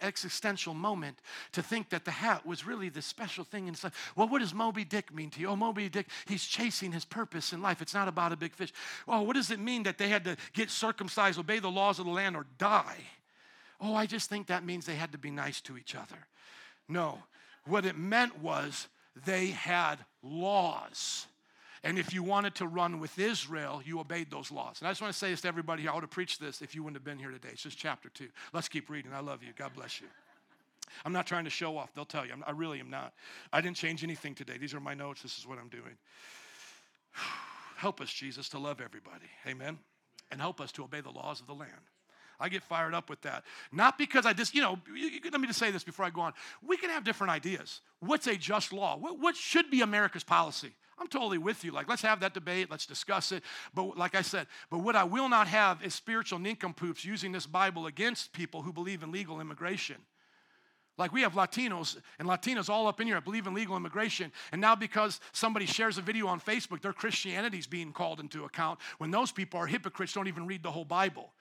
existential 0.00 0.72
moment 0.72 1.18
to 1.52 1.62
think 1.62 1.90
that 1.90 2.04
the 2.04 2.12
hat 2.12 2.46
was 2.46 2.64
really 2.64 2.88
the 2.88 3.02
special 3.02 3.44
thing 3.44 3.66
inside. 3.66 3.92
Well, 4.14 4.28
what 4.28 4.38
does 4.38 4.54
Moby 4.54 4.84
Dick 4.84 5.12
mean 5.12 5.30
to 5.30 5.40
you? 5.40 5.48
Oh, 5.48 5.56
Moby 5.56 5.88
Dick, 5.88 6.06
he's 6.26 6.44
chasing 6.44 6.92
his 6.92 7.04
purpose 7.04 7.52
in 7.52 7.60
life. 7.60 7.82
It's 7.82 7.92
not 7.92 8.06
about 8.06 8.32
a 8.32 8.36
big 8.36 8.54
fish. 8.54 8.72
Oh, 9.08 9.22
what 9.22 9.34
does 9.34 9.50
it 9.50 9.58
mean 9.58 9.82
that 9.82 9.98
they 9.98 10.08
had 10.08 10.24
to 10.24 10.36
get 10.52 10.70
circumcised, 10.70 11.38
obey 11.38 11.58
the 11.58 11.70
laws 11.70 11.98
of 11.98 12.06
the 12.06 12.12
land, 12.12 12.36
or 12.36 12.46
die? 12.56 12.98
Oh, 13.80 13.94
I 13.94 14.06
just 14.06 14.30
think 14.30 14.46
that 14.46 14.64
means 14.64 14.86
they 14.86 14.94
had 14.94 15.12
to 15.12 15.18
be 15.18 15.30
nice 15.32 15.60
to 15.62 15.76
each 15.76 15.96
other. 15.96 16.28
No, 16.88 17.18
what 17.66 17.84
it 17.84 17.98
meant 17.98 18.40
was 18.40 18.86
they 19.26 19.48
had 19.48 19.96
laws. 20.22 21.26
And 21.84 21.98
if 21.98 22.14
you 22.14 22.22
wanted 22.22 22.54
to 22.56 22.66
run 22.66 22.98
with 22.98 23.18
Israel, 23.18 23.82
you 23.84 24.00
obeyed 24.00 24.30
those 24.30 24.50
laws. 24.50 24.80
And 24.80 24.88
I 24.88 24.90
just 24.90 25.02
want 25.02 25.12
to 25.12 25.18
say 25.18 25.30
this 25.30 25.42
to 25.42 25.48
everybody 25.48 25.82
here. 25.82 25.90
I 25.90 25.94
would 25.94 26.02
have 26.02 26.10
preached 26.10 26.40
this 26.40 26.62
if 26.62 26.74
you 26.74 26.82
wouldn't 26.82 26.96
have 26.96 27.04
been 27.04 27.18
here 27.18 27.30
today. 27.30 27.50
It's 27.52 27.62
just 27.62 27.76
chapter 27.76 28.08
two. 28.08 28.28
Let's 28.54 28.68
keep 28.68 28.88
reading. 28.88 29.12
I 29.12 29.20
love 29.20 29.42
you. 29.42 29.50
God 29.56 29.72
bless 29.76 30.00
you. 30.00 30.06
I'm 31.04 31.12
not 31.12 31.26
trying 31.26 31.44
to 31.44 31.50
show 31.50 31.76
off. 31.76 31.92
They'll 31.94 32.06
tell 32.06 32.24
you. 32.24 32.32
i 32.46 32.50
really 32.52 32.80
am 32.80 32.88
not. 32.88 33.12
I 33.52 33.60
didn't 33.60 33.76
change 33.76 34.02
anything 34.02 34.34
today. 34.34 34.56
These 34.58 34.72
are 34.72 34.80
my 34.80 34.94
notes. 34.94 35.22
This 35.22 35.38
is 35.38 35.46
what 35.46 35.58
I'm 35.58 35.68
doing. 35.68 35.96
Help 37.76 38.00
us, 38.00 38.10
Jesus, 38.10 38.48
to 38.50 38.58
love 38.58 38.80
everybody. 38.80 39.26
Amen. 39.46 39.78
And 40.30 40.40
help 40.40 40.60
us 40.60 40.72
to 40.72 40.84
obey 40.84 41.00
the 41.00 41.10
laws 41.10 41.40
of 41.40 41.46
the 41.46 41.54
land. 41.54 41.70
I 42.40 42.48
get 42.48 42.62
fired 42.62 42.94
up 42.94 43.08
with 43.08 43.22
that. 43.22 43.44
Not 43.72 43.98
because 43.98 44.26
I 44.26 44.32
just, 44.32 44.54
you 44.54 44.62
know, 44.62 44.78
let 45.30 45.40
me 45.40 45.46
just 45.46 45.58
say 45.58 45.70
this 45.70 45.84
before 45.84 46.04
I 46.04 46.10
go 46.10 46.20
on. 46.20 46.32
We 46.66 46.76
can 46.76 46.90
have 46.90 47.04
different 47.04 47.32
ideas. 47.32 47.80
What's 48.00 48.26
a 48.26 48.36
just 48.36 48.72
law? 48.72 48.96
What 48.96 49.36
should 49.36 49.70
be 49.70 49.80
America's 49.80 50.24
policy? 50.24 50.72
I'm 50.98 51.08
totally 51.08 51.38
with 51.38 51.64
you. 51.64 51.72
Like, 51.72 51.88
let's 51.88 52.02
have 52.02 52.20
that 52.20 52.34
debate, 52.34 52.70
let's 52.70 52.86
discuss 52.86 53.32
it. 53.32 53.42
But 53.74 53.98
like 53.98 54.14
I 54.14 54.22
said, 54.22 54.46
but 54.70 54.78
what 54.78 54.94
I 54.94 55.04
will 55.04 55.28
not 55.28 55.48
have 55.48 55.82
is 55.82 55.94
spiritual 55.94 56.38
nincompoops 56.38 57.04
using 57.04 57.32
this 57.32 57.46
Bible 57.46 57.86
against 57.86 58.32
people 58.32 58.62
who 58.62 58.72
believe 58.72 59.02
in 59.02 59.10
legal 59.10 59.40
immigration. 59.40 59.96
Like 60.96 61.12
we 61.12 61.22
have 61.22 61.32
Latinos 61.32 61.96
and 62.20 62.28
Latinas 62.28 62.68
all 62.68 62.86
up 62.86 63.00
in 63.00 63.08
here 63.08 63.16
that 63.16 63.24
believe 63.24 63.48
in 63.48 63.54
legal 63.54 63.76
immigration. 63.76 64.30
And 64.52 64.60
now 64.60 64.76
because 64.76 65.20
somebody 65.32 65.66
shares 65.66 65.98
a 65.98 66.02
video 66.02 66.28
on 66.28 66.40
Facebook, 66.40 66.82
their 66.82 66.92
Christianity 66.92 67.58
is 67.58 67.66
being 67.66 67.92
called 67.92 68.20
into 68.20 68.44
account 68.44 68.78
when 68.98 69.10
those 69.10 69.32
people 69.32 69.58
are 69.58 69.66
hypocrites, 69.66 70.12
don't 70.12 70.28
even 70.28 70.46
read 70.46 70.62
the 70.62 70.70
whole 70.70 70.84
Bible. 70.84 71.32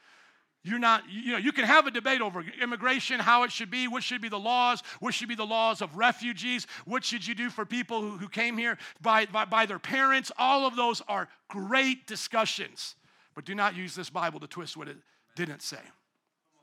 You're 0.63 0.79
not, 0.79 1.03
you 1.09 1.33
know, 1.33 1.37
you 1.37 1.51
can 1.51 1.65
have 1.65 1.87
a 1.87 1.91
debate 1.91 2.21
over 2.21 2.43
immigration, 2.61 3.19
how 3.19 3.43
it 3.43 3.51
should 3.51 3.69
be, 3.69 3.87
what 3.87 4.01
should 4.01 4.21
be 4.21 4.29
the 4.29 4.39
laws, 4.39 4.81
what 5.01 5.13
should 5.13 5.27
be 5.27 5.35
the 5.35 5.45
laws 5.45 5.81
of 5.81 5.97
refugees, 5.97 6.67
what 6.85 7.03
should 7.03 7.27
you 7.27 7.35
do 7.35 7.49
for 7.49 7.65
people 7.65 8.01
who, 8.01 8.17
who 8.17 8.29
came 8.29 8.57
here 8.57 8.77
by, 9.01 9.25
by, 9.25 9.43
by 9.43 9.65
their 9.65 9.79
parents. 9.79 10.31
All 10.37 10.65
of 10.65 10.77
those 10.77 11.01
are 11.09 11.27
great 11.49 12.07
discussions. 12.07 12.95
But 13.35 13.43
do 13.45 13.55
not 13.55 13.75
use 13.75 13.93
this 13.93 14.09
Bible 14.09 14.39
to 14.39 14.47
twist 14.47 14.77
what 14.77 14.87
it 14.87 14.97
didn't 15.35 15.61
say, 15.61 15.81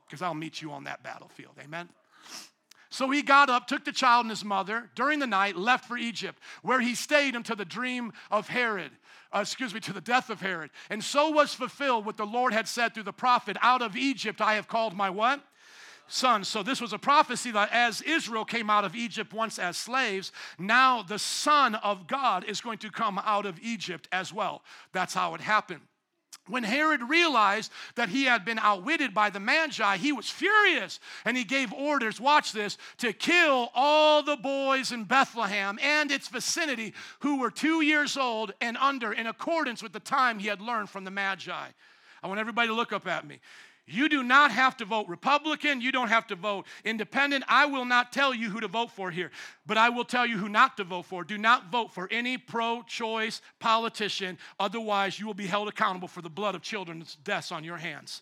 because 0.07 0.21
I'll 0.21 0.33
meet 0.33 0.61
you 0.61 0.71
on 0.71 0.85
that 0.85 1.03
battlefield. 1.03 1.53
Amen? 1.61 1.87
So 2.89 3.09
he 3.09 3.21
got 3.21 3.49
up, 3.49 3.67
took 3.67 3.85
the 3.85 3.91
child 3.91 4.25
and 4.25 4.29
his 4.29 4.43
mother 4.43 4.89
during 4.95 5.19
the 5.19 5.27
night, 5.27 5.55
left 5.55 5.85
for 5.85 5.97
Egypt, 5.97 6.39
where 6.61 6.81
he 6.81 6.93
stayed 6.93 7.35
until 7.35 7.55
the 7.55 7.65
dream 7.65 8.11
of 8.29 8.49
Herod, 8.49 8.91
uh, 9.33 9.39
excuse 9.39 9.73
me, 9.73 9.79
to 9.81 9.93
the 9.93 10.01
death 10.01 10.29
of 10.29 10.41
Herod. 10.41 10.71
And 10.89 11.03
so 11.03 11.29
was 11.29 11.53
fulfilled 11.53 12.05
what 12.05 12.17
the 12.17 12.25
Lord 12.25 12.53
had 12.53 12.67
said 12.67 12.93
through 12.93 13.03
the 13.03 13.13
prophet 13.13 13.57
Out 13.61 13.81
of 13.81 13.95
Egypt 13.95 14.41
I 14.41 14.55
have 14.55 14.67
called 14.67 14.93
my 14.93 15.09
what? 15.09 15.43
Son. 16.07 16.43
So 16.43 16.61
this 16.61 16.81
was 16.81 16.91
a 16.91 16.99
prophecy 16.99 17.51
that 17.51 17.69
as 17.71 18.01
Israel 18.01 18.43
came 18.43 18.69
out 18.69 18.83
of 18.83 18.95
Egypt 18.95 19.33
once 19.33 19.57
as 19.57 19.77
slaves, 19.77 20.31
now 20.59 21.01
the 21.01 21.19
Son 21.19 21.75
of 21.75 22.05
God 22.07 22.43
is 22.43 22.59
going 22.59 22.79
to 22.79 22.89
come 22.89 23.19
out 23.23 23.45
of 23.45 23.57
Egypt 23.61 24.09
as 24.11 24.33
well. 24.33 24.61
That's 24.91 25.13
how 25.13 25.35
it 25.35 25.41
happened. 25.41 25.81
When 26.47 26.63
Herod 26.63 27.03
realized 27.03 27.71
that 27.95 28.09
he 28.09 28.25
had 28.25 28.43
been 28.43 28.59
outwitted 28.59 29.13
by 29.13 29.29
the 29.29 29.39
Magi, 29.39 29.97
he 29.97 30.11
was 30.11 30.29
furious 30.29 30.99
and 31.23 31.37
he 31.37 31.43
gave 31.43 31.71
orders, 31.71 32.19
watch 32.19 32.51
this, 32.51 32.77
to 32.97 33.13
kill 33.13 33.69
all 33.75 34.23
the 34.23 34.37
boys 34.37 34.91
in 34.91 35.03
Bethlehem 35.03 35.77
and 35.81 36.11
its 36.11 36.27
vicinity 36.27 36.93
who 37.19 37.39
were 37.39 37.51
two 37.51 37.81
years 37.81 38.17
old 38.17 38.53
and 38.59 38.75
under, 38.77 39.13
in 39.13 39.27
accordance 39.27 39.83
with 39.83 39.93
the 39.93 39.99
time 39.99 40.39
he 40.39 40.47
had 40.47 40.61
learned 40.61 40.89
from 40.89 41.03
the 41.03 41.11
Magi. 41.11 41.67
I 42.23 42.27
want 42.27 42.39
everybody 42.39 42.67
to 42.67 42.73
look 42.73 42.91
up 42.91 43.07
at 43.07 43.25
me. 43.25 43.39
You 43.87 44.07
do 44.07 44.23
not 44.23 44.51
have 44.51 44.77
to 44.77 44.85
vote 44.85 45.07
Republican. 45.07 45.81
You 45.81 45.91
don't 45.91 46.07
have 46.07 46.27
to 46.27 46.35
vote 46.35 46.65
independent. 46.85 47.43
I 47.47 47.65
will 47.65 47.85
not 47.85 48.13
tell 48.13 48.33
you 48.33 48.49
who 48.49 48.59
to 48.61 48.67
vote 48.67 48.91
for 48.91 49.11
here, 49.11 49.31
but 49.65 49.77
I 49.77 49.89
will 49.89 50.05
tell 50.05 50.25
you 50.25 50.37
who 50.37 50.49
not 50.49 50.77
to 50.77 50.83
vote 50.83 51.05
for. 51.05 51.23
Do 51.23 51.37
not 51.37 51.71
vote 51.71 51.91
for 51.91 52.07
any 52.11 52.37
pro 52.37 52.83
choice 52.83 53.41
politician. 53.59 54.37
Otherwise, 54.59 55.19
you 55.19 55.25
will 55.25 55.33
be 55.33 55.47
held 55.47 55.67
accountable 55.67 56.07
for 56.07 56.21
the 56.21 56.29
blood 56.29 56.55
of 56.55 56.61
children's 56.61 57.15
deaths 57.15 57.51
on 57.51 57.63
your 57.63 57.77
hands. 57.77 58.21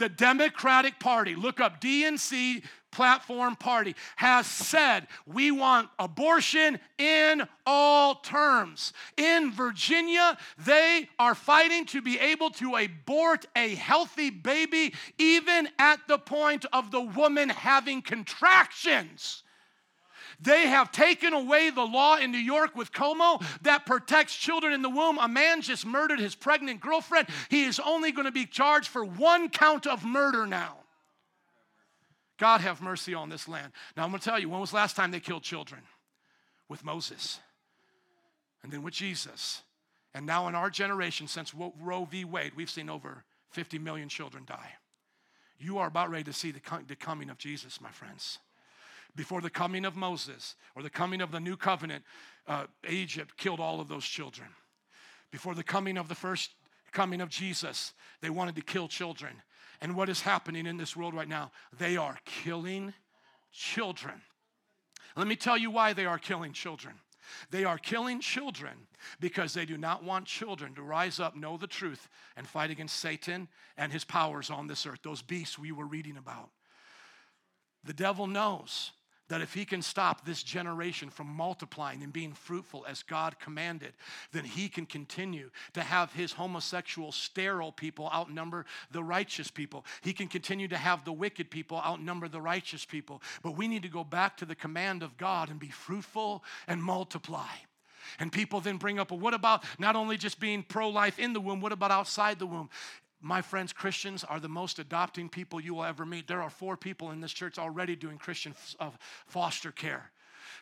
The 0.00 0.08
Democratic 0.08 0.98
Party, 0.98 1.34
look 1.34 1.60
up 1.60 1.78
DNC 1.78 2.62
platform 2.90 3.54
party, 3.54 3.94
has 4.16 4.46
said 4.46 5.06
we 5.26 5.50
want 5.50 5.90
abortion 5.98 6.80
in 6.96 7.46
all 7.66 8.14
terms. 8.14 8.94
In 9.18 9.52
Virginia, 9.52 10.38
they 10.56 11.06
are 11.18 11.34
fighting 11.34 11.84
to 11.84 12.00
be 12.00 12.18
able 12.18 12.48
to 12.52 12.76
abort 12.76 13.44
a 13.54 13.74
healthy 13.74 14.30
baby, 14.30 14.94
even 15.18 15.68
at 15.78 16.00
the 16.08 16.16
point 16.16 16.64
of 16.72 16.90
the 16.90 17.02
woman 17.02 17.50
having 17.50 18.00
contractions. 18.00 19.42
They 20.42 20.68
have 20.68 20.90
taken 20.90 21.34
away 21.34 21.70
the 21.70 21.84
law 21.84 22.16
in 22.16 22.32
New 22.32 22.38
York 22.38 22.74
with 22.74 22.92
Cuomo 22.92 23.44
that 23.62 23.84
protects 23.84 24.34
children 24.34 24.72
in 24.72 24.80
the 24.80 24.88
womb. 24.88 25.18
A 25.18 25.28
man 25.28 25.60
just 25.60 25.84
murdered 25.84 26.18
his 26.18 26.34
pregnant 26.34 26.80
girlfriend. 26.80 27.28
He 27.50 27.64
is 27.64 27.78
only 27.78 28.10
going 28.10 28.24
to 28.24 28.32
be 28.32 28.46
charged 28.46 28.88
for 28.88 29.04
one 29.04 29.50
count 29.50 29.86
of 29.86 30.04
murder 30.04 30.46
now. 30.46 30.76
God 32.38 32.62
have 32.62 32.80
mercy 32.80 33.12
on 33.12 33.28
this 33.28 33.48
land. 33.48 33.72
Now, 33.96 34.04
I'm 34.04 34.10
going 34.10 34.20
to 34.20 34.24
tell 34.24 34.38
you, 34.38 34.48
when 34.48 34.60
was 34.60 34.72
last 34.72 34.96
time 34.96 35.10
they 35.10 35.20
killed 35.20 35.42
children? 35.42 35.82
With 36.70 36.84
Moses. 36.84 37.38
And 38.62 38.72
then 38.72 38.82
with 38.82 38.94
Jesus. 38.94 39.62
And 40.14 40.24
now 40.24 40.48
in 40.48 40.54
our 40.54 40.70
generation, 40.70 41.26
since 41.26 41.54
Roe 41.54 42.08
v. 42.10 42.24
Wade, 42.24 42.52
we've 42.56 42.70
seen 42.70 42.88
over 42.88 43.24
50 43.50 43.78
million 43.78 44.08
children 44.08 44.44
die. 44.46 44.72
You 45.58 45.76
are 45.78 45.88
about 45.88 46.10
ready 46.10 46.24
to 46.24 46.32
see 46.32 46.50
the 46.50 46.96
coming 46.96 47.28
of 47.28 47.36
Jesus, 47.36 47.78
my 47.78 47.90
friends 47.90 48.38
before 49.16 49.40
the 49.40 49.50
coming 49.50 49.84
of 49.84 49.96
Moses 49.96 50.54
or 50.74 50.82
the 50.82 50.90
coming 50.90 51.20
of 51.20 51.30
the 51.30 51.40
new 51.40 51.56
covenant, 51.56 52.04
uh, 52.46 52.66
Egypt 52.88 53.36
killed 53.36 53.60
all 53.60 53.80
of 53.80 53.88
those 53.88 54.04
children. 54.04 54.48
Before 55.30 55.54
the 55.54 55.62
coming 55.62 55.96
of 55.96 56.08
the 56.08 56.14
first 56.14 56.50
coming 56.92 57.20
of 57.20 57.28
Jesus, 57.28 57.92
they 58.20 58.30
wanted 58.30 58.56
to 58.56 58.62
kill 58.62 58.88
children. 58.88 59.32
And 59.80 59.96
what 59.96 60.08
is 60.08 60.20
happening 60.20 60.66
in 60.66 60.76
this 60.76 60.96
world 60.96 61.14
right 61.14 61.28
now? 61.28 61.52
They 61.78 61.96
are 61.96 62.18
killing 62.24 62.92
children. 63.52 64.20
Let 65.16 65.26
me 65.26 65.36
tell 65.36 65.56
you 65.56 65.70
why 65.70 65.92
they 65.92 66.06
are 66.06 66.18
killing 66.18 66.52
children. 66.52 66.94
They 67.50 67.64
are 67.64 67.78
killing 67.78 68.20
children 68.20 68.72
because 69.20 69.54
they 69.54 69.64
do 69.64 69.78
not 69.78 70.02
want 70.02 70.26
children 70.26 70.74
to 70.74 70.82
rise 70.82 71.20
up, 71.20 71.36
know 71.36 71.56
the 71.56 71.66
truth, 71.66 72.08
and 72.36 72.46
fight 72.46 72.70
against 72.70 72.96
Satan 72.96 73.48
and 73.76 73.92
his 73.92 74.04
powers 74.04 74.50
on 74.50 74.66
this 74.66 74.86
earth, 74.86 75.00
those 75.02 75.22
beasts 75.22 75.58
we 75.58 75.72
were 75.72 75.86
reading 75.86 76.16
about. 76.16 76.50
The 77.84 77.92
devil 77.92 78.26
knows 78.26 78.90
that 79.30 79.40
if 79.40 79.54
he 79.54 79.64
can 79.64 79.80
stop 79.80 80.26
this 80.26 80.42
generation 80.42 81.08
from 81.08 81.28
multiplying 81.28 82.02
and 82.02 82.12
being 82.12 82.32
fruitful 82.32 82.84
as 82.88 83.04
God 83.04 83.38
commanded, 83.38 83.92
then 84.32 84.44
he 84.44 84.68
can 84.68 84.84
continue 84.84 85.50
to 85.72 85.82
have 85.82 86.12
his 86.12 86.32
homosexual, 86.32 87.12
sterile 87.12 87.70
people 87.70 88.10
outnumber 88.12 88.66
the 88.90 89.04
righteous 89.04 89.48
people. 89.48 89.86
He 90.02 90.12
can 90.12 90.26
continue 90.26 90.66
to 90.66 90.76
have 90.76 91.04
the 91.04 91.12
wicked 91.12 91.48
people 91.48 91.78
outnumber 91.78 92.26
the 92.26 92.40
righteous 92.40 92.84
people. 92.84 93.22
But 93.42 93.56
we 93.56 93.68
need 93.68 93.82
to 93.84 93.88
go 93.88 94.02
back 94.02 94.36
to 94.38 94.44
the 94.44 94.56
command 94.56 95.04
of 95.04 95.16
God 95.16 95.48
and 95.48 95.60
be 95.60 95.70
fruitful 95.70 96.42
and 96.66 96.82
multiply. 96.82 97.54
And 98.18 98.32
people 98.32 98.60
then 98.60 98.78
bring 98.78 98.98
up, 98.98 99.12
well, 99.12 99.20
what 99.20 99.34
about 99.34 99.62
not 99.78 99.94
only 99.94 100.16
just 100.16 100.40
being 100.40 100.64
pro 100.64 100.88
life 100.88 101.20
in 101.20 101.34
the 101.34 101.40
womb, 101.40 101.60
what 101.60 101.70
about 101.70 101.92
outside 101.92 102.40
the 102.40 102.46
womb? 102.46 102.68
My 103.20 103.42
friends, 103.42 103.72
Christians 103.72 104.24
are 104.24 104.40
the 104.40 104.48
most 104.48 104.78
adopting 104.78 105.28
people 105.28 105.60
you 105.60 105.74
will 105.74 105.84
ever 105.84 106.06
meet. 106.06 106.26
There 106.26 106.42
are 106.42 106.50
four 106.50 106.76
people 106.76 107.10
in 107.10 107.20
this 107.20 107.32
church 107.32 107.58
already 107.58 107.94
doing 107.94 108.16
Christian 108.16 108.54
uh, 108.78 108.90
foster 109.26 109.70
care. 109.70 110.10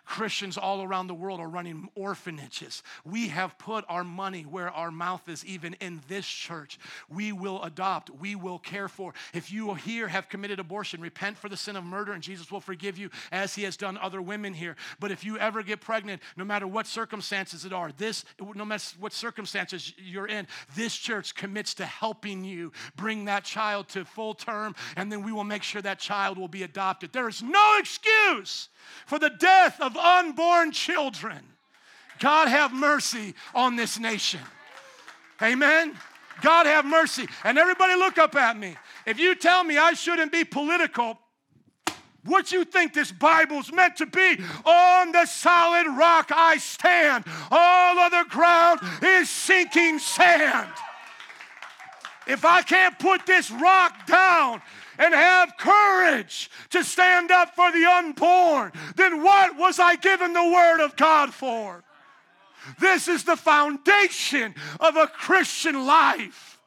Christians 0.09 0.57
all 0.57 0.83
around 0.83 1.07
the 1.07 1.15
world 1.15 1.39
are 1.39 1.49
running 1.49 1.91
orphanages. 1.95 2.83
We 3.05 3.29
have 3.29 3.59
put 3.59 3.85
our 3.91 4.03
money 4.03 4.43
where 4.43 4.71
our 4.71 4.91
mouth 4.91 5.29
is, 5.29 5.45
even 5.45 5.75
in 5.75 6.01
this 6.09 6.27
church. 6.27 6.79
We 7.11 7.31
will 7.31 7.63
adopt, 7.63 8.09
we 8.09 8.35
will 8.35 8.59
care 8.59 8.89
for. 8.89 9.13
If 9.35 9.53
you 9.53 9.75
here 9.75 10.09
have 10.09 10.31
committed 10.31 10.61
abortion, 10.61 11.03
repent 11.03 11.37
for 11.37 11.51
the 11.51 11.59
sin 11.59 11.77
of 11.77 11.85
murder, 11.85 12.13
and 12.13 12.23
Jesus 12.23 12.51
will 12.51 12.63
forgive 12.63 12.97
you 12.97 13.11
as 13.31 13.55
he 13.55 13.65
has 13.65 13.77
done 13.77 13.99
other 13.99 14.23
women 14.23 14.55
here. 14.55 14.77
But 14.99 15.11
if 15.11 15.25
you 15.25 15.37
ever 15.39 15.63
get 15.63 15.83
pregnant, 15.83 16.23
no 16.39 16.45
matter 16.45 16.67
what 16.67 16.87
circumstances 16.87 17.67
it 17.67 17.75
are, 17.75 17.93
this, 17.93 18.25
no 18.55 18.65
matter 18.65 18.97
what 18.99 19.13
circumstances 19.13 19.93
you're 19.99 20.27
in, 20.27 20.47
this 20.75 20.97
church 20.97 21.35
commits 21.35 21.75
to 21.75 21.85
helping 21.85 22.45
you 22.45 22.73
bring 22.97 23.27
that 23.27 23.45
child 23.45 23.89
to 23.91 24.07
full 24.07 24.33
term, 24.33 24.75
and 24.97 25.13
then 25.13 25.23
we 25.23 25.33
will 25.33 25.45
make 25.45 25.63
sure 25.63 25.83
that 25.83 25.99
child 25.99 26.39
will 26.39 26.49
be 26.49 26.63
adopted. 26.63 27.13
There 27.13 27.29
is 27.29 27.43
no 27.43 27.77
excuse 27.79 28.71
for 29.05 29.19
the 29.19 29.31
death 29.31 29.79
of 29.83 29.98
unborn 29.99 30.73
children. 30.73 31.39
God 32.19 32.49
have 32.49 32.73
mercy 32.73 33.35
on 33.55 33.77
this 33.77 33.99
nation. 33.99 34.41
Amen. 35.43 35.97
God 36.41 36.67
have 36.67 36.85
mercy. 36.85 37.27
And 37.45 37.59
everybody 37.59 37.95
look 37.95 38.19
up 38.19 38.35
at 38.35 38.59
me. 38.59 38.77
If 39.07 39.19
you 39.19 39.35
tell 39.35 39.65
me 39.65 39.79
I 39.79 39.93
shouldn't 39.93 40.33
be 40.33 40.45
political, 40.45 41.19
what 42.25 42.53
you 42.53 42.65
think 42.65 42.93
this 42.93 43.13
Bible's 43.13 43.73
meant 43.73 43.97
to 43.97 44.07
be? 44.07 44.39
On 44.65 45.13
the 45.13 45.27
solid 45.27 45.87
rock 45.97 46.31
I 46.35 46.59
stand. 46.59 47.25
All 47.51 47.99
other 47.99 48.25
ground 48.25 48.81
is 49.03 49.31
sinking 49.31 49.99
sand. 49.99 50.69
If 52.27 52.45
I 52.45 52.61
can't 52.63 52.99
put 52.99 53.25
this 53.25 53.51
rock 53.51 54.07
down, 54.07 54.61
and 54.99 55.15
have 55.15 55.57
courage 55.57 56.51
to 56.71 56.85
stand 56.85 57.31
up 57.31 57.55
for 57.55 57.71
the 57.73 57.85
unborn, 57.85 58.73
then 58.97 59.23
what 59.23 59.57
was 59.57 59.79
I 59.79 59.97
given 59.97 60.33
the 60.33 60.45
Word 60.45 60.81
of 60.85 60.97
God 60.97 61.33
for? 61.33 61.85
This 62.81 63.09
is 63.09 63.25
the 63.25 63.37
foundation 63.37 64.55
of 64.81 64.97
a 64.97 65.07
Christian 65.07 65.87
life. 65.87 66.59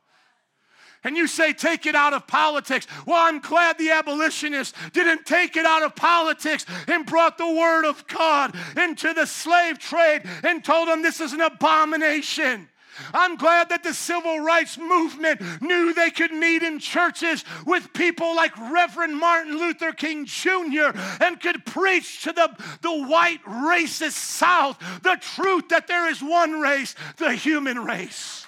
And 1.04 1.18
you 1.18 1.26
say, 1.26 1.52
take 1.52 1.88
it 1.88 1.96
out 1.96 2.14
of 2.14 2.28
politics. 2.28 2.86
Well, 3.08 3.18
I'm 3.18 3.40
glad 3.40 3.78
the 3.78 3.90
abolitionists 3.90 4.78
didn't 4.94 5.26
take 5.26 5.58
it 5.58 5.66
out 5.66 5.82
of 5.82 5.96
politics 5.96 6.66
and 6.88 7.08
brought 7.08 7.40
the 7.40 7.50
word 7.52 7.86
of 7.86 8.06
God 8.08 8.56
into 8.78 9.12
the 9.14 9.26
slave 9.26 9.80
trade 9.80 10.22
and 10.44 10.64
told 10.64 10.88
them 10.88 11.02
this 11.02 11.20
is 11.20 11.34
an 11.34 11.42
abomination. 11.42 12.70
I'm 13.14 13.36
glad 13.36 13.70
that 13.70 13.84
the 13.84 13.94
civil 13.94 14.40
rights 14.40 14.78
movement 14.78 15.42
knew 15.62 15.94
they 15.94 16.12
could 16.12 16.32
meet 16.32 16.64
in 16.64 16.80
churches 16.80 17.44
with 17.66 17.94
people 17.94 18.36
like 18.36 18.58
Reverend 18.72 19.18
Martin 19.18 19.58
Luther 19.58 19.92
King 19.92 20.26
Jr. 20.26 20.92
and 21.20 21.40
could 21.40 21.66
preach 21.66 22.24
to 22.24 22.32
the, 22.32 22.50
the 22.82 23.04
white 23.08 23.44
racist 23.44 24.12
South 24.12 24.78
the 25.04 25.18
truth 25.20 25.70
that 25.70 25.88
there 25.88 26.10
is 26.10 26.22
one 26.22 26.60
race, 26.60 26.96
the 27.18 27.34
human 27.34 27.84
race. 27.84 28.46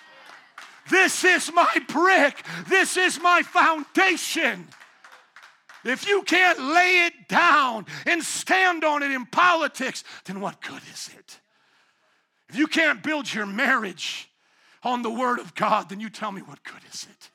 This 0.89 1.24
is 1.24 1.52
my 1.54 1.82
brick, 1.88 2.44
this 2.68 2.98
is 2.98 3.20
my 3.22 3.41
foundation. 3.41 4.68
If 5.86 6.08
you 6.08 6.24
can't 6.24 6.60
lay 6.60 7.06
it 7.08 7.28
down 7.28 7.86
and 8.06 8.24
stand 8.24 8.84
on 8.84 9.04
it 9.04 9.12
in 9.12 9.26
politics, 9.26 10.04
then 10.26 10.39
what 10.39 10.62
good 10.62 10.82
is 10.91 11.10
it? 11.18 11.39
If 12.50 12.58
you 12.58 12.68
can't 12.68 13.04
build 13.04 13.34
your 13.34 13.46
marriage 13.46 14.30
on 14.84 15.02
the 15.02 15.10
Word 15.10 15.40
of 15.40 15.56
God, 15.56 15.90
then 15.90 16.00
you 16.00 16.10
tell 16.10 16.32
me 16.32 16.42
what 16.42 16.64
good 16.64 16.82
is 16.92 17.08
it? 17.10 17.30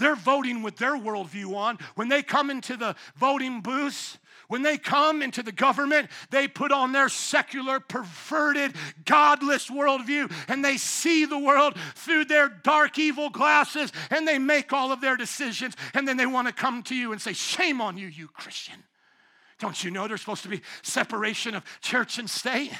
they're 0.00 0.16
voting 0.16 0.62
with 0.62 0.76
their 0.78 0.96
worldview 0.96 1.54
on. 1.54 1.78
When 1.94 2.08
they 2.08 2.22
come 2.22 2.50
into 2.50 2.76
the 2.76 2.96
voting 3.16 3.60
booths, 3.60 4.18
when 4.48 4.62
they 4.62 4.78
come 4.78 5.22
into 5.22 5.44
the 5.44 5.52
government, 5.52 6.10
they 6.30 6.48
put 6.48 6.72
on 6.72 6.90
their 6.90 7.08
secular, 7.08 7.78
perverted, 7.78 8.74
godless 9.04 9.70
worldview 9.70 10.32
and 10.48 10.64
they 10.64 10.76
see 10.76 11.24
the 11.24 11.38
world 11.38 11.76
through 11.94 12.24
their 12.24 12.48
dark, 12.48 12.98
evil 12.98 13.30
glasses 13.30 13.92
and 14.10 14.26
they 14.26 14.38
make 14.38 14.72
all 14.72 14.90
of 14.90 15.00
their 15.00 15.16
decisions. 15.16 15.76
And 15.94 16.08
then 16.08 16.16
they 16.16 16.26
want 16.26 16.48
to 16.48 16.54
come 16.54 16.82
to 16.84 16.96
you 16.96 17.12
and 17.12 17.20
say, 17.20 17.32
Shame 17.32 17.80
on 17.80 17.96
you, 17.96 18.08
you 18.08 18.26
Christian. 18.26 18.82
Don't 19.60 19.84
you 19.84 19.90
know 19.90 20.08
there's 20.08 20.20
supposed 20.20 20.42
to 20.42 20.48
be 20.48 20.62
separation 20.82 21.54
of 21.54 21.62
church 21.82 22.18
and 22.18 22.28
state? 22.28 22.72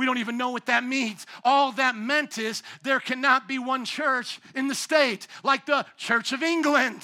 We 0.00 0.06
don't 0.06 0.16
even 0.16 0.38
know 0.38 0.48
what 0.48 0.64
that 0.64 0.82
means. 0.82 1.26
All 1.44 1.72
that 1.72 1.94
meant 1.94 2.38
is 2.38 2.62
there 2.82 3.00
cannot 3.00 3.46
be 3.46 3.58
one 3.58 3.84
church 3.84 4.40
in 4.54 4.66
the 4.66 4.74
state 4.74 5.26
like 5.44 5.66
the 5.66 5.84
Church 5.98 6.32
of 6.32 6.42
England. 6.42 7.02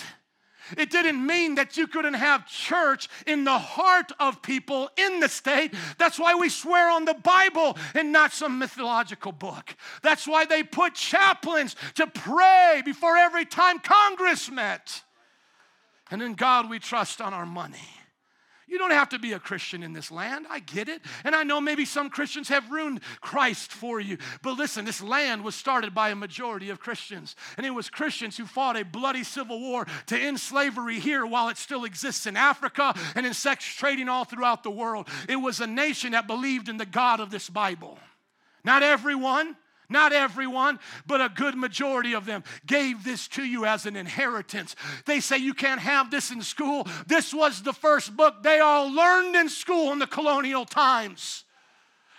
It 0.79 0.89
didn't 0.89 1.25
mean 1.27 1.57
that 1.57 1.77
you 1.77 1.89
couldn't 1.89 2.15
have 2.15 2.49
church 2.49 3.11
in 3.27 3.45
the 3.45 3.59
heart 3.59 4.13
of 4.19 4.41
people 4.41 4.89
in 4.97 5.21
the 5.21 5.29
state. 5.29 5.75
That's 5.99 6.19
why 6.19 6.37
we 6.37 6.49
swear 6.49 6.89
on 6.89 7.05
the 7.05 7.13
Bible 7.13 7.77
and 7.95 8.13
not 8.13 8.33
some 8.33 8.59
mythological 8.59 9.33
book. 9.33 9.77
That's 10.03 10.27
why 10.27 10.47
they 10.47 10.63
put 10.63 10.95
chaplains 10.95 11.77
to 11.97 12.07
pray 12.07 12.81
before 12.83 13.19
every 13.19 13.45
time 13.45 13.79
Congress 13.79 14.51
met. 14.51 15.03
And 16.11 16.23
in 16.23 16.33
God 16.33 16.71
we 16.71 16.79
trust 16.79 17.21
on 17.21 17.35
our 17.35 17.45
money. 17.45 17.91
You 18.69 18.79
don't 18.79 18.91
have 18.91 19.11
to 19.11 19.19
be 19.21 19.33
a 19.33 19.39
Christian 19.39 19.85
in 19.85 19.93
this 19.93 20.11
land. 20.11 20.47
I 20.51 20.59
get 20.59 20.89
it. 20.89 21.01
And 21.23 21.37
I 21.37 21.45
know 21.45 21.61
maybe 21.61 21.85
some 21.85 22.11
Christians 22.11 22.49
have 22.49 22.71
ruined 22.71 23.01
Christ 23.21 23.71
for 23.71 24.01
you. 24.01 24.19
But 24.43 24.59
listen, 24.59 24.85
this 24.85 25.01
land 25.01 25.45
was 25.45 25.55
started 25.55 25.95
by 25.95 26.11
a 26.11 26.17
majority 26.17 26.71
of 26.71 26.81
Christians. 26.81 27.37
And 27.57 27.65
it 27.65 27.71
was 27.71 27.89
Christians 27.89 28.37
who 28.37 28.45
fought 28.45 28.77
a 28.77 28.85
bloody 28.85 29.23
civil 29.23 29.61
war 29.61 29.87
to 30.07 30.19
end 30.19 30.41
slavery 30.41 30.99
here 30.99 31.25
while 31.25 31.49
it 31.49 31.59
still 31.59 31.85
exists 31.85 32.27
in 32.27 32.37
Africa 32.37 32.93
and 33.15 33.25
in 33.25 33.35
sex 33.35 33.65
trading 33.65 34.09
all 34.09 34.25
throughout 34.25 34.65
the 34.65 34.71
world. 34.71 35.09
It 35.29 35.37
was 35.37 35.61
a 35.61 35.67
nation 35.67 36.13
that 36.13 36.27
believed 36.27 36.69
in 36.69 36.77
the 36.77 36.87
God 36.87 37.21
of 37.21 37.31
this 37.31 37.49
Bible. 37.49 37.99
Not 38.65 38.83
everyone, 38.83 39.57
not 39.89 40.13
everyone, 40.13 40.79
but 41.07 41.21
a 41.21 41.29
good 41.29 41.57
majority 41.57 42.15
of 42.15 42.27
them 42.27 42.43
gave 42.67 43.05
this 43.05 43.29
to 43.29 43.45
you 43.45 43.65
as 43.65 43.87
an 43.87 43.97
inheritance. 43.97 44.77
They 45.05 45.21
say 45.21 45.39
you 45.39 45.55
can't 45.55 45.81
have 45.81 46.11
this 46.11 46.31
in 46.31 46.43
school. 46.43 46.87
This 47.07 47.33
was 47.33 47.63
the 47.63 47.73
first 47.73 48.17
book 48.17 48.43
they 48.43 48.61
all 48.61 48.93
learned 48.93 49.37
in 49.37 49.49
school 49.49 49.93
in 49.93 49.99
the 49.99 50.07
colonial 50.07 50.65
times. 50.65 51.45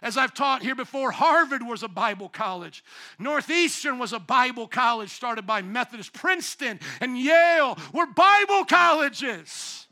As 0.02 0.16
I've 0.16 0.34
taught 0.34 0.62
here 0.62 0.76
before, 0.76 1.10
Harvard 1.12 1.64
was 1.64 1.82
a 1.82 1.88
Bible 1.88 2.30
college. 2.30 2.84
Northeastern 3.18 3.98
was 3.98 4.14
a 4.14 4.20
Bible 4.20 4.68
college 4.68 5.10
started 5.10 5.48
by 5.48 5.64
Methodist. 5.64 6.14
Princeton 6.14 6.80
and 7.02 7.18
Yale 7.18 7.78
were 7.94 8.06
Bible 8.06 8.64
colleges. 8.66 9.88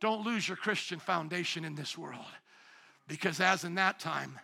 Don't 0.00 0.26
lose 0.26 0.46
your 0.46 0.56
Christian 0.56 0.98
foundation 0.98 1.64
in 1.64 1.74
this 1.74 1.96
world 1.96 2.20
because, 3.08 3.40
as 3.40 3.64
in 3.64 3.76
that 3.76 3.98
time, 3.98 4.38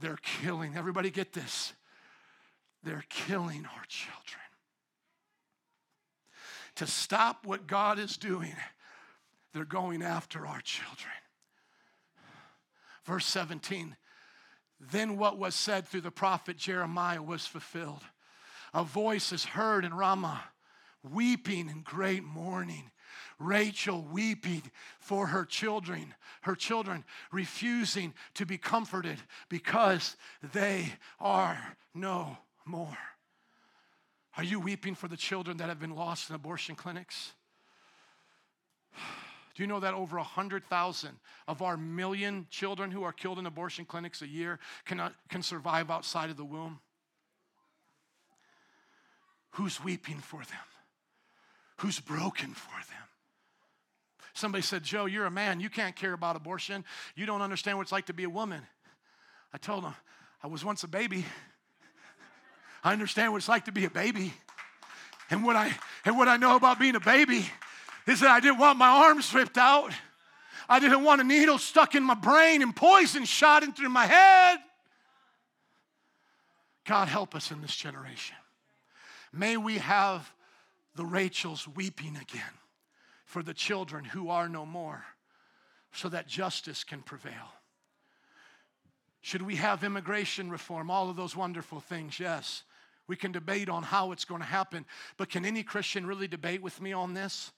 they're 0.00 0.18
killing, 0.22 0.76
everybody 0.76 1.10
get 1.10 1.32
this, 1.32 1.72
they're 2.82 3.04
killing 3.08 3.66
our 3.66 3.84
children. 3.88 4.40
To 6.76 6.86
stop 6.86 7.44
what 7.44 7.66
God 7.66 7.98
is 7.98 8.16
doing, 8.16 8.54
they're 9.52 9.64
going 9.64 10.02
after 10.02 10.46
our 10.46 10.60
children. 10.60 11.12
Verse 13.04 13.26
17 13.26 13.96
Then 14.78 15.16
what 15.16 15.38
was 15.38 15.54
said 15.54 15.86
through 15.86 16.02
the 16.02 16.10
prophet 16.10 16.56
Jeremiah 16.56 17.22
was 17.22 17.46
fulfilled. 17.46 18.02
A 18.72 18.84
voice 18.84 19.32
is 19.32 19.44
heard 19.44 19.84
in 19.84 19.92
Ramah, 19.92 20.44
weeping 21.02 21.68
in 21.68 21.82
great 21.82 22.22
mourning. 22.22 22.90
Rachel 23.38 24.02
weeping 24.02 24.62
for 24.98 25.26
her 25.28 25.44
children, 25.44 26.14
her 26.42 26.54
children 26.54 27.04
refusing 27.32 28.14
to 28.34 28.46
be 28.46 28.58
comforted 28.58 29.18
because 29.48 30.16
they 30.52 30.92
are 31.18 31.76
no 31.94 32.38
more. 32.64 32.98
Are 34.36 34.44
you 34.44 34.60
weeping 34.60 34.94
for 34.94 35.08
the 35.08 35.16
children 35.16 35.56
that 35.58 35.68
have 35.68 35.80
been 35.80 35.94
lost 35.94 36.30
in 36.30 36.36
abortion 36.36 36.74
clinics? 36.74 37.32
Do 39.54 39.62
you 39.62 39.66
know 39.66 39.80
that 39.80 39.94
over 39.94 40.16
100,000 40.16 41.10
of 41.48 41.62
our 41.62 41.76
million 41.76 42.46
children 42.50 42.90
who 42.90 43.02
are 43.02 43.12
killed 43.12 43.38
in 43.38 43.46
abortion 43.46 43.84
clinics 43.84 44.22
a 44.22 44.28
year 44.28 44.58
cannot, 44.84 45.14
can 45.28 45.42
survive 45.42 45.90
outside 45.90 46.30
of 46.30 46.36
the 46.36 46.44
womb? 46.44 46.78
Who's 49.52 49.82
weeping 49.82 50.18
for 50.18 50.38
them? 50.38 50.79
Who's 51.80 51.98
broken 51.98 52.52
for 52.52 52.74
them? 52.90 53.08
Somebody 54.34 54.60
said, 54.60 54.82
Joe, 54.82 55.06
you're 55.06 55.24
a 55.24 55.30
man. 55.30 55.60
You 55.60 55.70
can't 55.70 55.96
care 55.96 56.12
about 56.12 56.36
abortion. 56.36 56.84
You 57.16 57.24
don't 57.24 57.40
understand 57.40 57.78
what 57.78 57.84
it's 57.84 57.92
like 57.92 58.06
to 58.06 58.12
be 58.12 58.24
a 58.24 58.30
woman. 58.30 58.60
I 59.54 59.56
told 59.56 59.84
him, 59.84 59.94
I 60.42 60.48
was 60.48 60.62
once 60.62 60.84
a 60.84 60.88
baby. 60.88 61.24
I 62.84 62.92
understand 62.92 63.32
what 63.32 63.38
it's 63.38 63.48
like 63.48 63.64
to 63.64 63.72
be 63.72 63.86
a 63.86 63.90
baby. 63.90 64.34
And 65.30 65.42
what 65.42 65.56
I, 65.56 65.74
and 66.04 66.18
what 66.18 66.28
I 66.28 66.36
know 66.36 66.54
about 66.54 66.78
being 66.78 66.96
a 66.96 67.00
baby 67.00 67.46
is 68.06 68.20
that 68.20 68.30
I 68.30 68.40
didn't 68.40 68.58
want 68.58 68.78
my 68.78 69.06
arms 69.06 69.32
ripped 69.32 69.56
out. 69.56 69.90
I 70.68 70.80
didn't 70.80 71.02
want 71.02 71.22
a 71.22 71.24
needle 71.24 71.56
stuck 71.56 71.94
in 71.94 72.02
my 72.02 72.14
brain 72.14 72.60
and 72.60 72.76
poison 72.76 73.24
shot 73.24 73.62
into 73.62 73.88
my 73.88 74.04
head. 74.04 74.58
God 76.84 77.08
help 77.08 77.34
us 77.34 77.50
in 77.50 77.62
this 77.62 77.74
generation. 77.74 78.36
May 79.32 79.56
we 79.56 79.78
have 79.78 80.30
the 80.94 81.04
Rachels 81.04 81.68
weeping 81.68 82.16
again 82.16 82.58
for 83.24 83.42
the 83.42 83.54
children 83.54 84.04
who 84.04 84.28
are 84.28 84.48
no 84.48 84.66
more 84.66 85.04
so 85.92 86.08
that 86.08 86.26
justice 86.26 86.84
can 86.84 87.02
prevail. 87.02 87.54
Should 89.20 89.42
we 89.42 89.56
have 89.56 89.84
immigration 89.84 90.50
reform? 90.50 90.90
All 90.90 91.10
of 91.10 91.16
those 91.16 91.36
wonderful 91.36 91.80
things, 91.80 92.18
yes. 92.18 92.62
We 93.06 93.16
can 93.16 93.32
debate 93.32 93.68
on 93.68 93.82
how 93.82 94.12
it's 94.12 94.24
going 94.24 94.40
to 94.40 94.46
happen, 94.46 94.86
but 95.16 95.28
can 95.28 95.44
any 95.44 95.62
Christian 95.62 96.06
really 96.06 96.28
debate 96.28 96.62
with 96.62 96.80
me 96.80 96.92
on 96.92 97.12
this? 97.12 97.52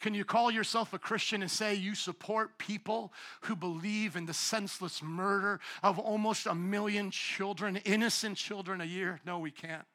Can 0.00 0.14
you 0.14 0.24
call 0.24 0.50
yourself 0.50 0.92
a 0.92 0.98
Christian 0.98 1.42
and 1.42 1.50
say 1.50 1.74
you 1.74 1.94
support 1.94 2.58
people 2.58 3.12
who 3.42 3.54
believe 3.54 4.16
in 4.16 4.26
the 4.26 4.34
senseless 4.34 5.00
murder 5.00 5.60
of 5.84 6.00
almost 6.00 6.46
a 6.46 6.54
million 6.56 7.12
children, 7.12 7.76
innocent 7.84 8.36
children 8.36 8.80
a 8.80 8.84
year? 8.84 9.20
No, 9.24 9.38
we 9.38 9.52
can't. 9.52 9.86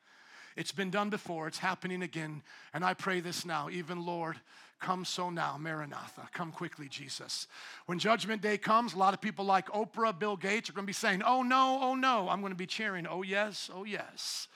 It's 0.57 0.73
been 0.73 0.89
done 0.89 1.09
before, 1.09 1.47
it's 1.47 1.59
happening 1.59 2.01
again. 2.01 2.41
And 2.73 2.83
I 2.83 2.93
pray 2.93 3.21
this 3.21 3.45
now, 3.45 3.69
even 3.69 4.05
Lord, 4.05 4.37
Come 4.79 5.05
so 5.05 5.31
now, 5.31 5.57
Maranatha. 5.57 6.29
Come 6.33 6.51
quickly, 6.51 6.87
Jesus. 6.87 7.47
When 7.87 7.97
Judgment 7.97 8.43
Day 8.43 8.59
comes, 8.59 8.93
a 8.93 8.99
lot 8.99 9.13
of 9.13 9.21
people 9.21 9.43
like 9.43 9.67
Oprah, 9.69 10.17
Bill 10.17 10.37
Gates 10.37 10.69
are 10.69 10.73
going 10.73 10.85
to 10.85 10.87
be 10.87 10.93
saying, 10.93 11.23
Oh 11.25 11.41
no, 11.41 11.79
oh 11.81 11.95
no. 11.95 12.29
I'm 12.29 12.41
going 12.41 12.53
to 12.53 12.57
be 12.57 12.67
cheering, 12.67 13.07
Oh 13.07 13.23
yes, 13.23 13.71
oh 13.73 13.85
yes. 13.85 14.47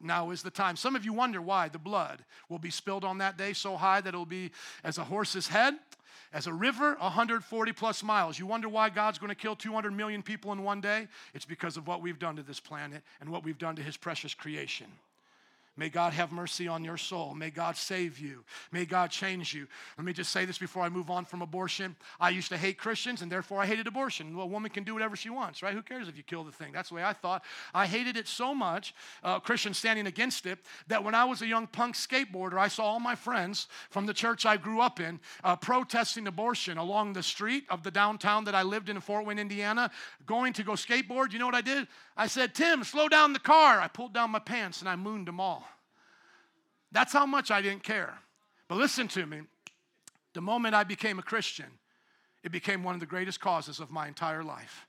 Now 0.00 0.30
is 0.30 0.42
the 0.42 0.50
time. 0.50 0.76
Some 0.76 0.96
of 0.96 1.04
you 1.04 1.12
wonder 1.12 1.40
why 1.40 1.68
the 1.68 1.78
blood 1.78 2.24
will 2.48 2.58
be 2.58 2.70
spilled 2.70 3.04
on 3.04 3.18
that 3.18 3.36
day 3.36 3.52
so 3.52 3.76
high 3.76 4.00
that 4.00 4.08
it'll 4.08 4.26
be 4.26 4.50
as 4.82 4.98
a 4.98 5.04
horse's 5.04 5.46
head 5.48 5.74
as 6.32 6.46
a 6.46 6.52
river 6.52 6.96
140 6.98 7.72
plus 7.72 8.02
miles. 8.02 8.38
You 8.38 8.46
wonder 8.46 8.68
why 8.68 8.90
God's 8.90 9.18
going 9.18 9.30
to 9.30 9.34
kill 9.34 9.56
200 9.56 9.92
million 9.92 10.22
people 10.22 10.52
in 10.52 10.62
one 10.62 10.80
day? 10.80 11.08
It's 11.34 11.44
because 11.44 11.76
of 11.76 11.86
what 11.86 12.02
we've 12.02 12.18
done 12.18 12.36
to 12.36 12.42
this 12.42 12.60
planet 12.60 13.02
and 13.20 13.30
what 13.30 13.44
we've 13.44 13.58
done 13.58 13.76
to 13.76 13.82
his 13.82 13.96
precious 13.96 14.34
creation. 14.34 14.86
May 15.78 15.88
God 15.88 16.12
have 16.12 16.30
mercy 16.30 16.68
on 16.68 16.84
your 16.84 16.98
soul. 16.98 17.34
May 17.34 17.48
God 17.48 17.76
save 17.76 18.18
you. 18.18 18.44
May 18.70 18.84
God 18.84 19.10
change 19.10 19.54
you. 19.54 19.66
Let 19.96 20.04
me 20.04 20.12
just 20.12 20.30
say 20.30 20.44
this 20.44 20.58
before 20.58 20.82
I 20.82 20.90
move 20.90 21.08
on 21.08 21.24
from 21.24 21.40
abortion. 21.40 21.96
I 22.20 22.28
used 22.28 22.50
to 22.50 22.58
hate 22.58 22.76
Christians 22.76 23.22
and 23.22 23.32
therefore 23.32 23.62
I 23.62 23.66
hated 23.66 23.86
abortion. 23.86 24.36
Well, 24.36 24.44
a 24.44 24.48
woman 24.48 24.70
can 24.70 24.84
do 24.84 24.92
whatever 24.92 25.16
she 25.16 25.30
wants, 25.30 25.62
right? 25.62 25.72
Who 25.72 25.80
cares 25.80 26.08
if 26.08 26.18
you 26.18 26.22
kill 26.22 26.44
the 26.44 26.52
thing? 26.52 26.72
That's 26.72 26.90
the 26.90 26.96
way 26.96 27.04
I 27.04 27.14
thought. 27.14 27.44
I 27.72 27.86
hated 27.86 28.18
it 28.18 28.28
so 28.28 28.54
much, 28.54 28.94
uh, 29.22 29.40
Christians 29.40 29.78
standing 29.78 30.06
against 30.06 30.44
it, 30.44 30.58
that 30.88 31.02
when 31.02 31.14
I 31.14 31.24
was 31.24 31.40
a 31.40 31.46
young 31.46 31.66
punk 31.66 31.94
skateboarder, 31.94 32.58
I 32.58 32.68
saw 32.68 32.84
all 32.84 33.00
my 33.00 33.14
friends 33.14 33.68
from 33.88 34.04
the 34.04 34.14
church 34.14 34.44
I 34.44 34.58
grew 34.58 34.82
up 34.82 35.00
in 35.00 35.18
uh, 35.44 35.56
protesting 35.56 36.26
abortion 36.26 36.76
along 36.76 37.14
the 37.14 37.22
street 37.22 37.64
of 37.70 37.82
the 37.82 37.90
downtown 37.90 38.44
that 38.44 38.54
I 38.54 38.62
lived 38.64 38.90
in 38.90 38.98
in 38.98 39.00
Fort 39.00 39.24
Wayne, 39.24 39.38
Indiana, 39.38 39.90
going 40.26 40.52
to 40.54 40.64
go 40.64 40.72
skateboard. 40.72 41.32
You 41.32 41.38
know 41.38 41.46
what 41.46 41.54
I 41.54 41.60
did? 41.60 41.86
I 42.18 42.26
said, 42.26 42.52
Tim, 42.52 42.82
slow 42.82 43.08
down 43.08 43.32
the 43.32 43.38
car. 43.38 43.80
I 43.80 43.86
pulled 43.86 44.12
down 44.12 44.32
my 44.32 44.40
pants 44.40 44.80
and 44.80 44.88
I 44.88 44.96
mooned 44.96 45.28
them 45.28 45.38
all. 45.38 45.66
That's 46.90 47.12
how 47.12 47.24
much 47.24 47.52
I 47.52 47.62
didn't 47.62 47.84
care. 47.84 48.18
But 48.66 48.78
listen 48.78 49.06
to 49.08 49.24
me. 49.24 49.42
The 50.34 50.40
moment 50.40 50.74
I 50.74 50.84
became 50.84 51.18
a 51.20 51.22
Christian, 51.22 51.66
it 52.42 52.50
became 52.50 52.82
one 52.82 52.94
of 52.94 53.00
the 53.00 53.06
greatest 53.06 53.40
causes 53.40 53.78
of 53.78 53.90
my 53.90 54.08
entire 54.08 54.42
life. 54.42 54.86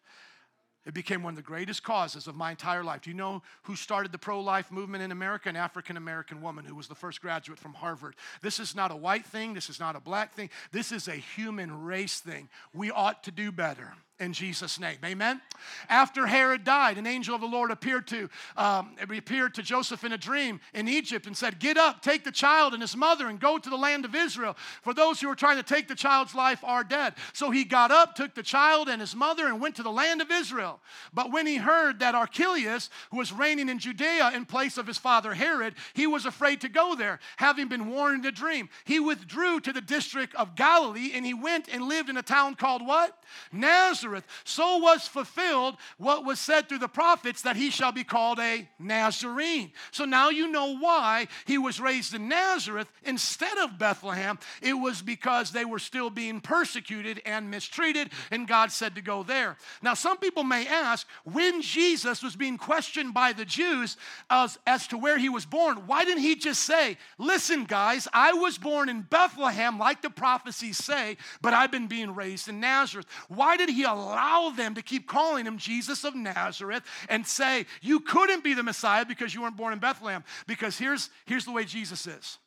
It 0.86 0.94
became 0.94 1.22
one 1.22 1.34
of 1.34 1.38
the 1.38 1.44
greatest 1.44 1.84
causes 1.84 2.26
of 2.26 2.36
my 2.36 2.50
entire 2.50 2.84
life. 2.84 3.02
Do 3.02 3.12
you 3.12 3.16
know 3.16 3.44
who 3.64 3.76
started 3.76 4.12
the 4.12 4.18
pro 4.18 4.42
life 4.42 4.72
movement 4.72 5.04
in 5.04 5.12
America? 5.12 5.50
An 5.50 5.56
African 5.56 5.98
American 5.98 6.42
woman 6.42 6.66
who 6.66 6.74
was 6.74 6.88
the 6.88 6.96
first 6.96 7.22
graduate 7.22 7.60
from 7.60 7.74
Harvard. 7.74 8.16
This 8.42 8.60
is 8.60 8.76
not 8.76 8.92
a 8.92 8.96
white 8.96 9.26
thing. 9.26 9.54
This 9.54 9.70
is 9.70 9.80
not 9.80 9.96
a 9.96 10.00
black 10.00 10.34
thing. 10.34 10.50
This 10.72 10.92
is 10.92 11.08
a 11.08 11.16
human 11.16 11.84
race 11.84 12.20
thing. 12.22 12.50
We 12.74 12.90
ought 12.90 13.24
to 13.26 13.32
do 13.32 13.52
better. 13.52 13.94
In 14.20 14.34
Jesus' 14.34 14.80
name. 14.80 14.98
Amen. 15.04 15.42
After 15.88 16.26
Herod 16.26 16.64
died, 16.64 16.98
an 16.98 17.08
angel 17.08 17.36
of 17.36 17.42
the 17.42 17.48
Lord 17.48 17.72
appeared 17.72 18.08
to 18.08 18.30
um, 18.58 18.96
appeared 19.00 19.56
to 19.56 19.64
Joseph 19.64 20.04
in 20.04 20.12
a 20.12 20.18
dream 20.18 20.60
in 20.74 20.88
Egypt 20.88 21.26
and 21.26 21.36
said, 21.36 21.60
"Get 21.60 21.78
up, 21.78 22.02
take 22.02 22.24
the 22.24 22.32
child 22.32 22.74
and 22.74 22.82
his 22.82 22.96
mother, 22.96 23.28
and 23.28 23.40
go 23.40 23.58
to 23.58 23.70
the 23.70 23.78
land 23.78 24.06
of 24.06 24.16
Israel. 24.16 24.56
For 24.82 24.94
those 24.94 25.22
who 25.22 25.30
are 25.30 25.36
trying 25.36 25.58
to 25.58 25.64
take 25.64 25.88
the 25.88 25.96
child's 25.96 26.36
life 26.36 26.64
are 26.64 26.84
dead." 26.84 27.16
So 27.34 27.50
he 27.50 27.64
got 27.64 27.92
up, 27.92 28.16
took 28.16 28.36
the 28.36 28.44
child 28.44 28.90
and 28.90 29.00
his 29.00 29.16
mother, 29.16 29.48
and 29.48 29.62
went 29.62 29.76
to 29.76 29.84
the 29.84 29.92
land 29.92 30.22
of 30.22 30.32
Israel. 30.32 30.82
But 31.14 31.32
when 31.32 31.48
he 31.48 31.58
heard 31.58 32.00
that 32.00 32.16
Archelaus, 32.16 32.90
who 33.12 33.18
was 33.18 33.32
reigning 33.32 33.70
in 33.70 33.80
Judea 33.80 34.32
in 34.34 34.46
place 34.46 34.78
of 34.78 34.88
his 34.88 34.98
father 34.98 35.34
Herod, 35.34 35.76
he 35.94 36.08
was 36.08 36.26
afraid 36.26 36.62
to 36.62 36.70
go 36.70 36.96
there, 36.96 37.20
having 37.38 37.68
been 37.68 37.90
warned 37.90 38.26
in 38.26 38.30
a 38.30 38.32
dream. 38.32 38.70
He 38.84 39.00
withdrew 39.00 39.62
to 39.62 39.74
the 39.74 39.82
district 39.82 40.36
of 40.36 40.56
Galilee, 40.56 41.12
and 41.14 41.26
he 41.26 41.34
went 41.34 41.70
and 41.70 41.84
lived 41.84 42.10
in 42.10 42.18
a 42.18 42.22
town 42.22 42.56
called 42.56 42.86
what? 42.86 43.24
Nazareth 43.52 44.09
Nazareth. 44.10 44.28
So 44.44 44.78
was 44.78 45.08
fulfilled 45.08 45.78
what 45.98 46.26
was 46.26 46.40
said 46.40 46.68
through 46.68 46.80
the 46.80 46.88
prophets 46.88 47.44
that 47.44 47.56
he 47.56 47.70
shall 47.70 47.92
be 47.92 48.04
called 48.04 48.40
a 48.40 48.68
Nazarene. 48.80 49.72
So 49.92 50.06
now 50.06 50.30
you 50.30 50.52
know 50.52 50.78
why 50.78 51.28
he 51.46 51.58
was 51.58 51.80
raised 51.80 52.14
in 52.14 52.28
Nazareth 52.28 52.92
instead 53.04 53.58
of 53.58 53.78
Bethlehem. 53.78 54.40
It 54.62 54.74
was 54.74 55.02
because 55.02 55.52
they 55.52 55.66
were 55.66 55.80
still 55.80 56.10
being 56.10 56.42
persecuted 56.42 57.22
and 57.26 57.52
mistreated, 57.52 58.10
and 58.32 58.48
God 58.48 58.72
said 58.72 58.96
to 58.96 59.02
go 59.02 59.24
there. 59.24 59.58
Now, 59.82 59.94
some 59.94 60.18
people 60.18 60.44
may 60.44 60.68
ask 60.68 61.08
when 61.24 61.62
Jesus 61.62 62.24
was 62.24 62.36
being 62.36 62.58
questioned 62.58 63.14
by 63.14 63.34
the 63.34 63.46
Jews 63.46 63.98
as, 64.30 64.58
as 64.66 64.88
to 64.88 64.98
where 64.98 65.18
he 65.18 65.30
was 65.30 65.46
born, 65.46 65.88
why 65.88 66.06
didn't 66.06 66.24
he 66.24 66.36
just 66.36 66.64
say, 66.64 66.98
Listen, 67.18 67.66
guys, 67.66 68.08
I 68.14 68.34
was 68.34 68.58
born 68.58 68.90
in 68.90 69.02
Bethlehem, 69.02 69.78
like 69.78 70.02
the 70.02 70.10
prophecies 70.10 70.78
say, 70.78 71.18
but 71.42 71.54
I've 71.54 71.72
been 71.72 71.88
being 71.88 72.16
raised 72.16 72.48
in 72.48 72.60
Nazareth? 72.60 73.06
Why 73.28 73.58
did 73.58 73.70
he 73.70 73.84
allow 73.84 73.99
allow 74.00 74.50
them 74.50 74.76
to 74.76 74.82
keep 74.82 75.08
calling 75.08 75.46
him 75.46 75.58
Jesus 75.58 76.04
of 76.04 76.16
Nazareth 76.16 76.84
and 77.10 77.26
say, 77.26 77.66
You 77.82 78.00
couldn't 78.00 78.44
be 78.44 78.54
the 78.54 78.64
Messiah 78.64 79.06
because 79.06 79.34
you 79.34 79.42
weren't 79.42 79.58
born 79.58 79.74
in 79.74 79.80
Bethlehem. 79.80 80.24
Because 80.48 80.78
here's, 80.78 81.10
here's 81.26 81.46
the 81.46 81.52
way 81.52 81.66
Jesus 81.66 82.08
is 82.08 82.38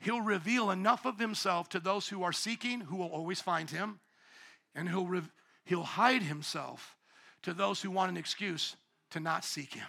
He'll 0.00 0.20
reveal 0.20 0.70
enough 0.70 1.06
of 1.06 1.18
himself 1.18 1.68
to 1.70 1.80
those 1.80 2.08
who 2.08 2.22
are 2.22 2.32
seeking, 2.32 2.80
who 2.80 2.96
will 2.96 3.08
always 3.08 3.40
find 3.40 3.70
him, 3.70 4.00
and 4.74 4.88
he'll, 4.88 5.06
re- 5.06 5.22
he'll 5.64 5.82
hide 5.82 6.22
himself 6.22 6.96
to 7.42 7.54
those 7.54 7.80
who 7.80 7.90
want 7.90 8.10
an 8.10 8.16
excuse 8.16 8.76
to 9.10 9.20
not 9.20 9.44
seek 9.44 9.74
him. 9.74 9.86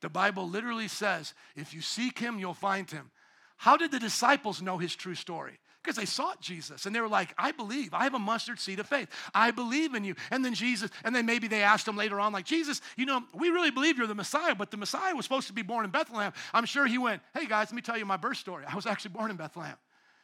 The 0.00 0.08
Bible 0.08 0.48
literally 0.48 0.88
says, 0.88 1.34
if 1.54 1.72
you 1.72 1.80
seek 1.80 2.18
him, 2.18 2.38
you'll 2.38 2.54
find 2.54 2.90
him. 2.90 3.10
How 3.56 3.76
did 3.76 3.90
the 3.90 4.00
disciples 4.00 4.60
know 4.60 4.78
his 4.78 4.94
true 4.94 5.14
story? 5.14 5.58
Because 5.84 5.96
they 5.96 6.06
sought 6.06 6.40
Jesus 6.40 6.86
and 6.86 6.96
they 6.96 7.00
were 7.00 7.08
like, 7.08 7.34
I 7.36 7.52
believe. 7.52 7.92
I 7.92 8.04
have 8.04 8.14
a 8.14 8.18
mustard 8.18 8.58
seed 8.58 8.80
of 8.80 8.86
faith. 8.86 9.08
I 9.34 9.50
believe 9.50 9.94
in 9.94 10.02
you. 10.02 10.14
And 10.30 10.42
then 10.42 10.54
Jesus, 10.54 10.90
and 11.04 11.14
then 11.14 11.26
maybe 11.26 11.46
they 11.46 11.62
asked 11.62 11.86
him 11.86 11.96
later 11.96 12.18
on, 12.18 12.32
like, 12.32 12.46
Jesus, 12.46 12.80
you 12.96 13.04
know, 13.04 13.22
we 13.34 13.50
really 13.50 13.70
believe 13.70 13.98
you're 13.98 14.06
the 14.06 14.14
Messiah, 14.14 14.54
but 14.54 14.70
the 14.70 14.78
Messiah 14.78 15.14
was 15.14 15.26
supposed 15.26 15.46
to 15.48 15.52
be 15.52 15.62
born 15.62 15.84
in 15.84 15.90
Bethlehem. 15.90 16.32
I'm 16.54 16.64
sure 16.64 16.86
he 16.86 16.96
went, 16.96 17.20
Hey 17.34 17.46
guys, 17.46 17.68
let 17.68 17.76
me 17.76 17.82
tell 17.82 17.98
you 17.98 18.06
my 18.06 18.16
birth 18.16 18.38
story. 18.38 18.64
I 18.66 18.74
was 18.74 18.86
actually 18.86 19.12
born 19.12 19.30
in 19.30 19.36
Bethlehem. 19.36 19.76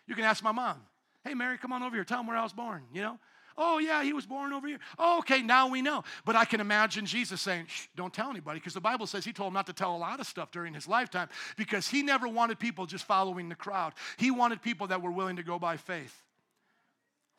You 0.06 0.14
can 0.14 0.24
ask 0.24 0.42
my 0.42 0.52
mom. 0.52 0.80
Hey, 1.24 1.34
Mary, 1.34 1.58
come 1.58 1.72
on 1.72 1.82
over 1.82 1.94
here. 1.94 2.04
Tell 2.04 2.18
them 2.18 2.26
where 2.26 2.36
I 2.36 2.42
was 2.42 2.54
born, 2.54 2.84
you 2.94 3.02
know? 3.02 3.18
Oh, 3.56 3.78
yeah, 3.78 4.02
he 4.02 4.12
was 4.12 4.26
born 4.26 4.52
over 4.52 4.66
here. 4.66 4.78
Oh, 4.98 5.18
okay, 5.18 5.42
now 5.42 5.68
we 5.68 5.82
know. 5.82 6.04
But 6.24 6.36
I 6.36 6.44
can 6.44 6.60
imagine 6.60 7.06
Jesus 7.06 7.40
saying, 7.40 7.66
don't 7.96 8.12
tell 8.12 8.30
anybody, 8.30 8.58
because 8.58 8.74
the 8.74 8.80
Bible 8.80 9.06
says 9.06 9.24
he 9.24 9.32
told 9.32 9.48
him 9.48 9.54
not 9.54 9.66
to 9.66 9.72
tell 9.72 9.94
a 9.94 9.98
lot 9.98 10.20
of 10.20 10.26
stuff 10.26 10.50
during 10.50 10.74
his 10.74 10.88
lifetime 10.88 11.28
because 11.56 11.88
he 11.88 12.02
never 12.02 12.28
wanted 12.28 12.58
people 12.58 12.86
just 12.86 13.04
following 13.04 13.48
the 13.48 13.54
crowd. 13.54 13.92
He 14.16 14.30
wanted 14.30 14.62
people 14.62 14.86
that 14.88 15.02
were 15.02 15.10
willing 15.10 15.36
to 15.36 15.42
go 15.42 15.58
by 15.58 15.76
faith. 15.76 16.22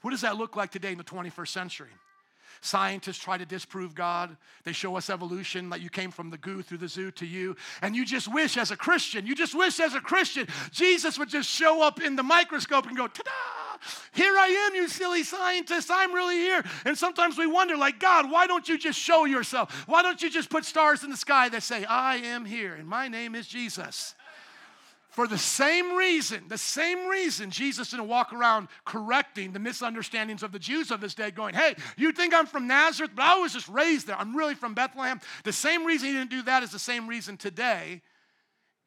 What 0.01 0.11
does 0.11 0.21
that 0.21 0.37
look 0.37 0.55
like 0.55 0.71
today 0.71 0.91
in 0.91 0.97
the 0.97 1.03
21st 1.03 1.47
century? 1.47 1.89
Scientists 2.59 3.17
try 3.17 3.37
to 3.37 3.45
disprove 3.45 3.95
God. 3.95 4.35
They 4.65 4.71
show 4.71 4.95
us 4.95 5.09
evolution, 5.09 5.69
like 5.69 5.81
you 5.81 5.89
came 5.89 6.11
from 6.11 6.29
the 6.29 6.37
goo 6.37 6.61
through 6.61 6.79
the 6.79 6.87
zoo 6.87 7.09
to 7.11 7.25
you. 7.25 7.55
And 7.81 7.95
you 7.95 8.05
just 8.05 8.31
wish 8.31 8.57
as 8.57 8.69
a 8.69 8.75
Christian, 8.77 9.25
you 9.25 9.33
just 9.33 9.55
wish 9.55 9.79
as 9.79 9.95
a 9.95 10.01
Christian, 10.01 10.47
Jesus 10.71 11.17
would 11.17 11.29
just 11.29 11.49
show 11.49 11.81
up 11.81 12.01
in 12.01 12.15
the 12.15 12.23
microscope 12.23 12.85
and 12.85 12.95
go, 12.95 13.07
ta 13.07 13.23
da! 13.23 13.60
Here 14.13 14.33
I 14.37 14.47
am, 14.67 14.75
you 14.75 14.87
silly 14.87 15.23
scientist. 15.23 15.89
I'm 15.91 16.13
really 16.13 16.37
here. 16.37 16.63
And 16.85 16.97
sometimes 16.97 17.37
we 17.37 17.47
wonder, 17.47 17.77
like, 17.77 17.99
God, 17.99 18.31
why 18.31 18.47
don't 18.47 18.67
you 18.67 18.77
just 18.77 18.99
show 18.99 19.25
yourself? 19.25 19.87
Why 19.87 20.01
don't 20.01 20.21
you 20.21 20.29
just 20.29 20.49
put 20.49 20.65
stars 20.65 21.03
in 21.03 21.09
the 21.09 21.17
sky 21.17 21.49
that 21.49 21.63
say, 21.63 21.85
I 21.85 22.17
am 22.17 22.45
here 22.45 22.73
and 22.73 22.87
my 22.87 23.07
name 23.07 23.35
is 23.35 23.47
Jesus? 23.47 24.15
For 25.11 25.27
the 25.27 25.37
same 25.37 25.93
reason, 25.93 26.45
the 26.47 26.57
same 26.57 27.09
reason 27.09 27.51
Jesus 27.51 27.89
didn't 27.89 28.07
walk 28.07 28.31
around 28.31 28.69
correcting 28.85 29.51
the 29.51 29.59
misunderstandings 29.59 30.41
of 30.41 30.53
the 30.53 30.59
Jews 30.59 30.89
of 30.89 31.01
his 31.01 31.13
day, 31.13 31.31
going, 31.31 31.53
Hey, 31.53 31.75
you 31.97 32.13
think 32.13 32.33
I'm 32.33 32.45
from 32.45 32.65
Nazareth, 32.65 33.11
but 33.13 33.25
I 33.25 33.37
was 33.37 33.51
just 33.51 33.67
raised 33.67 34.07
there. 34.07 34.17
I'm 34.17 34.35
really 34.35 34.55
from 34.55 34.73
Bethlehem. 34.73 35.19
The 35.43 35.51
same 35.51 35.85
reason 35.85 36.07
he 36.07 36.13
didn't 36.13 36.29
do 36.29 36.43
that 36.43 36.63
is 36.63 36.71
the 36.71 36.79
same 36.79 37.07
reason 37.07 37.35
today. 37.35 38.01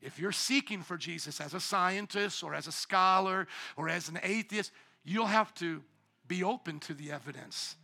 If 0.01 0.19
you're 0.19 0.33
seeking 0.33 0.83
for 0.83 0.97
Jesus 0.97 1.43
as 1.43 1.53
a 1.53 1.61
scientist 1.61 2.43
or 2.43 2.55
as 2.55 2.67
a 2.67 2.73
scholar 2.73 3.47
or 3.77 3.91
as 3.91 4.09
an 4.09 4.19
atheist, 4.23 4.71
you'll 5.05 5.27
have 5.27 5.55
to 5.55 5.83
be 6.27 6.43
open 6.43 6.81
to 6.81 6.95
the 6.95 7.13
evidence. 7.13 7.77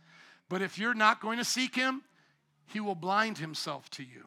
But 0.49 0.61
if 0.61 0.77
you're 0.77 0.93
not 0.93 1.21
going 1.21 1.37
to 1.37 1.45
seek 1.45 1.75
him, 1.75 2.01
he 2.65 2.79
will 2.79 2.95
blind 2.95 3.37
himself 3.37 3.89
to 3.91 4.03
you. 4.03 4.25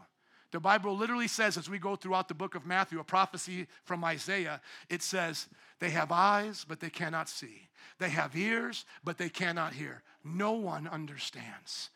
The 0.53 0.61
Bible 0.61 0.97
literally 0.97 1.27
says, 1.27 1.57
as 1.57 1.69
we 1.69 1.79
go 1.79 1.97
throughout 1.97 2.29
the 2.29 2.35
book 2.35 2.55
of 2.55 2.65
Matthew, 2.65 3.01
a 3.01 3.05
prophecy 3.05 3.67
from 3.83 4.05
Isaiah, 4.05 4.61
it 4.89 5.03
says, 5.03 5.49
They 5.81 5.91
have 5.91 6.13
eyes, 6.13 6.65
but 6.67 6.79
they 6.79 6.91
cannot 6.91 7.29
see. 7.29 7.69
They 7.99 8.11
have 8.11 8.37
ears, 8.37 8.85
but 9.03 9.19
they 9.19 9.29
cannot 9.29 9.73
hear. 9.73 10.03
No 10.23 10.53
one 10.53 10.87
understands. 10.87 11.91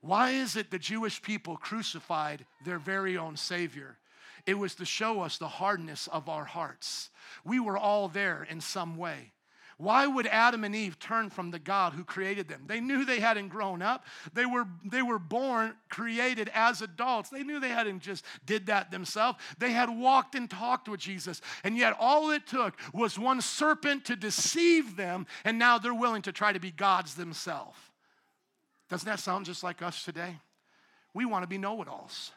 Why 0.00 0.30
is 0.30 0.56
it 0.56 0.70
the 0.70 0.78
Jewish 0.78 1.20
people 1.20 1.56
crucified 1.56 2.46
their 2.64 2.78
very 2.78 3.18
own 3.18 3.36
Savior? 3.36 3.98
It 4.46 4.58
was 4.58 4.74
to 4.76 4.84
show 4.84 5.20
us 5.20 5.36
the 5.36 5.48
hardness 5.48 6.06
of 6.06 6.28
our 6.28 6.44
hearts. 6.44 7.10
We 7.44 7.60
were 7.60 7.76
all 7.76 8.08
there 8.08 8.46
in 8.48 8.60
some 8.60 8.96
way. 8.96 9.32
Why 9.78 10.06
would 10.06 10.26
Adam 10.26 10.64
and 10.64 10.74
Eve 10.74 10.98
turn 10.98 11.28
from 11.28 11.50
the 11.50 11.58
God 11.58 11.92
who 11.92 12.02
created 12.02 12.48
them? 12.48 12.62
They 12.66 12.80
knew 12.80 13.04
they 13.04 13.20
hadn't 13.20 13.48
grown 13.48 13.82
up. 13.82 14.06
They 14.32 14.46
were, 14.46 14.66
they 14.82 15.02
were 15.02 15.18
born, 15.18 15.74
created 15.90 16.50
as 16.54 16.80
adults. 16.80 17.28
They 17.28 17.42
knew 17.42 17.60
they 17.60 17.68
hadn't 17.68 18.00
just 18.00 18.24
did 18.46 18.66
that 18.66 18.90
themselves. 18.90 19.38
They 19.58 19.72
had 19.72 19.90
walked 19.90 20.34
and 20.34 20.48
talked 20.48 20.88
with 20.88 21.00
Jesus. 21.00 21.42
And 21.62 21.76
yet 21.76 21.94
all 22.00 22.30
it 22.30 22.46
took 22.46 22.78
was 22.94 23.18
one 23.18 23.42
serpent 23.42 24.06
to 24.06 24.16
deceive 24.16 24.96
them, 24.96 25.26
and 25.44 25.58
now 25.58 25.76
they're 25.78 25.92
willing 25.92 26.22
to 26.22 26.32
try 26.32 26.54
to 26.54 26.60
be 26.60 26.70
gods 26.70 27.14
themselves. 27.14 27.78
Doesn't 28.88 29.06
that 29.06 29.20
sound 29.20 29.44
just 29.44 29.62
like 29.62 29.82
us 29.82 30.04
today? 30.04 30.36
We 31.12 31.26
want 31.26 31.42
to 31.42 31.48
be 31.48 31.58
know-it-alls. 31.58 32.32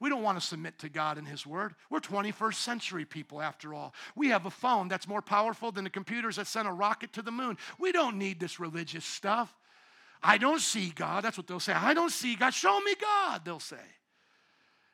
We 0.00 0.08
don't 0.08 0.22
want 0.22 0.40
to 0.40 0.46
submit 0.46 0.78
to 0.80 0.88
God 0.88 1.18
and 1.18 1.26
His 1.26 1.46
Word. 1.46 1.74
We're 1.88 2.00
21st 2.00 2.54
century 2.54 3.04
people, 3.04 3.40
after 3.40 3.72
all. 3.72 3.94
We 4.16 4.28
have 4.28 4.46
a 4.46 4.50
phone 4.50 4.88
that's 4.88 5.08
more 5.08 5.22
powerful 5.22 5.72
than 5.72 5.84
the 5.84 5.90
computers 5.90 6.36
that 6.36 6.46
sent 6.46 6.68
a 6.68 6.72
rocket 6.72 7.12
to 7.14 7.22
the 7.22 7.30
moon. 7.30 7.56
We 7.78 7.92
don't 7.92 8.18
need 8.18 8.40
this 8.40 8.58
religious 8.58 9.04
stuff. 9.04 9.54
I 10.22 10.38
don't 10.38 10.60
see 10.60 10.90
God. 10.90 11.22
That's 11.22 11.36
what 11.36 11.46
they'll 11.46 11.60
say. 11.60 11.74
I 11.74 11.94
don't 11.94 12.10
see 12.10 12.34
God. 12.34 12.54
Show 12.54 12.80
me 12.80 12.94
God, 13.00 13.44
they'll 13.44 13.60
say. 13.60 13.76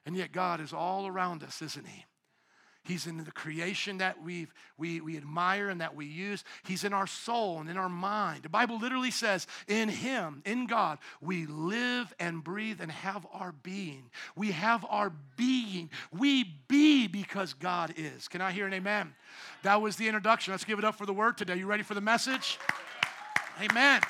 And 0.04 0.16
yet, 0.16 0.32
God 0.32 0.60
is 0.60 0.72
all 0.72 1.06
around 1.06 1.42
us, 1.42 1.62
isn't 1.62 1.86
He? 1.86 2.04
He's 2.82 3.06
in 3.06 3.22
the 3.22 3.30
creation 3.30 3.98
that 3.98 4.22
we 4.22 4.48
we, 4.78 5.00
we 5.02 5.16
admire 5.18 5.68
and 5.68 5.82
that 5.82 5.94
we 5.94 6.06
use. 6.06 6.42
He's 6.64 6.84
in 6.84 6.94
our 6.94 7.06
soul 7.06 7.60
and 7.60 7.68
in 7.68 7.76
our 7.76 7.88
mind. 7.88 8.42
The 8.42 8.48
Bible 8.48 8.78
literally 8.78 9.10
says, 9.10 9.46
in 9.68 9.90
Him, 9.90 10.42
in 10.46 10.66
God, 10.66 10.98
we 11.20 11.44
live 11.46 12.14
and 12.18 12.42
breathe 12.42 12.80
and 12.80 12.90
have 12.90 13.26
our 13.32 13.52
being. 13.52 14.10
We 14.34 14.52
have 14.52 14.86
our 14.88 15.12
being. 15.36 15.90
We 16.10 16.44
be 16.68 17.06
because 17.06 17.52
God 17.52 17.92
is. 17.96 18.26
Can 18.28 18.40
I 18.40 18.52
hear 18.52 18.66
an 18.66 18.72
amen? 18.72 19.14
That 19.62 19.82
was 19.82 19.96
the 19.96 20.08
introduction. 20.08 20.52
Let's 20.52 20.64
give 20.64 20.78
it 20.78 20.84
up 20.84 20.94
for 20.94 21.04
the 21.04 21.12
word 21.12 21.36
today. 21.36 21.56
You 21.56 21.66
ready 21.66 21.82
for 21.82 21.94
the 21.94 22.00
message? 22.00 22.58
Amen. 23.60 24.00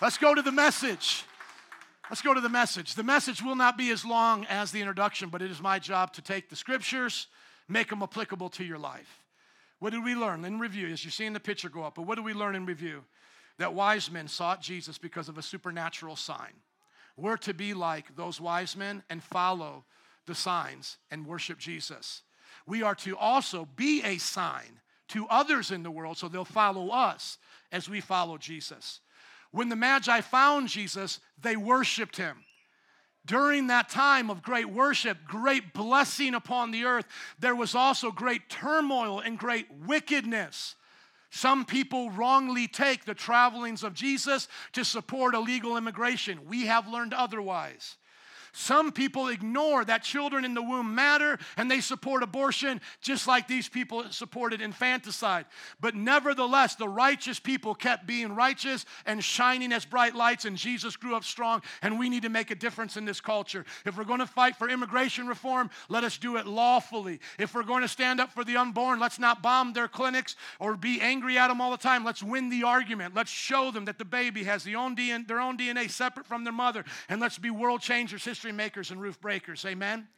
Let's 0.00 0.18
go 0.18 0.34
to 0.34 0.42
the 0.42 0.52
message. 0.52 1.24
Let's 2.08 2.22
go 2.22 2.34
to 2.34 2.40
the 2.40 2.48
message. 2.48 2.94
The 2.94 3.02
message 3.02 3.42
will 3.42 3.56
not 3.56 3.76
be 3.76 3.90
as 3.90 4.04
long 4.04 4.44
as 4.46 4.70
the 4.70 4.80
introduction, 4.80 5.30
but 5.30 5.42
it 5.42 5.50
is 5.50 5.60
my 5.60 5.80
job 5.80 6.12
to 6.12 6.22
take 6.22 6.48
the 6.48 6.56
scriptures 6.56 7.26
make 7.68 7.90
them 7.90 8.02
applicable 8.02 8.50
to 8.50 8.64
your 8.64 8.78
life. 8.78 9.22
What 9.78 9.90
did 9.90 10.04
we 10.04 10.14
learn 10.14 10.44
in 10.44 10.58
review? 10.58 10.88
As 10.88 11.04
you're 11.04 11.10
seeing 11.10 11.32
the 11.32 11.40
picture 11.40 11.68
go 11.68 11.82
up, 11.82 11.96
but 11.96 12.06
what 12.06 12.16
did 12.16 12.24
we 12.24 12.32
learn 12.32 12.54
in 12.54 12.66
review? 12.66 13.04
That 13.58 13.74
wise 13.74 14.10
men 14.10 14.28
sought 14.28 14.60
Jesus 14.60 14.98
because 14.98 15.28
of 15.28 15.38
a 15.38 15.42
supernatural 15.42 16.16
sign. 16.16 16.52
We're 17.16 17.36
to 17.38 17.54
be 17.54 17.74
like 17.74 18.16
those 18.16 18.40
wise 18.40 18.76
men 18.76 19.02
and 19.08 19.22
follow 19.22 19.84
the 20.26 20.34
signs 20.34 20.96
and 21.10 21.26
worship 21.26 21.58
Jesus. 21.58 22.22
We 22.66 22.82
are 22.82 22.94
to 22.96 23.16
also 23.16 23.68
be 23.76 24.02
a 24.02 24.18
sign 24.18 24.80
to 25.08 25.26
others 25.28 25.70
in 25.70 25.82
the 25.82 25.90
world 25.90 26.18
so 26.18 26.28
they'll 26.28 26.44
follow 26.44 26.88
us 26.88 27.38
as 27.70 27.88
we 27.88 28.00
follow 28.00 28.38
Jesus. 28.38 29.00
When 29.50 29.68
the 29.68 29.76
Magi 29.76 30.20
found 30.22 30.68
Jesus, 30.68 31.20
they 31.40 31.56
worshiped 31.56 32.16
him 32.16 32.38
during 33.26 33.68
that 33.68 33.88
time 33.88 34.30
of 34.30 34.42
great 34.42 34.68
worship, 34.68 35.18
great 35.26 35.72
blessing 35.72 36.34
upon 36.34 36.70
the 36.70 36.84
earth, 36.84 37.06
there 37.38 37.54
was 37.54 37.74
also 37.74 38.10
great 38.10 38.48
turmoil 38.48 39.20
and 39.20 39.38
great 39.38 39.66
wickedness. 39.86 40.76
Some 41.30 41.64
people 41.64 42.10
wrongly 42.10 42.68
take 42.68 43.04
the 43.04 43.14
travelings 43.14 43.82
of 43.82 43.94
Jesus 43.94 44.46
to 44.72 44.84
support 44.84 45.34
illegal 45.34 45.76
immigration. 45.76 46.46
We 46.46 46.66
have 46.66 46.86
learned 46.86 47.12
otherwise. 47.12 47.96
Some 48.56 48.92
people 48.92 49.26
ignore 49.28 49.84
that 49.84 50.04
children 50.04 50.44
in 50.44 50.54
the 50.54 50.62
womb 50.62 50.94
matter 50.94 51.40
and 51.56 51.68
they 51.68 51.80
support 51.80 52.22
abortion 52.22 52.80
just 53.00 53.26
like 53.26 53.48
these 53.48 53.68
people 53.68 54.04
supported 54.10 54.60
infanticide. 54.60 55.46
But 55.80 55.96
nevertheless, 55.96 56.76
the 56.76 56.88
righteous 56.88 57.40
people 57.40 57.74
kept 57.74 58.06
being 58.06 58.36
righteous 58.36 58.86
and 59.06 59.22
shining 59.22 59.72
as 59.72 59.84
bright 59.84 60.14
lights, 60.14 60.44
and 60.44 60.56
Jesus 60.56 60.94
grew 60.94 61.16
up 61.16 61.24
strong. 61.24 61.62
And 61.82 61.98
we 61.98 62.08
need 62.08 62.22
to 62.22 62.28
make 62.28 62.52
a 62.52 62.54
difference 62.54 62.96
in 62.96 63.04
this 63.04 63.20
culture. 63.20 63.64
If 63.84 63.98
we're 63.98 64.04
going 64.04 64.20
to 64.20 64.26
fight 64.26 64.54
for 64.54 64.68
immigration 64.68 65.26
reform, 65.26 65.68
let 65.88 66.04
us 66.04 66.16
do 66.16 66.36
it 66.36 66.46
lawfully. 66.46 67.18
If 67.40 67.54
we're 67.56 67.64
going 67.64 67.82
to 67.82 67.88
stand 67.88 68.20
up 68.20 68.32
for 68.32 68.44
the 68.44 68.56
unborn, 68.56 69.00
let's 69.00 69.18
not 69.18 69.42
bomb 69.42 69.72
their 69.72 69.88
clinics 69.88 70.36
or 70.60 70.76
be 70.76 71.00
angry 71.00 71.38
at 71.38 71.48
them 71.48 71.60
all 71.60 71.72
the 71.72 71.76
time. 71.76 72.04
Let's 72.04 72.22
win 72.22 72.50
the 72.50 72.62
argument. 72.62 73.16
Let's 73.16 73.32
show 73.32 73.72
them 73.72 73.86
that 73.86 73.98
the 73.98 74.04
baby 74.04 74.44
has 74.44 74.62
the 74.62 74.76
own 74.76 74.94
DNA, 74.94 75.26
their 75.26 75.40
own 75.40 75.58
DNA 75.58 75.90
separate 75.90 76.26
from 76.26 76.44
their 76.44 76.52
mother, 76.52 76.84
and 77.08 77.20
let's 77.20 77.38
be 77.38 77.50
world 77.50 77.80
changers, 77.80 78.24
history 78.24 78.43
makers 78.52 78.90
and 78.90 79.00
roof 79.00 79.20
breakers. 79.20 79.64
Amen? 79.64 80.08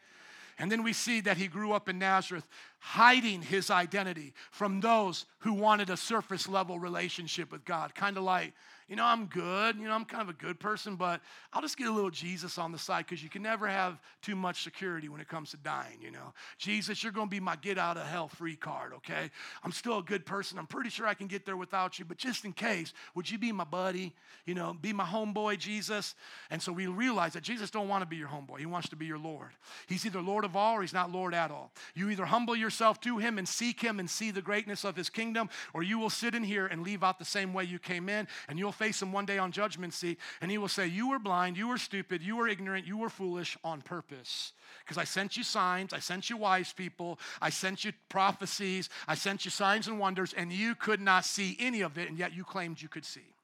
And 0.59 0.73
then 0.73 0.83
we 0.83 0.93
see 0.93 1.21
that 1.21 1.37
he 1.37 1.49
grew 1.49 1.73
up 1.73 1.89
in 1.89 1.99
Nazareth, 1.99 2.47
hiding 2.79 3.43
his 3.43 3.71
identity 3.71 4.33
from 4.51 4.81
those 4.81 5.27
who 5.41 5.53
wanted 5.53 5.91
a 5.91 5.97
surface 5.97 6.49
level 6.49 6.79
relationship 6.79 7.53
with 7.53 7.65
God. 7.65 7.95
Kind 7.95 8.17
of 8.17 8.23
like, 8.23 8.55
you 8.89 8.95
know, 8.95 9.05
I'm 9.05 9.27
good, 9.27 9.77
you 9.77 9.89
know, 9.89 9.95
I'm 9.95 10.05
kind 10.05 10.23
of 10.23 10.29
a 10.29 10.39
good 10.39 10.61
person, 10.61 10.95
but 10.95 11.21
I'll 11.53 11.63
just 11.63 11.77
get 11.77 11.89
a 11.89 11.93
little 11.93 12.11
Jesus 12.11 12.57
on 12.57 12.71
the 12.71 12.79
side 12.79 13.05
because 13.07 13.23
you 13.23 13.29
can 13.29 13.43
never 13.43 13.67
have 13.67 13.99
too 14.23 14.37
much 14.37 14.63
security 14.63 15.09
when 15.09 15.21
it 15.21 15.29
comes 15.29 15.51
to 15.51 15.57
dying, 15.57 15.99
you 16.01 16.11
know. 16.13 16.33
Jesus, 16.59 17.03
you're 17.03 17.13
going 17.13 17.27
to 17.27 17.31
be 17.31 17.41
my 17.41 17.57
get 17.57 17.79
out 17.79 17.97
of 17.97 18.07
hell 18.07 18.29
free 18.29 18.55
card, 18.55 18.93
okay? 18.95 19.31
I'm 19.65 19.73
still 19.73 19.99
a 19.99 20.03
good 20.03 20.25
person. 20.25 20.59
I'm 20.59 20.67
pretty 20.67 20.91
sure 20.91 21.07
I 21.07 21.15
can 21.15 21.27
get 21.27 21.45
there 21.45 21.57
without 21.57 21.99
you, 21.99 22.05
but 22.05 22.17
just 22.17 22.45
in 22.45 22.53
case, 22.53 22.93
would 23.15 23.29
you 23.29 23.39
be 23.39 23.51
my 23.51 23.65
buddy, 23.65 24.15
you 24.45 24.55
know, 24.55 24.77
be 24.81 24.93
my 24.93 25.05
homeboy, 25.05 25.59
Jesus? 25.59 26.15
And 26.51 26.63
so 26.63 26.73
we 26.73 26.87
realize 26.87 27.33
that 27.33 27.43
Jesus 27.43 27.71
don't 27.71 27.89
want 27.89 28.03
to 28.03 28.07
be 28.07 28.17
your 28.17 28.29
homeboy. 28.29 28.61
He 28.61 28.67
wants 28.67 28.89
to 28.91 28.97
be 28.97 29.07
your 29.07 29.19
Lord. 29.19 29.51
He's 29.89 30.07
either 30.07 30.21
Lord 30.21 30.45
of 30.45 30.55
all 30.55 30.77
or 30.77 30.83
he's 30.83 30.93
not 30.93 31.11
Lord 31.11 31.35
at 31.35 31.51
all. 31.51 31.73
You 31.95 32.09
either 32.11 32.27
humble 32.27 32.55
yourself 32.55 33.01
to 33.01 33.19
him 33.19 33.39
and 33.39 33.49
seek 33.49 33.81
him 33.81 33.99
and 33.99 34.09
see 34.09 34.31
the 34.31 34.43
greatness 34.43 34.85
of 34.85 34.95
his 34.95 35.11
kingdom, 35.11 35.49
or 35.75 35.83
you 35.83 35.99
will 35.99 36.11
sit 36.11 36.35
in 36.35 36.45
here 36.45 36.67
and 36.67 36.83
leave 36.83 37.03
out 37.03 37.19
the 37.19 37.25
same 37.25 37.53
way 37.53 37.65
you 37.65 37.81
came 37.81 38.09
in, 38.09 38.29
and 38.49 38.59
you'll 38.59 38.76
face 38.77 39.03
him 39.03 39.13
one 39.13 39.27
day 39.27 39.39
on 39.39 39.53
judgment 39.53 39.95
seat, 39.95 40.19
and 40.41 40.51
he 40.51 40.59
will 40.59 40.69
say, 40.69 40.87
You 40.87 41.11
were 41.11 41.19
blind, 41.19 41.57
you 41.57 41.69
were 41.69 41.79
stupid, 41.79 42.23
you 42.23 42.37
were 42.37 42.49
ignorant, 42.49 42.87
you 42.87 42.97
were 42.97 43.09
foolish 43.09 43.57
on 43.65 43.83
purpose. 43.83 44.53
Because 44.85 44.99
I 44.99 45.05
sent 45.05 45.37
you 45.37 45.43
signs, 45.43 45.93
I 45.93 45.99
sent 45.99 46.31
you 46.31 46.37
wise 46.37 46.73
people, 46.73 47.19
I 47.41 47.51
sent 47.51 47.85
you 47.85 47.93
prophecies, 48.09 48.89
I 49.09 49.15
sent 49.15 49.45
you 49.45 49.51
signs 49.51 49.89
and 49.89 49.99
wonders, 49.99 50.33
and 50.33 50.53
you 50.53 50.75
could 50.75 51.01
not 51.01 51.25
see 51.25 51.57
any 51.59 51.81
of 51.81 51.99
it, 51.99 52.09
and 52.09 52.19
yet 52.19 52.35
you 52.35 52.45
claimed 52.45 52.81
you 52.81 52.89
could 52.89 53.05
see. 53.05 53.35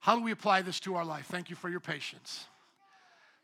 How 0.00 0.16
do 0.16 0.22
we 0.22 0.32
apply 0.32 0.62
this 0.62 0.80
to 0.80 0.96
our 0.96 1.04
life? 1.04 1.26
Thank 1.26 1.48
you 1.48 1.56
for 1.56 1.68
your 1.68 1.80
patience. 1.80 2.46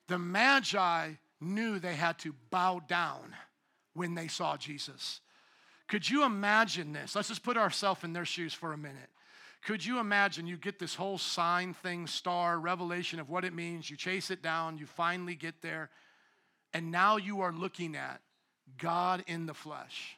The 0.09 0.18
Magi 0.18 1.12
knew 1.41 1.78
they 1.78 1.95
had 1.95 2.18
to 2.20 2.34
bow 2.51 2.80
down 2.86 3.34
when 3.95 4.14
they 4.14 4.28
saw 4.28 4.57
Jesus. 4.57 5.20
Could 5.89 6.09
you 6.09 6.24
imagine 6.24 6.93
this? 6.93 7.16
Let's 7.16 7.28
just 7.28 7.43
put 7.43 7.57
ourselves 7.57 8.05
in 8.05 8.12
their 8.12 8.24
shoes 8.24 8.53
for 8.53 8.72
a 8.72 8.78
minute. 8.78 9.09
Could 9.63 9.85
you 9.85 9.99
imagine 9.99 10.47
you 10.47 10.57
get 10.57 10.79
this 10.79 10.95
whole 10.95 11.19
sign 11.19 11.75
thing, 11.75 12.07
star, 12.07 12.59
revelation 12.59 13.21
of 13.21 13.29
what 13.29 13.45
it 13.45 13.53
means? 13.53 13.91
You 13.91 13.97
chase 13.97 14.31
it 14.31 14.43
down, 14.43 14.79
you 14.79 14.87
finally 14.87 15.35
get 15.35 15.63
there, 15.63 15.91
and 16.73 16.91
now 16.91 17.17
you 17.17 17.41
are 17.41 17.53
looking 17.53 17.97
at 17.97 18.21
God 18.79 19.25
in 19.27 19.47
the 19.47 19.55
flesh. 19.55 20.17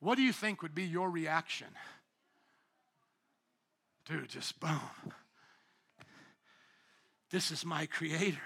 What 0.00 0.16
do 0.16 0.22
you 0.22 0.32
think 0.32 0.62
would 0.62 0.74
be 0.74 0.84
your 0.84 1.10
reaction? 1.10 1.68
Dude, 4.06 4.30
just 4.30 4.58
boom. 4.58 5.12
This 7.30 7.50
is 7.50 7.64
my 7.64 7.86
creator 7.86 8.40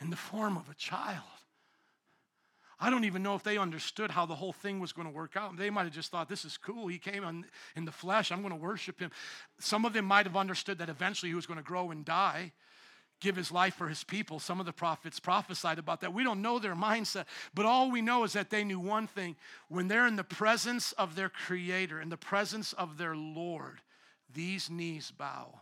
in 0.00 0.10
the 0.10 0.16
form 0.16 0.56
of 0.56 0.68
a 0.68 0.74
child. 0.74 1.22
I 2.82 2.90
don't 2.90 3.04
even 3.04 3.22
know 3.22 3.36
if 3.36 3.44
they 3.44 3.58
understood 3.58 4.10
how 4.10 4.26
the 4.26 4.34
whole 4.34 4.52
thing 4.52 4.80
was 4.80 4.92
going 4.92 5.06
to 5.06 5.14
work 5.14 5.36
out. 5.36 5.56
They 5.56 5.70
might 5.70 5.84
have 5.84 5.92
just 5.92 6.10
thought, 6.10 6.28
this 6.28 6.44
is 6.44 6.56
cool. 6.56 6.88
He 6.88 6.98
came 6.98 7.44
in 7.76 7.84
the 7.84 7.92
flesh. 7.92 8.32
I'm 8.32 8.42
going 8.42 8.52
to 8.52 8.60
worship 8.60 8.98
him. 8.98 9.12
Some 9.60 9.84
of 9.84 9.92
them 9.92 10.04
might 10.04 10.26
have 10.26 10.36
understood 10.36 10.78
that 10.78 10.88
eventually 10.88 11.30
he 11.30 11.36
was 11.36 11.46
going 11.46 11.58
to 11.58 11.64
grow 11.64 11.92
and 11.92 12.04
die, 12.04 12.50
give 13.20 13.36
his 13.36 13.52
life 13.52 13.74
for 13.74 13.86
his 13.86 14.02
people. 14.02 14.40
Some 14.40 14.58
of 14.58 14.66
the 14.66 14.72
prophets 14.72 15.20
prophesied 15.20 15.78
about 15.78 16.00
that. 16.00 16.12
We 16.12 16.24
don't 16.24 16.42
know 16.42 16.58
their 16.58 16.74
mindset, 16.74 17.26
but 17.54 17.66
all 17.66 17.88
we 17.88 18.02
know 18.02 18.24
is 18.24 18.32
that 18.32 18.50
they 18.50 18.64
knew 18.64 18.80
one 18.80 19.06
thing 19.06 19.36
when 19.68 19.86
they're 19.86 20.08
in 20.08 20.16
the 20.16 20.24
presence 20.24 20.90
of 20.98 21.14
their 21.14 21.28
Creator, 21.28 22.00
in 22.00 22.08
the 22.08 22.16
presence 22.16 22.72
of 22.72 22.98
their 22.98 23.14
Lord, 23.14 23.80
these 24.34 24.68
knees 24.68 25.12
bow, 25.16 25.60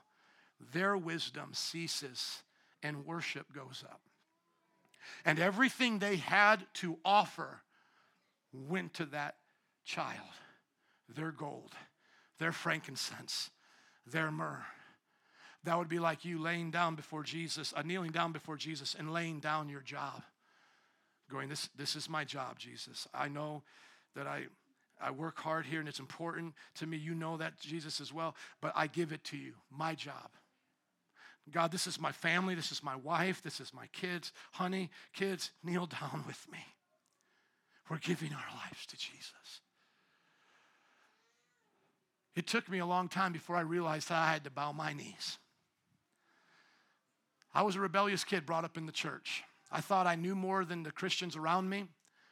their 0.72 0.96
wisdom 0.96 1.50
ceases, 1.52 2.42
and 2.82 3.04
worship 3.04 3.52
goes 3.54 3.84
up. 3.86 4.00
And 5.24 5.38
everything 5.38 5.98
they 5.98 6.16
had 6.16 6.66
to 6.74 6.98
offer 7.04 7.62
went 8.52 8.94
to 8.94 9.06
that 9.06 9.36
child 9.84 10.28
their 11.08 11.32
gold, 11.32 11.72
their 12.38 12.52
frankincense, 12.52 13.50
their 14.06 14.30
myrrh. 14.30 14.64
That 15.64 15.76
would 15.76 15.88
be 15.88 15.98
like 15.98 16.24
you 16.24 16.38
laying 16.38 16.70
down 16.70 16.94
before 16.94 17.22
Jesus, 17.22 17.74
uh, 17.76 17.82
kneeling 17.82 18.12
down 18.12 18.32
before 18.32 18.56
Jesus 18.56 18.94
and 18.98 19.12
laying 19.12 19.40
down 19.40 19.68
your 19.68 19.80
job. 19.80 20.22
Going, 21.30 21.48
this, 21.48 21.68
this 21.76 21.96
is 21.96 22.08
my 22.08 22.24
job, 22.24 22.58
Jesus. 22.58 23.06
I 23.12 23.28
know 23.28 23.62
that 24.14 24.26
I, 24.26 24.44
I 25.00 25.10
work 25.10 25.38
hard 25.38 25.66
here 25.66 25.80
and 25.80 25.88
it's 25.88 26.00
important 26.00 26.54
to 26.76 26.86
me. 26.86 26.96
You 26.96 27.14
know 27.14 27.36
that, 27.36 27.58
Jesus, 27.60 28.00
as 28.00 28.12
well, 28.12 28.34
but 28.60 28.72
I 28.74 28.86
give 28.86 29.12
it 29.12 29.22
to 29.24 29.36
you, 29.36 29.52
my 29.70 29.94
job. 29.94 30.30
God, 31.50 31.72
this 31.72 31.86
is 31.86 32.00
my 32.00 32.12
family, 32.12 32.54
this 32.54 32.72
is 32.72 32.82
my 32.82 32.96
wife, 32.96 33.42
this 33.42 33.60
is 33.60 33.74
my 33.74 33.86
kids. 33.88 34.32
Honey, 34.52 34.90
kids, 35.12 35.50
kneel 35.62 35.86
down 35.86 36.24
with 36.26 36.46
me. 36.50 36.58
We're 37.88 37.98
giving 37.98 38.32
our 38.32 38.56
lives 38.56 38.86
to 38.86 38.96
Jesus. 38.96 39.60
It 42.36 42.46
took 42.46 42.68
me 42.70 42.78
a 42.78 42.86
long 42.86 43.08
time 43.08 43.32
before 43.32 43.56
I 43.56 43.62
realized 43.62 44.08
that 44.08 44.18
I 44.18 44.32
had 44.32 44.44
to 44.44 44.50
bow 44.50 44.72
my 44.72 44.92
knees. 44.92 45.38
I 47.52 47.62
was 47.62 47.74
a 47.74 47.80
rebellious 47.80 48.22
kid 48.22 48.46
brought 48.46 48.64
up 48.64 48.76
in 48.76 48.86
the 48.86 48.92
church. 48.92 49.42
I 49.72 49.80
thought 49.80 50.06
I 50.06 50.14
knew 50.14 50.34
more 50.34 50.64
than 50.64 50.84
the 50.84 50.92
Christians 50.92 51.36
around 51.36 51.68
me. 51.68 51.86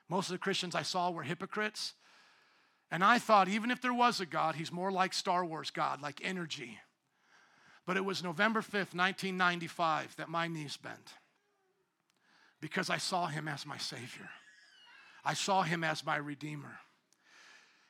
Most 0.08 0.28
of 0.28 0.32
the 0.32 0.38
Christians 0.38 0.74
I 0.74 0.82
saw 0.82 1.10
were 1.10 1.24
hypocrites. 1.24 1.94
And 2.90 3.04
I 3.04 3.18
thought, 3.18 3.48
even 3.48 3.70
if 3.70 3.82
there 3.82 3.92
was 3.92 4.20
a 4.20 4.26
God, 4.26 4.54
he's 4.54 4.72
more 4.72 4.90
like 4.90 5.12
Star 5.12 5.44
Wars 5.44 5.70
God, 5.70 6.00
like 6.00 6.20
energy. 6.24 6.78
But 7.88 7.96
it 7.96 8.04
was 8.04 8.22
November 8.22 8.60
5th, 8.60 8.92
1995, 8.94 10.16
that 10.16 10.28
my 10.28 10.46
knees 10.46 10.76
bent 10.76 11.14
because 12.60 12.90
I 12.90 12.98
saw 12.98 13.28
him 13.28 13.48
as 13.48 13.64
my 13.64 13.78
Savior. 13.78 14.28
I 15.24 15.32
saw 15.32 15.62
him 15.62 15.82
as 15.82 16.04
my 16.04 16.16
Redeemer. 16.18 16.80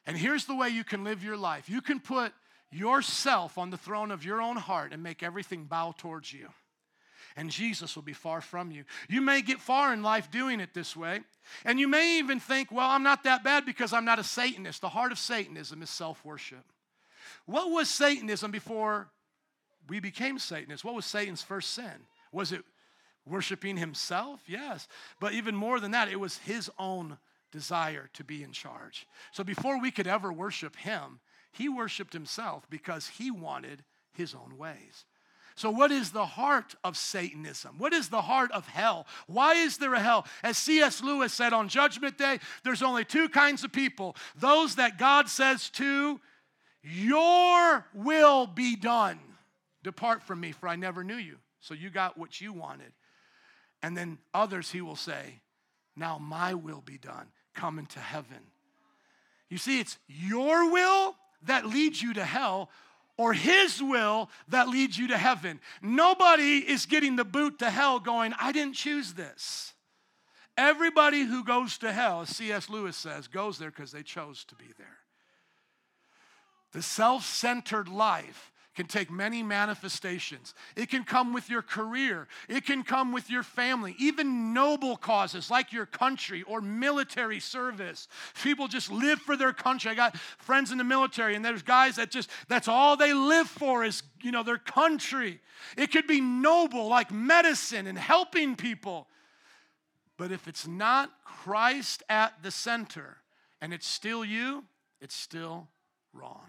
And 0.07 0.16
here's 0.16 0.44
the 0.44 0.55
way 0.55 0.68
you 0.68 0.84
can 0.84 1.03
live 1.03 1.24
your 1.24 1.36
life 1.36 1.68
you 1.68 1.80
can 1.80 1.99
put 1.99 2.32
yourself 2.70 3.59
on 3.59 3.70
the 3.70 3.76
throne 3.76 4.12
of 4.12 4.24
your 4.24 4.40
own 4.40 4.57
heart 4.57 4.92
and 4.92 5.03
make 5.03 5.24
everything 5.24 5.64
bow 5.64 5.96
towards 5.99 6.32
you. 6.32 6.46
And 7.36 7.51
Jesus 7.51 7.96
will 7.96 8.05
be 8.05 8.12
far 8.12 8.40
from 8.40 8.70
you. 8.70 8.84
You 9.09 9.20
may 9.20 9.42
get 9.42 9.59
far 9.59 9.92
in 9.92 10.05
life 10.05 10.30
doing 10.30 10.61
it 10.61 10.74
this 10.74 10.94
way. 10.94 11.22
And 11.64 11.80
you 11.80 11.88
may 11.88 12.20
even 12.20 12.38
think, 12.38 12.70
well, 12.70 12.88
I'm 12.88 13.03
not 13.03 13.24
that 13.24 13.42
bad 13.42 13.66
because 13.66 13.92
I'm 13.92 14.05
not 14.05 14.20
a 14.20 14.24
Satanist. 14.24 14.80
The 14.80 14.90
heart 14.90 15.11
of 15.11 15.18
Satanism 15.18 15.82
is 15.82 15.90
self 15.90 16.24
worship. 16.24 16.64
What 17.46 17.72
was 17.72 17.90
Satanism 17.90 18.53
before 18.53 19.09
we 19.89 20.01
became 20.01 20.39
Satanists. 20.39 20.84
What 20.84 20.95
was 20.95 21.07
Satan's 21.07 21.43
first 21.43 21.70
sin? 21.70 22.07
Was 22.32 22.53
it 22.53 22.64
worshiping 23.26 23.76
himself? 23.76 24.41
Yes. 24.47 24.89
But 25.20 25.32
even 25.34 25.55
more 25.55 25.80
than 25.80 25.93
that, 25.93 26.09
it 26.09 26.20
was 26.20 26.39
his 26.39 26.70
own 26.78 27.18
desire 27.51 28.11
to 28.14 28.24
be 28.24 28.43
in 28.43 28.53
charge. 28.53 29.07
So 29.32 29.45
before 29.45 29.80
we 29.80 29.91
could 29.91 30.07
ever 30.07 30.32
worship 30.32 30.76
him, 30.76 31.20
he 31.53 31.68
worshiped 31.68 32.12
himself 32.12 32.68
because 32.68 33.09
he 33.09 33.30
wanted 33.30 33.84
his 34.12 34.34
own 34.34 34.59
ways. 34.59 35.05
So, 35.59 35.70
what 35.70 35.91
is 35.91 36.12
the 36.12 36.24
heart 36.24 36.76
of 36.84 36.97
Satanism? 36.97 37.78
What 37.78 37.93
is 37.93 38.11
the 38.11 38.22
heart 38.22 38.53
of 38.53 38.68
hell? 38.68 39.09
Why 39.26 39.55
is 39.55 39.78
there 39.78 39.95
a 39.95 40.01
hell? 40.01 40.24
As 40.45 40.57
C.S. 40.57 41.03
Lewis 41.03 41.32
said 41.32 41.53
on 41.53 41.68
Judgment 41.68 42.16
Day, 42.16 42.39
there's 42.62 42.82
only 42.82 43.05
two 43.05 43.28
kinds 43.28 43.64
of 43.64 43.72
people 43.72 44.14
those 44.36 44.76
that 44.76 44.99
God 44.99 45.28
says 45.28 45.68
to, 45.70 46.20
Your 46.84 47.84
will 47.93 48.47
be 48.47 48.76
done. 48.76 49.18
Depart 49.89 50.22
from 50.22 50.39
me, 50.41 50.53
for 50.53 50.68
I 50.68 50.76
never 50.76 51.03
knew 51.03 51.16
you. 51.16 51.36
So 51.61 51.72
you 51.72 51.89
got 51.89 52.18
what 52.18 52.43
you 52.43 52.53
wanted. 52.53 52.93
And 53.82 53.97
then 53.97 54.18
others, 54.34 54.70
he 54.70 54.82
will 54.82 54.97
say, 54.97 55.41
Now 55.97 56.18
my 56.18 56.53
will 56.53 56.82
be 56.82 56.99
done. 56.99 57.28
Come 57.55 57.78
into 57.78 58.01
heaven. 58.01 58.51
You 59.49 59.57
see, 59.57 59.80
it's 59.80 59.97
your 60.07 60.70
will 60.70 61.16
that 61.45 61.64
leads 61.64 62.03
you 62.03 62.12
to 62.12 62.24
hell, 62.26 62.68
or 63.16 63.32
his 63.32 63.82
will 63.82 64.28
that 64.49 64.68
leads 64.68 64.99
you 64.99 65.09
to 65.09 65.16
heaven. 65.16 65.59
Nobody 65.80 66.59
is 66.59 66.84
getting 66.84 67.16
the 67.16 67.24
boot 67.24 67.59
to 67.61 67.70
hell 67.70 67.99
going, 67.99 68.34
I 68.39 68.53
didn't 68.53 68.74
choose 68.74 69.14
this. 69.14 69.72
Everybody 70.59 71.22
who 71.22 71.45
goes 71.45 71.78
to 71.78 71.93
hell, 71.93 72.20
as 72.20 72.36
C.S. 72.36 72.68
Lewis 72.68 72.95
says, 72.95 73.26
goes 73.26 73.57
there 73.57 73.70
because 73.70 73.91
they 73.91 74.03
chose 74.03 74.45
to 74.45 74.55
be 74.55 74.66
there. 74.76 74.99
The 76.72 76.82
self 76.82 77.24
centered 77.24 77.89
life 77.89 78.53
can 78.78 78.86
take 78.86 79.10
many 79.10 79.42
manifestations. 79.42 80.54
It 80.76 80.88
can 80.88 81.02
come 81.02 81.32
with 81.32 81.50
your 81.50 81.62
career, 81.62 82.28
it 82.48 82.64
can 82.64 82.84
come 82.84 83.10
with 83.10 83.28
your 83.28 83.42
family, 83.42 83.96
even 83.98 84.54
noble 84.54 84.96
causes 84.96 85.50
like 85.50 85.72
your 85.72 85.84
country 85.84 86.44
or 86.44 86.60
military 86.60 87.40
service. 87.40 88.06
People 88.40 88.68
just 88.68 88.88
live 88.88 89.18
for 89.18 89.36
their 89.36 89.52
country. 89.52 89.90
I 89.90 89.96
got 89.96 90.16
friends 90.16 90.70
in 90.70 90.78
the 90.78 90.84
military, 90.84 91.34
and 91.34 91.44
there's 91.44 91.64
guys 91.64 91.96
that 91.96 92.12
just, 92.12 92.30
that's 92.46 92.68
all 92.68 92.96
they 92.96 93.12
live 93.12 93.48
for 93.48 93.84
is, 93.84 94.04
you 94.22 94.30
know, 94.30 94.44
their 94.44 94.58
country. 94.58 95.40
It 95.76 95.90
could 95.90 96.06
be 96.06 96.20
noble 96.20 96.86
like 96.86 97.10
medicine 97.10 97.88
and 97.88 97.98
helping 97.98 98.54
people. 98.54 99.08
But 100.16 100.30
if 100.30 100.46
it's 100.46 100.68
not 100.68 101.10
Christ 101.24 102.04
at 102.08 102.44
the 102.44 102.52
center 102.52 103.16
and 103.60 103.74
it's 103.74 103.88
still 103.88 104.24
you, 104.24 104.62
it's 105.00 105.16
still 105.16 105.66
wrong. 106.12 106.44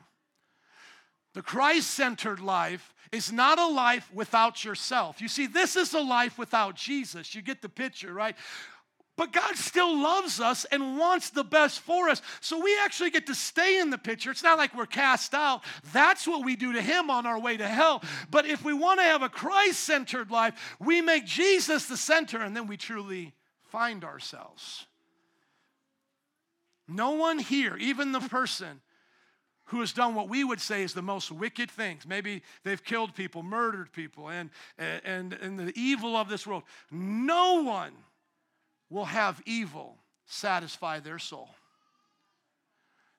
The 1.34 1.42
Christ 1.42 1.92
centered 1.92 2.40
life 2.40 2.94
is 3.12 3.32
not 3.32 3.60
a 3.60 3.68
life 3.68 4.10
without 4.14 4.64
yourself. 4.64 5.22
You 5.22 5.28
see, 5.28 5.48
this 5.48 5.76
is 5.76 5.94
a 5.94 6.02
life 6.02 6.38
without 6.38 6.76
Jesus. 6.76 7.34
You 7.36 7.42
get 7.42 7.62
the 7.62 7.70
picture, 7.70 8.14
right? 8.14 8.36
But 9.16 9.34
God 9.34 9.58
still 9.58 10.02
loves 10.02 10.40
us 10.40 10.66
and 10.72 10.98
wants 10.98 11.30
the 11.30 11.44
best 11.44 11.82
for 11.82 12.08
us. 12.08 12.22
So 12.40 12.64
we 12.64 12.78
actually 12.84 13.10
get 13.10 13.28
to 13.28 13.36
stay 13.36 13.80
in 13.80 13.90
the 13.90 13.98
picture. 13.98 14.32
It's 14.32 14.44
not 14.44 14.58
like 14.58 14.74
we're 14.74 14.86
cast 14.86 15.34
out. 15.34 15.62
That's 15.92 16.26
what 16.26 16.46
we 16.46 16.56
do 16.56 16.72
to 16.74 16.82
Him 16.82 17.10
on 17.10 17.26
our 17.26 17.38
way 17.38 17.58
to 17.58 17.68
hell. 17.68 18.02
But 18.32 18.46
if 18.46 18.64
we 18.64 18.74
want 18.74 19.02
to 19.02 19.04
have 19.04 19.22
a 19.22 19.28
Christ 19.28 19.82
centered 19.82 20.32
life, 20.32 20.78
we 20.80 21.02
make 21.02 21.26
Jesus 21.26 21.86
the 21.88 21.98
center 21.98 22.40
and 22.40 22.56
then 22.56 22.66
we 22.66 22.78
truly 22.78 23.34
find 23.64 24.06
ourselves. 24.06 24.86
No 26.88 27.12
one 27.12 27.40
here, 27.40 27.76
even 27.78 28.14
the 28.14 28.22
person 28.22 28.82
who 29.70 29.82
has 29.82 29.94
done 29.94 30.16
what 30.16 30.30
we 30.30 30.44
would 30.44 30.60
say 30.60 30.82
is 30.82 30.94
the 30.94 31.02
most 31.02 31.32
wicked 31.32 31.70
things. 31.70 32.08
Maybe 32.08 32.42
they've 32.64 32.84
killed 32.84 33.14
people, 33.14 33.44
murdered 33.44 33.92
people, 33.92 34.30
and, 34.30 34.50
and, 34.78 35.34
and 35.34 35.60
the 35.60 35.74
evil 35.76 36.16
of 36.16 36.28
this 36.28 36.48
world. 36.48 36.64
No 36.92 37.62
one 37.62 37.94
will 38.90 39.06
have 39.06 39.42
evil 39.46 39.98
satisfy 40.26 41.00
their 41.00 41.20
soul. 41.20 41.50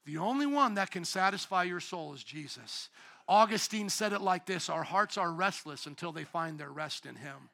The 0.06 0.18
only 0.18 0.46
one 0.46 0.74
that 0.74 0.90
can 0.90 1.04
satisfy 1.04 1.62
your 1.64 1.78
soul 1.78 2.14
is 2.14 2.24
Jesus. 2.24 2.88
Augustine 3.28 3.88
said 3.88 4.12
it 4.12 4.20
like 4.20 4.44
this 4.44 4.68
Our 4.68 4.82
hearts 4.82 5.16
are 5.16 5.30
restless 5.30 5.86
until 5.86 6.10
they 6.10 6.24
find 6.24 6.58
their 6.58 6.72
rest 6.72 7.06
in 7.06 7.14
Him. 7.14 7.48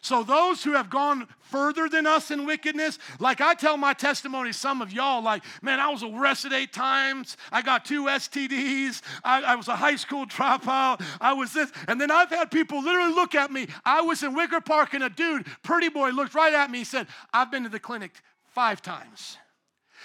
So, 0.00 0.22
those 0.22 0.62
who 0.62 0.72
have 0.72 0.90
gone 0.90 1.28
further 1.40 1.88
than 1.88 2.06
us 2.06 2.30
in 2.30 2.46
wickedness, 2.46 2.98
like 3.18 3.40
I 3.40 3.54
tell 3.54 3.76
my 3.76 3.94
testimony, 3.94 4.52
some 4.52 4.82
of 4.82 4.92
y'all, 4.92 5.22
like, 5.22 5.42
man, 5.62 5.80
I 5.80 5.88
was 5.88 6.02
arrested 6.02 6.52
eight 6.52 6.72
times. 6.72 7.36
I 7.50 7.62
got 7.62 7.84
two 7.84 8.04
STDs. 8.04 9.02
I, 9.24 9.42
I 9.42 9.54
was 9.54 9.68
a 9.68 9.76
high 9.76 9.96
school 9.96 10.26
dropout. 10.26 11.02
I 11.20 11.32
was 11.32 11.52
this. 11.52 11.70
And 11.86 12.00
then 12.00 12.10
I've 12.10 12.30
had 12.30 12.50
people 12.50 12.82
literally 12.82 13.14
look 13.14 13.34
at 13.34 13.50
me. 13.50 13.68
I 13.84 14.00
was 14.02 14.22
in 14.22 14.34
Wicker 14.34 14.60
Park, 14.60 14.94
and 14.94 15.04
a 15.04 15.10
dude, 15.10 15.46
pretty 15.62 15.88
boy, 15.88 16.10
looked 16.10 16.34
right 16.34 16.54
at 16.54 16.70
me 16.70 16.78
and 16.78 16.86
said, 16.86 17.06
I've 17.32 17.50
been 17.50 17.64
to 17.64 17.68
the 17.68 17.80
clinic 17.80 18.12
five 18.54 18.82
times. 18.82 19.38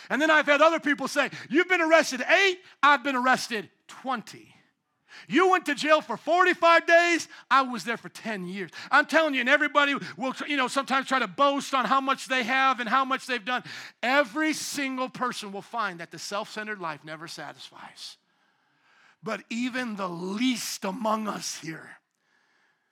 And 0.10 0.22
then 0.22 0.30
I've 0.30 0.46
had 0.46 0.62
other 0.62 0.80
people 0.80 1.08
say, 1.08 1.30
You've 1.50 1.70
been 1.70 1.82
arrested 1.82 2.22
eight, 2.22 2.60
I've 2.82 3.04
been 3.04 3.16
arrested 3.16 3.70
20. 3.88 4.53
You 5.28 5.52
went 5.52 5.66
to 5.68 5.76
jail 5.76 6.02
for 6.02 6.18
45 6.18 6.86
days. 6.86 7.28
I 7.50 7.62
was 7.62 7.84
there 7.84 7.98
for 7.98 8.10
10 8.10 8.46
years. 8.46 8.72
I'm 8.92 9.06
telling 9.06 9.34
you, 9.34 9.42
and 9.42 9.50
everybody 9.50 9.96
will, 10.18 10.34
you 10.48 10.58
know, 10.58 10.68
sometimes 10.68 11.08
try 11.08 11.20
to 11.20 11.28
boast 11.28 11.74
on 11.74 11.86
how 11.86 12.02
much 12.02 12.28
they 12.28 12.44
have 12.44 12.80
and 12.80 12.90
how 12.90 13.06
much 13.06 13.26
they've 13.26 13.44
done. 13.44 13.64
Every 14.02 14.54
single 14.54 15.10
person 15.10 15.52
will 15.52 15.62
find 15.62 16.00
that 16.00 16.12
the 16.12 16.20
self 16.20 16.52
centered 16.52 16.80
life 16.80 17.02
never 17.04 17.28
satisfies. 17.28 18.18
But 19.22 19.44
even 19.50 19.96
the 19.96 20.10
least 20.10 20.84
among 20.84 21.28
us 21.28 21.60
here 21.60 21.98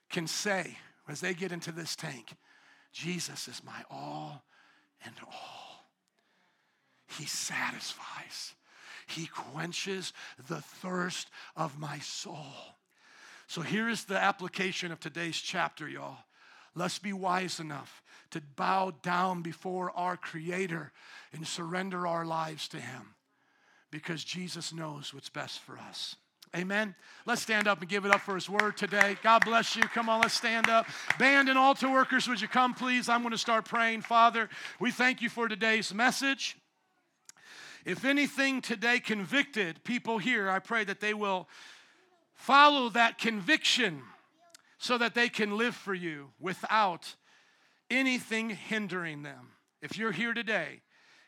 can 0.09 0.27
say, 0.27 0.77
as 1.07 1.19
they 1.19 1.33
get 1.33 1.51
into 1.51 1.71
this 1.71 1.95
tank, 1.95 2.33
Jesus 2.93 3.47
is 3.47 3.61
my 3.63 3.83
all 3.89 4.43
and 5.03 5.15
all. 5.25 5.85
He 7.17 7.25
satisfies. 7.25 8.53
He 9.07 9.27
quenches 9.27 10.13
the 10.47 10.61
thirst 10.61 11.29
of 11.55 11.79
my 11.79 11.99
soul. 11.99 12.45
So 13.47 13.61
here 13.61 13.89
is 13.89 14.05
the 14.05 14.17
application 14.17 14.91
of 14.91 14.99
today's 14.99 15.37
chapter, 15.37 15.87
y'all. 15.87 16.17
Let's 16.73 16.99
be 16.99 17.11
wise 17.11 17.59
enough 17.59 18.01
to 18.31 18.41
bow 18.55 18.93
down 19.03 19.41
before 19.41 19.91
our 19.91 20.15
Creator 20.15 20.91
and 21.33 21.45
surrender 21.45 22.07
our 22.07 22.25
lives 22.25 22.67
to 22.69 22.77
Him 22.77 23.15
because 23.91 24.23
Jesus 24.23 24.73
knows 24.73 25.13
what's 25.13 25.29
best 25.29 25.59
for 25.59 25.77
us. 25.77 26.15
Amen. 26.55 26.95
Let's 27.25 27.41
stand 27.41 27.67
up 27.67 27.79
and 27.79 27.89
give 27.89 28.05
it 28.05 28.11
up 28.11 28.21
for 28.21 28.35
his 28.35 28.49
word 28.49 28.75
today. 28.75 29.15
God 29.23 29.45
bless 29.45 29.75
you. 29.75 29.83
Come 29.83 30.09
on, 30.09 30.19
let's 30.19 30.33
stand 30.33 30.67
up. 30.67 30.85
Band 31.17 31.47
and 31.47 31.57
altar 31.57 31.89
workers, 31.89 32.27
would 32.27 32.41
you 32.41 32.49
come, 32.49 32.73
please? 32.73 33.07
I'm 33.07 33.21
going 33.21 33.31
to 33.31 33.37
start 33.37 33.63
praying. 33.63 34.01
Father, 34.01 34.49
we 34.79 34.91
thank 34.91 35.21
you 35.21 35.29
for 35.29 35.47
today's 35.47 35.93
message. 35.93 36.57
If 37.85 38.05
anything 38.05 38.61
today 38.61 38.99
convicted 38.99 39.83
people 39.83 40.17
here, 40.17 40.49
I 40.49 40.59
pray 40.59 40.83
that 40.83 40.99
they 40.99 41.13
will 41.13 41.49
follow 42.33 42.89
that 42.89 43.17
conviction 43.17 44.01
so 44.77 44.97
that 44.97 45.13
they 45.13 45.29
can 45.29 45.57
live 45.57 45.75
for 45.75 45.93
you 45.93 46.29
without 46.39 47.15
anything 47.89 48.49
hindering 48.49 49.23
them. 49.23 49.49
If 49.81 49.97
you're 49.97 50.11
here 50.11 50.33
today 50.33 50.81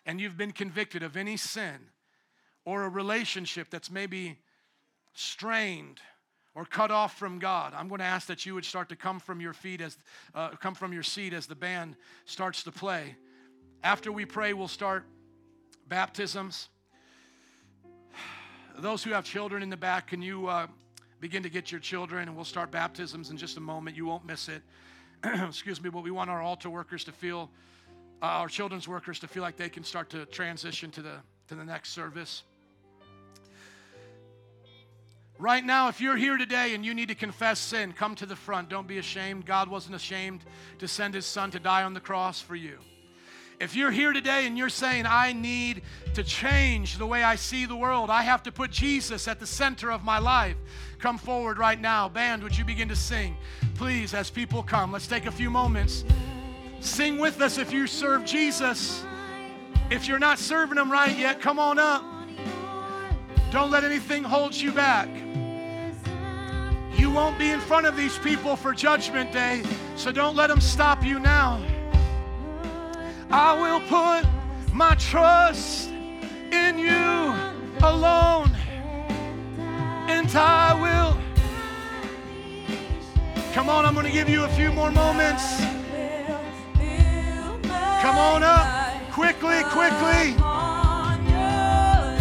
and 0.05 0.19
you've 0.19 0.37
been 0.37 0.51
convicted 0.51 1.03
of 1.03 1.17
any 1.17 1.37
sin 1.37 1.89
or 2.65 2.83
a 2.83 2.89
relationship 2.89 3.69
that's 3.69 3.91
maybe 3.91 4.39
strained 5.13 5.99
or 6.55 6.65
cut 6.65 6.91
off 6.91 7.17
from 7.17 7.39
God, 7.39 7.73
I'm 7.75 7.87
going 7.87 7.99
to 7.99 8.05
ask 8.05 8.27
that 8.27 8.45
you 8.45 8.53
would 8.53 8.65
start 8.65 8.89
to 8.89 8.95
come 8.95 9.19
from 9.19 9.41
your 9.41 9.53
feet 9.53 9.81
as 9.81 9.97
uh, 10.35 10.49
come 10.49 10.75
from 10.75 10.93
your 10.93 11.03
seat 11.03 11.33
as 11.33 11.47
the 11.47 11.55
band 11.55 11.95
starts 12.25 12.63
to 12.63 12.71
play. 12.71 13.15
After 13.83 14.11
we 14.11 14.25
pray, 14.25 14.53
we'll 14.53 14.67
start 14.67 15.05
baptisms. 15.93 16.69
Those 18.79 19.03
who 19.03 19.11
have 19.11 19.25
children 19.25 19.61
in 19.61 19.69
the 19.69 19.77
back, 19.77 20.07
can 20.07 20.23
you 20.23 20.47
uh, 20.47 20.65
begin 21.19 21.43
to 21.43 21.51
get 21.51 21.71
your 21.71 21.79
children? 21.79 22.27
And 22.27 22.35
we'll 22.35 22.45
start 22.45 22.71
baptisms 22.71 23.29
in 23.29 23.37
just 23.37 23.57
a 23.57 23.59
moment. 23.59 23.95
You 23.95 24.07
won't 24.07 24.25
miss 24.25 24.49
it. 24.49 24.63
Excuse 25.23 25.83
me, 25.83 25.91
but 25.91 26.01
we 26.01 26.09
want 26.09 26.31
our 26.31 26.41
altar 26.41 26.71
workers 26.71 27.03
to 27.03 27.11
feel, 27.11 27.51
uh, 28.23 28.25
our 28.25 28.47
children's 28.47 28.87
workers 28.87 29.19
to 29.19 29.27
feel 29.27 29.43
like 29.43 29.55
they 29.55 29.69
can 29.69 29.83
start 29.83 30.09
to 30.09 30.25
transition 30.25 30.89
to 30.89 31.03
the, 31.03 31.17
to 31.47 31.53
the 31.53 31.63
next 31.63 31.91
service. 31.91 32.41
Right 35.37 35.63
now, 35.63 35.89
if 35.89 36.01
you're 36.01 36.17
here 36.17 36.37
today 36.37 36.73
and 36.73 36.83
you 36.83 36.95
need 36.95 37.09
to 37.09 37.15
confess 37.15 37.59
sin, 37.59 37.93
come 37.93 38.15
to 38.15 38.25
the 38.25 38.35
front. 38.35 38.67
Don't 38.67 38.87
be 38.87 38.97
ashamed. 38.97 39.45
God 39.45 39.69
wasn't 39.69 39.93
ashamed 39.93 40.41
to 40.79 40.87
send 40.87 41.13
his 41.13 41.27
son 41.27 41.51
to 41.51 41.59
die 41.59 41.83
on 41.83 41.93
the 41.93 41.99
cross 41.99 42.41
for 42.41 42.55
you. 42.55 42.79
If 43.59 43.75
you're 43.75 43.91
here 43.91 44.13
today 44.13 44.45
and 44.47 44.57
you're 44.57 44.69
saying, 44.69 45.05
I 45.07 45.33
need 45.33 45.83
to 46.15 46.23
change 46.23 46.97
the 46.97 47.05
way 47.05 47.23
I 47.23 47.35
see 47.35 47.65
the 47.65 47.75
world, 47.75 48.09
I 48.09 48.23
have 48.23 48.43
to 48.43 48.51
put 48.51 48.71
Jesus 48.71 49.27
at 49.27 49.39
the 49.39 49.47
center 49.47 49.91
of 49.91 50.03
my 50.03 50.19
life, 50.19 50.57
come 50.99 51.17
forward 51.17 51.57
right 51.57 51.79
now. 51.79 52.09
Band, 52.09 52.43
would 52.43 52.57
you 52.57 52.65
begin 52.65 52.89
to 52.89 52.95
sing? 52.95 53.37
Please, 53.75 54.13
as 54.13 54.29
people 54.29 54.63
come, 54.63 54.91
let's 54.91 55.07
take 55.07 55.25
a 55.25 55.31
few 55.31 55.49
moments. 55.49 56.03
Sing 56.79 57.17
with 57.17 57.41
us 57.41 57.57
if 57.57 57.71
you 57.71 57.87
serve 57.87 58.25
Jesus. 58.25 59.03
If 59.89 60.07
you're 60.07 60.19
not 60.19 60.39
serving 60.39 60.77
Him 60.77 60.91
right 60.91 61.15
yet, 61.17 61.39
come 61.39 61.59
on 61.59 61.79
up. 61.79 62.03
Don't 63.51 63.69
let 63.69 63.83
anything 63.83 64.23
hold 64.23 64.55
you 64.55 64.71
back. 64.71 65.07
You 66.97 67.11
won't 67.11 67.37
be 67.37 67.51
in 67.51 67.59
front 67.59 67.85
of 67.85 67.95
these 67.95 68.17
people 68.19 68.55
for 68.55 68.73
Judgment 68.73 69.31
Day, 69.31 69.63
so 69.95 70.11
don't 70.11 70.35
let 70.35 70.47
them 70.47 70.61
stop 70.61 71.03
you 71.03 71.19
now. 71.19 71.63
I 73.35 73.59
will 73.59 73.79
put 73.89 74.29
my 74.75 74.93
trust 74.93 75.89
in 76.51 76.77
you 76.77 77.33
alone, 77.81 78.51
and 80.07 80.29
I 80.35 80.75
will. 80.79 81.17
Come 83.53 83.69
on, 83.69 83.87
I'm 83.87 83.95
going 83.95 84.05
to 84.05 84.11
give 84.11 84.29
you 84.29 84.43
a 84.43 84.49
few 84.49 84.71
more 84.71 84.91
moments. 84.91 85.61
Come 88.03 88.17
on 88.19 88.43
up. 88.43 89.01
Quickly, 89.11 89.63
quickly. 89.63 90.35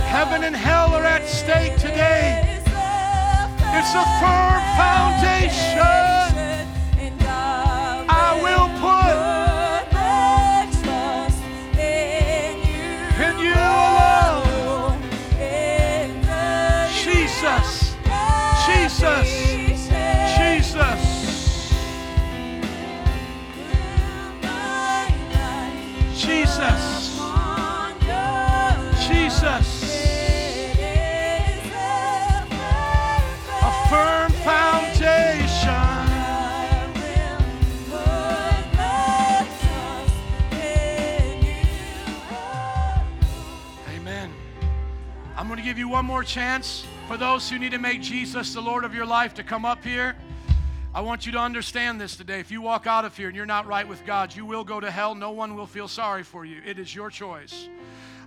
Heaven 0.08 0.44
and 0.44 0.56
hell 0.56 0.94
are 0.94 1.04
at 1.04 1.28
stake 1.28 1.74
today. 1.74 2.62
It's 3.76 3.94
a 3.94 4.04
firm 4.18 4.62
foundation. 4.80 6.51
Give 45.72 45.78
you 45.78 45.88
one 45.88 46.05
more 46.05 46.22
chance 46.22 46.84
for 47.09 47.16
those 47.16 47.49
who 47.49 47.59
need 47.59 47.70
to 47.70 47.78
make 47.78 48.03
Jesus 48.03 48.53
the 48.53 48.61
Lord 48.61 48.84
of 48.84 48.95
your 48.95 49.07
life 49.07 49.32
to 49.34 49.43
come 49.43 49.64
up 49.64 49.82
here. 49.82 50.14
I 50.95 51.01
want 51.01 51.24
you 51.24 51.32
to 51.32 51.38
understand 51.38 51.99
this 51.99 52.14
today. 52.14 52.40
If 52.40 52.51
you 52.51 52.61
walk 52.61 52.86
out 52.86 53.07
of 53.07 53.16
here 53.16 53.28
and 53.28 53.34
you're 53.34 53.47
not 53.47 53.66
right 53.66 53.88
with 53.88 54.05
God, 54.05 54.36
you 54.36 54.45
will 54.45 54.64
go 54.64 54.80
to 54.80 54.90
hell. 54.90 55.14
No 55.14 55.30
one 55.30 55.57
will 55.57 55.66
feel 55.66 55.88
sorry 55.88 56.24
for 56.24 56.45
you. 56.45 56.61
It 56.66 56.78
is 56.78 56.95
your 56.95 57.09
choice. 57.09 57.70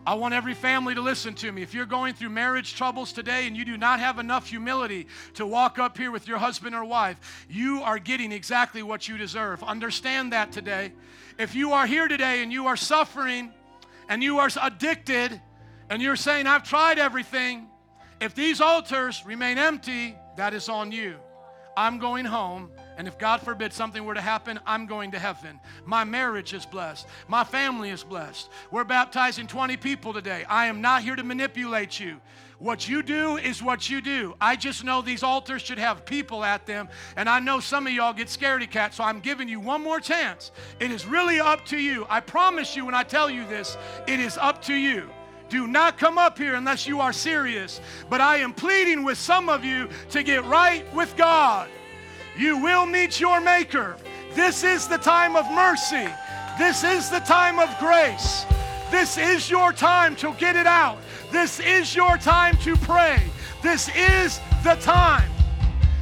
I 0.07 0.16
want 0.16 0.34
every 0.34 0.55
family 0.55 0.95
to 0.95 1.01
listen 1.01 1.36
to 1.36 1.51
me. 1.51 1.61
If 1.61 1.76
you're 1.76 1.86
going 1.86 2.16
through 2.16 2.30
marriage 2.30 2.74
troubles 2.74 3.13
today 3.13 3.45
and 3.45 3.55
you 3.55 3.63
do 3.63 3.78
not 3.78 3.99
have 3.99 4.18
enough 4.18 4.49
humility 4.49 5.05
to 5.36 5.45
walk 5.45 5.78
up 5.78 5.99
here 5.99 6.09
with 6.09 6.28
your 6.28 6.39
husband 6.39 6.74
or 6.76 6.84
wife, 6.84 7.45
you 7.47 7.84
are 7.84 7.99
getting 7.99 8.32
exactly 8.32 8.82
what 8.82 9.07
you 9.07 9.18
deserve. 9.18 9.61
Understand 9.61 10.34
that 10.34 10.51
today. 10.51 10.93
If 11.38 11.53
you 11.53 11.74
are 11.74 11.86
here 11.86 12.07
today 12.07 12.41
and 12.41 12.51
you 12.51 12.66
are 12.66 12.76
suffering 12.76 13.51
and 14.09 14.24
you 14.24 14.39
are 14.39 14.49
addicted 14.63 15.41
and 15.89 16.01
you're 16.01 16.15
saying, 16.15 16.47
I've 16.47 16.63
tried 16.63 16.99
everything, 16.99 17.67
if 18.19 18.33
these 18.33 18.61
altars 18.61 19.23
remain 19.25 19.57
empty, 19.57 20.15
that 20.38 20.53
is 20.53 20.69
on 20.69 20.91
you. 20.91 21.15
I'm 21.77 21.99
going 21.99 22.25
home 22.25 22.71
and 22.97 23.07
if 23.07 23.17
God 23.17 23.41
forbid 23.41 23.73
something 23.73 24.03
were 24.03 24.13
to 24.13 24.21
happen, 24.21 24.59
I'm 24.65 24.86
going 24.86 25.11
to 25.11 25.19
heaven. 25.19 25.59
My 25.86 26.03
marriage 26.03 26.53
is 26.53 26.65
blessed. 26.65 27.07
My 27.27 27.43
family 27.43 27.89
is 27.89 28.03
blessed. 28.03 28.49
We're 28.71 28.86
baptizing 28.86 29.47
20 29.47 29.77
people 29.77 30.13
today. 30.13 30.45
I 30.47 30.67
am 30.67 30.81
not 30.81 31.03
here 31.03 31.15
to 31.15 31.23
manipulate 31.23 31.99
you. 31.99 32.21
What 32.57 32.88
you 32.88 33.03
do 33.03 33.36
is 33.36 33.61
what 33.61 33.89
you 33.89 33.99
do. 33.99 34.33
I 34.39 34.55
just 34.55 34.86
know 34.86 35.01
these 35.01 35.23
altars 35.23 35.61
should 35.61 35.77
have 35.77 36.05
people 36.05 36.41
at 36.45 36.65
them, 36.65 36.88
and 37.17 37.27
I 37.27 37.39
know 37.39 37.59
some 37.59 37.86
of 37.86 37.91
y'all 37.91 38.13
get 38.13 38.27
scaredy 38.27 38.69
cat, 38.69 38.93
so 38.93 39.03
I'm 39.03 39.19
giving 39.19 39.49
you 39.49 39.59
one 39.59 39.83
more 39.83 39.99
chance. 39.99 40.51
It 40.79 40.89
is 40.89 41.05
really 41.05 41.41
up 41.41 41.65
to 41.65 41.77
you. 41.77 42.05
I 42.09 42.21
promise 42.21 42.73
you 42.77 42.86
when 42.86 42.95
I 42.95 43.03
tell 43.03 43.29
you 43.29 43.45
this, 43.47 43.77
it 44.07 44.21
is 44.21 44.38
up 44.38 44.61
to 44.63 44.73
you. 44.73 45.09
Do 45.49 45.67
not 45.67 45.97
come 45.97 46.17
up 46.17 46.37
here 46.37 46.55
unless 46.55 46.87
you 46.87 46.99
are 47.01 47.13
serious. 47.13 47.79
But 48.09 48.21
I 48.21 48.37
am 48.37 48.53
pleading 48.53 49.03
with 49.03 49.17
some 49.17 49.49
of 49.49 49.63
you 49.63 49.89
to 50.09 50.23
get 50.23 50.43
right 50.45 50.83
with 50.93 51.15
God. 51.15 51.69
You 52.37 52.57
will 52.57 52.85
meet 52.85 53.19
your 53.19 53.39
Maker. 53.39 53.97
This 54.33 54.63
is 54.63 54.87
the 54.87 54.97
time 54.97 55.35
of 55.35 55.49
mercy. 55.51 56.07
This 56.57 56.83
is 56.83 57.09
the 57.09 57.19
time 57.19 57.59
of 57.59 57.69
grace. 57.79 58.45
This 58.91 59.17
is 59.17 59.49
your 59.49 59.73
time 59.73 60.15
to 60.17 60.33
get 60.33 60.55
it 60.55 60.67
out. 60.67 60.97
This 61.31 61.59
is 61.59 61.95
your 61.95 62.17
time 62.17 62.57
to 62.57 62.75
pray. 62.77 63.21
This 63.61 63.89
is 63.95 64.39
the 64.63 64.75
time. 64.75 65.29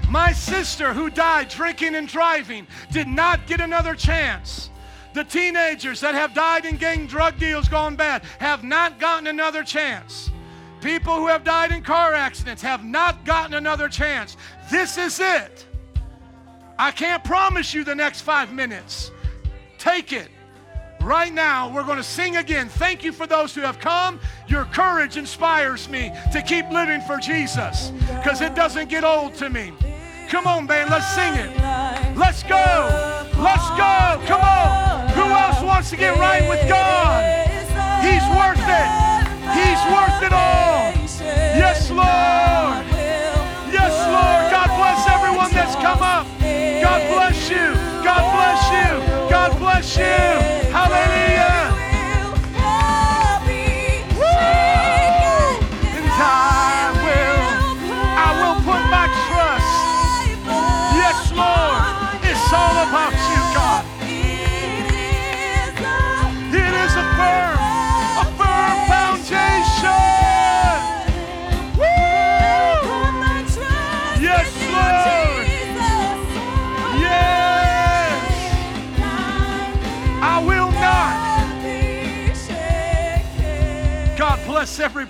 My 0.09 0.31
sister, 0.31 0.93
who 0.93 1.09
died 1.09 1.49
drinking 1.49 1.95
and 1.95 2.07
driving, 2.07 2.67
did 2.91 3.07
not 3.07 3.47
get 3.47 3.61
another 3.61 3.95
chance. 3.95 4.69
The 5.13 5.23
teenagers 5.23 5.99
that 6.01 6.15
have 6.15 6.33
died 6.33 6.65
in 6.65 6.77
gang 6.77 7.05
drug 7.05 7.37
deals 7.37 7.69
gone 7.69 7.95
bad 7.95 8.23
have 8.39 8.63
not 8.63 8.99
gotten 8.99 9.27
another 9.27 9.63
chance. 9.63 10.31
People 10.81 11.15
who 11.15 11.27
have 11.27 11.43
died 11.43 11.71
in 11.71 11.83
car 11.83 12.13
accidents 12.13 12.61
have 12.61 12.83
not 12.83 13.23
gotten 13.23 13.53
another 13.53 13.87
chance. 13.87 14.35
This 14.69 14.97
is 14.97 15.19
it. 15.19 15.65
I 16.77 16.91
can't 16.91 17.23
promise 17.23 17.73
you 17.73 17.83
the 17.83 17.95
next 17.95 18.21
five 18.21 18.51
minutes. 18.51 19.11
Take 19.77 20.11
it. 20.11 20.29
Right 20.99 21.33
now, 21.33 21.73
we're 21.73 21.83
going 21.83 21.97
to 21.97 22.03
sing 22.03 22.37
again. 22.37 22.69
Thank 22.69 23.03
you 23.03 23.11
for 23.11 23.27
those 23.27 23.53
who 23.53 23.61
have 23.61 23.79
come. 23.79 24.19
Your 24.47 24.65
courage 24.65 25.17
inspires 25.17 25.89
me 25.89 26.11
to 26.31 26.41
keep 26.41 26.69
living 26.69 27.01
for 27.01 27.17
Jesus 27.17 27.91
because 28.07 28.41
it 28.41 28.55
doesn't 28.55 28.89
get 28.89 29.03
old 29.03 29.35
to 29.35 29.49
me. 29.49 29.73
Come 30.33 30.47
on, 30.47 30.65
band, 30.65 30.89
let's 30.89 31.13
sing 31.13 31.35
it. 31.35 31.55
Let's 32.17 32.41
go. 32.41 32.57
Let's 33.37 33.69
go. 33.77 34.17
Come 34.25 34.41
on. 34.41 35.07
Who 35.09 35.21
else 35.29 35.61
wants 35.61 35.91
to 35.91 35.95
get 35.95 36.17
right 36.17 36.41
with 36.49 36.67
God? 36.67 37.21
He's 38.01 38.25
worth 38.33 38.57
it. 38.57 38.89
He's 39.53 39.77
worth 39.93 40.23
it 40.25 40.33
all. 40.33 40.89
Yes, 41.53 41.91
Lord. 41.91 42.81
Yes, 43.69 43.93
Lord. 44.09 44.49
God 44.49 44.69
bless 44.73 45.07
everyone 45.07 45.51
that's 45.51 45.75
come 45.75 45.92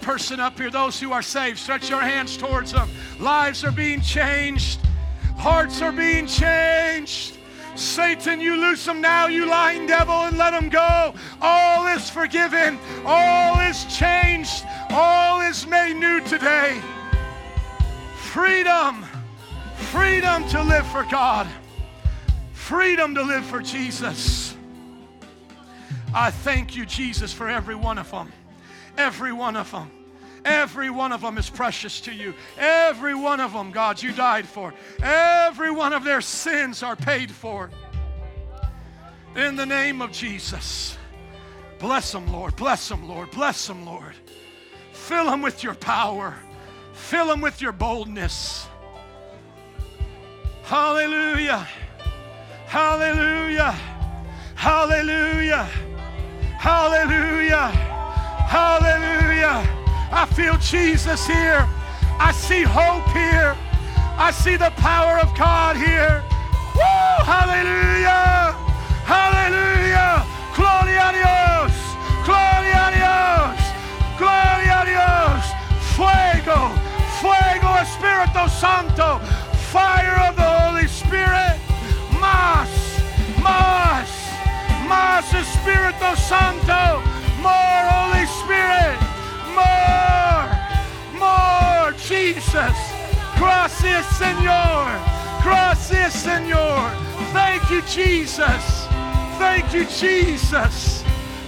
person 0.04 0.40
up 0.40 0.58
here, 0.60 0.70
those 0.70 1.00
who 1.00 1.12
are 1.12 1.22
saved. 1.22 1.58
Stretch 1.58 1.90
your 1.90 2.02
hands 2.02 2.38
towards 2.38 2.74
them. 2.74 2.90
Lives 3.20 3.64
are 3.64 3.72
being 3.72 4.02
changed, 4.02 4.80
hearts 5.38 5.82
are 5.82 5.92
being 5.92 6.28
changed. 6.28 7.38
Satan, 7.76 8.40
you 8.40 8.56
loose 8.56 8.86
them 8.86 9.02
now, 9.02 9.28
you 9.28 9.48
lying 9.48 9.88
devil, 9.88 10.14
and 10.14 10.38
let 10.38 10.52
them 10.52 10.70
go. 10.70 11.16
All 11.42 11.88
is 11.88 12.10
forgiven, 12.10 12.78
all 13.06 13.60
is 13.62 13.86
changed, 13.86 14.64
all 14.92 15.42
is 15.42 15.66
made 15.66 15.96
new 15.96 16.22
today. 16.22 16.80
Freedom, 18.18 19.04
freedom 19.76 20.48
to 20.50 20.62
live 20.62 20.86
for 20.88 21.04
God, 21.06 21.48
freedom 22.52 23.16
to 23.16 23.24
live 23.24 23.46
for 23.46 23.62
Jesus. 23.62 24.56
I 26.14 26.30
thank 26.30 26.76
you, 26.76 26.86
Jesus, 26.86 27.34
for 27.34 27.50
every 27.50 27.76
one 27.76 27.98
of 27.98 28.12
them. 28.12 28.32
Every 28.98 29.34
one 29.34 29.56
of 29.56 29.72
them. 29.72 29.90
Every 30.46 30.90
one 30.90 31.12
of 31.12 31.22
them 31.22 31.38
is 31.38 31.50
precious 31.50 32.02
to 32.02 32.14
you. 32.14 32.34
Every 32.58 33.16
one 33.16 33.40
of 33.40 33.54
them, 33.54 33.72
God, 33.72 34.02
you 34.02 34.12
died 34.12 34.46
for. 34.46 34.74
Every 35.02 35.72
one 35.72 35.94
of 35.94 36.04
their 36.04 36.22
sins 36.22 36.84
are 36.84 36.96
paid 36.96 37.32
for. 37.32 37.70
In 39.36 39.56
the 39.56 39.66
name 39.66 40.02
of 40.02 40.12
Jesus. 40.12 40.98
Bless 41.80 42.12
them, 42.12 42.32
Lord. 42.32 42.56
Bless 42.56 42.88
them, 42.88 43.08
Lord. 43.08 43.32
Bless 43.32 43.68
them, 43.68 43.86
Lord. 43.86 44.14
Fill 44.92 45.26
them 45.26 45.42
with 45.42 45.64
your 45.64 45.76
power. 45.76 46.36
Fill 46.94 47.28
them 47.28 47.42
with 47.42 47.62
your 47.62 47.72
boldness. 47.72 48.68
Hallelujah. 50.64 51.68
Hallelujah. 52.68 53.76
Hallelujah. 54.56 55.64
Hallelujah. 56.58 57.94
Hallelujah. 58.54 59.66
I 60.12 60.28
feel 60.28 60.56
Jesus 60.60 61.26
here. 61.26 61.68
I 62.20 62.32
see 62.32 62.62
hope 62.62 63.10
here. 63.10 63.58
I 64.14 64.30
see 64.30 64.58
the 64.58 64.70
power 64.78 65.18
of 65.18 65.36
God 65.36 65.76
here. 65.76 66.22
Woo! 66.78 67.26
Hallelujah. 67.26 68.54
Hallelujah. 69.10 70.22
Gloria 70.54 71.02
a 71.02 71.14
Dios. 71.18 71.74
Gloria 72.30 72.82
a 72.86 72.90
Dios. 72.94 73.58
Gloria 74.22 74.76
a 74.78 74.86
Dios. 74.86 75.42
Fuego. 75.98 76.70
Fuego 77.26 77.70
Espíritu 77.82 78.46
Santo. 78.54 79.18
Fire 79.74 80.30
of 80.30 80.36
the 80.36 80.46
Holy 80.46 80.86
Spirit. 80.86 81.58
Más. 82.22 82.70
Más. 83.42 84.14
Más 84.86 85.26
Espíritu 85.34 86.16
Santo. 86.22 87.02
More 87.42 87.93
Gracias, 93.64 94.06
Señor. 94.18 95.42
Gracias, 95.42 96.26
Señor. 96.26 96.92
Thank 97.32 97.70
you, 97.70 97.82
Jesus. 97.84 98.88
Thank 99.38 99.74
you, 99.74 99.86
Jesus. 99.86 101.02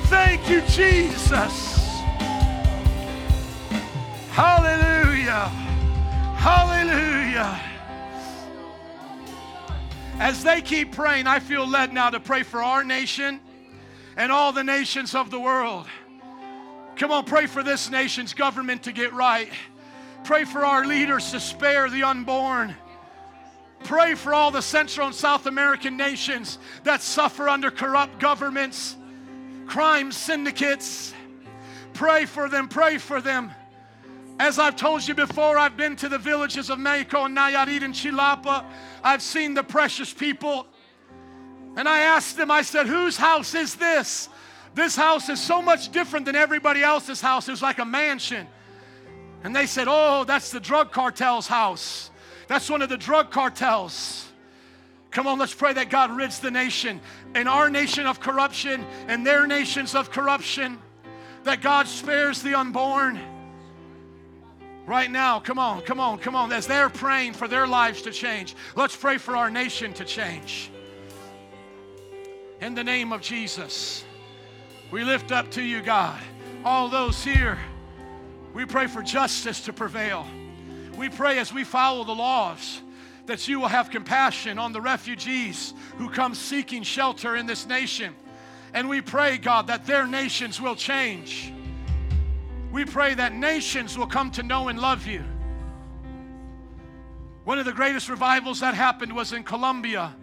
Thank 0.05 0.49
you, 0.49 0.61
Jesus. 0.61 1.77
Hallelujah. 4.31 5.49
Hallelujah. 6.37 7.59
As 10.17 10.41
they 10.41 10.61
keep 10.61 10.93
praying, 10.93 11.27
I 11.27 11.41
feel 11.41 11.67
led 11.67 11.91
now 11.91 12.11
to 12.11 12.21
pray 12.21 12.43
for 12.43 12.63
our 12.63 12.85
nation 12.85 13.41
and 14.15 14.31
all 14.31 14.53
the 14.53 14.63
nations 14.63 15.15
of 15.15 15.31
the 15.31 15.39
world. 15.41 15.85
Come 16.95 17.11
on, 17.11 17.25
pray 17.25 17.45
for 17.45 17.61
this 17.61 17.89
nation's 17.89 18.33
government 18.33 18.83
to 18.83 18.93
get 18.93 19.11
right. 19.11 19.49
Pray 20.25 20.43
for 20.43 20.65
our 20.65 20.85
leaders 20.85 21.29
to 21.31 21.39
spare 21.39 21.87
the 21.87 22.01
unborn. 22.01 22.75
Pray 23.83 24.15
for 24.15 24.33
all 24.33 24.49
the 24.49 24.61
Central 24.61 25.05
and 25.05 25.15
South 25.15 25.45
American 25.45 25.95
nations 25.95 26.57
that 26.83 27.03
suffer 27.03 27.47
under 27.47 27.69
corrupt 27.69 28.19
governments, 28.19 28.95
crime 29.67 30.11
syndicates. 30.11 31.13
Pray 31.93 32.25
for 32.25 32.49
them, 32.49 32.67
pray 32.67 32.97
for 32.97 33.21
them. 33.21 33.51
As 34.39 34.57
I've 34.57 34.75
told 34.75 35.07
you 35.07 35.13
before, 35.13 35.59
I've 35.59 35.77
been 35.77 35.95
to 35.97 36.09
the 36.09 36.17
villages 36.17 36.71
of 36.71 36.79
Mexico 36.79 37.25
and 37.25 37.37
Nayarit 37.37 37.83
and 37.83 37.93
Chilapa. 37.93 38.65
I've 39.03 39.21
seen 39.21 39.53
the 39.53 39.63
precious 39.63 40.11
people. 40.11 40.65
And 41.77 41.87
I 41.87 41.99
asked 41.99 42.35
them, 42.35 42.49
I 42.49 42.63
said, 42.63 42.87
whose 42.87 43.15
house 43.15 43.53
is 43.53 43.75
this? 43.75 44.27
This 44.73 44.95
house 44.95 45.29
is 45.29 45.39
so 45.39 45.61
much 45.61 45.91
different 45.91 46.25
than 46.25 46.35
everybody 46.35 46.81
else's 46.81 47.21
house. 47.21 47.47
It 47.47 47.51
was 47.51 47.61
like 47.61 47.77
a 47.77 47.85
mansion. 47.85 48.47
And 49.45 49.55
they 49.55 49.67
said, 49.67 49.85
Oh, 49.87 50.23
that's 50.23 50.49
the 50.49 50.59
drug 50.59 50.91
cartel's 50.91 51.45
house. 51.45 52.09
That's 52.47 52.67
one 52.67 52.81
of 52.81 52.89
the 52.89 52.97
drug 52.97 53.29
cartels. 53.29 54.27
Come 55.11 55.27
on, 55.27 55.37
let's 55.37 55.53
pray 55.53 55.71
that 55.71 55.91
God 55.91 56.09
rids 56.09 56.39
the 56.39 56.49
nation 56.49 56.99
and 57.35 57.47
our 57.47 57.69
nation 57.69 58.07
of 58.07 58.19
corruption 58.19 58.83
and 59.07 59.25
their 59.25 59.45
nations 59.45 59.93
of 59.93 60.09
corruption, 60.09 60.79
that 61.43 61.61
God 61.61 61.87
spares 61.87 62.41
the 62.41 62.55
unborn. 62.55 63.19
Right 64.87 65.11
now, 65.11 65.39
come 65.39 65.59
on, 65.59 65.81
come 65.83 65.99
on, 65.99 66.17
come 66.17 66.35
on. 66.35 66.51
As 66.51 66.65
they're 66.65 66.89
praying 66.89 67.33
for 67.33 67.47
their 67.47 67.67
lives 67.67 68.01
to 68.01 68.11
change, 68.11 68.55
let's 68.75 68.95
pray 68.95 69.19
for 69.19 69.37
our 69.37 69.51
nation 69.51 69.93
to 69.93 70.05
change. 70.05 70.71
In 72.61 72.73
the 72.73 72.83
name 72.83 73.13
of 73.13 73.21
Jesus, 73.21 74.03
we 74.89 75.03
lift 75.03 75.31
up 75.31 75.51
to 75.51 75.61
you, 75.61 75.83
God, 75.83 76.19
all 76.63 76.89
those 76.89 77.23
here. 77.23 77.59
We 78.55 78.65
pray 78.65 78.87
for 78.87 79.03
justice 79.03 79.59
to 79.65 79.73
prevail. 79.73 80.25
We 80.97 81.09
pray 81.09 81.39
as 81.39 81.53
we 81.53 81.65
follow 81.65 82.05
the 82.05 82.15
laws 82.15 82.81
that 83.25 83.49
you 83.49 83.59
will 83.59 83.67
have 83.67 83.89
compassion 83.89 84.57
on 84.57 84.71
the 84.71 84.79
refugees 84.79 85.73
who 85.97 86.09
come 86.09 86.33
seeking 86.33 86.81
shelter 86.81 87.35
in 87.35 87.47
this 87.47 87.67
nation. 87.67 88.15
And 88.73 88.87
we 88.87 89.01
pray, 89.01 89.37
God, 89.37 89.67
that 89.67 89.85
their 89.85 90.07
nations 90.07 90.61
will 90.61 90.77
change. 90.77 91.51
We 92.71 92.85
pray 92.85 93.13
that 93.15 93.35
nations 93.35 93.97
will 93.97 94.07
come 94.07 94.31
to 94.31 94.43
know 94.43 94.69
and 94.69 94.79
love 94.79 95.05
you. 95.05 95.25
One 97.43 97.59
of 97.59 97.65
the 97.65 97.73
greatest 97.73 98.07
revivals 98.07 98.61
that 98.61 98.73
happened 98.73 99.13
was 99.13 99.33
in 99.33 99.43
Colombia. 99.43 100.15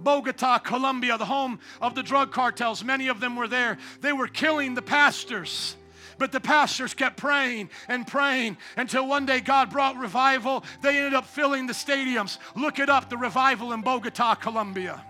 Bogota, 0.00 0.56
Colombia, 0.58 1.18
the 1.18 1.26
home 1.26 1.58
of 1.82 1.94
the 1.94 2.02
drug 2.02 2.32
cartels. 2.32 2.82
Many 2.82 3.08
of 3.08 3.20
them 3.20 3.36
were 3.36 3.46
there. 3.46 3.76
They 4.00 4.14
were 4.14 4.26
killing 4.26 4.72
the 4.72 4.80
pastors. 4.80 5.76
But 6.18 6.32
the 6.32 6.40
pastors 6.40 6.94
kept 6.94 7.16
praying 7.16 7.70
and 7.88 8.06
praying 8.06 8.56
until 8.76 9.06
one 9.06 9.26
day 9.26 9.40
God 9.40 9.70
brought 9.70 9.96
revival. 9.96 10.64
They 10.82 10.96
ended 10.98 11.14
up 11.14 11.26
filling 11.26 11.66
the 11.66 11.72
stadiums. 11.72 12.38
Look 12.54 12.78
it 12.78 12.88
up 12.88 13.10
the 13.10 13.16
revival 13.16 13.72
in 13.72 13.82
Bogota, 13.82 14.34
Colombia. 14.34 15.04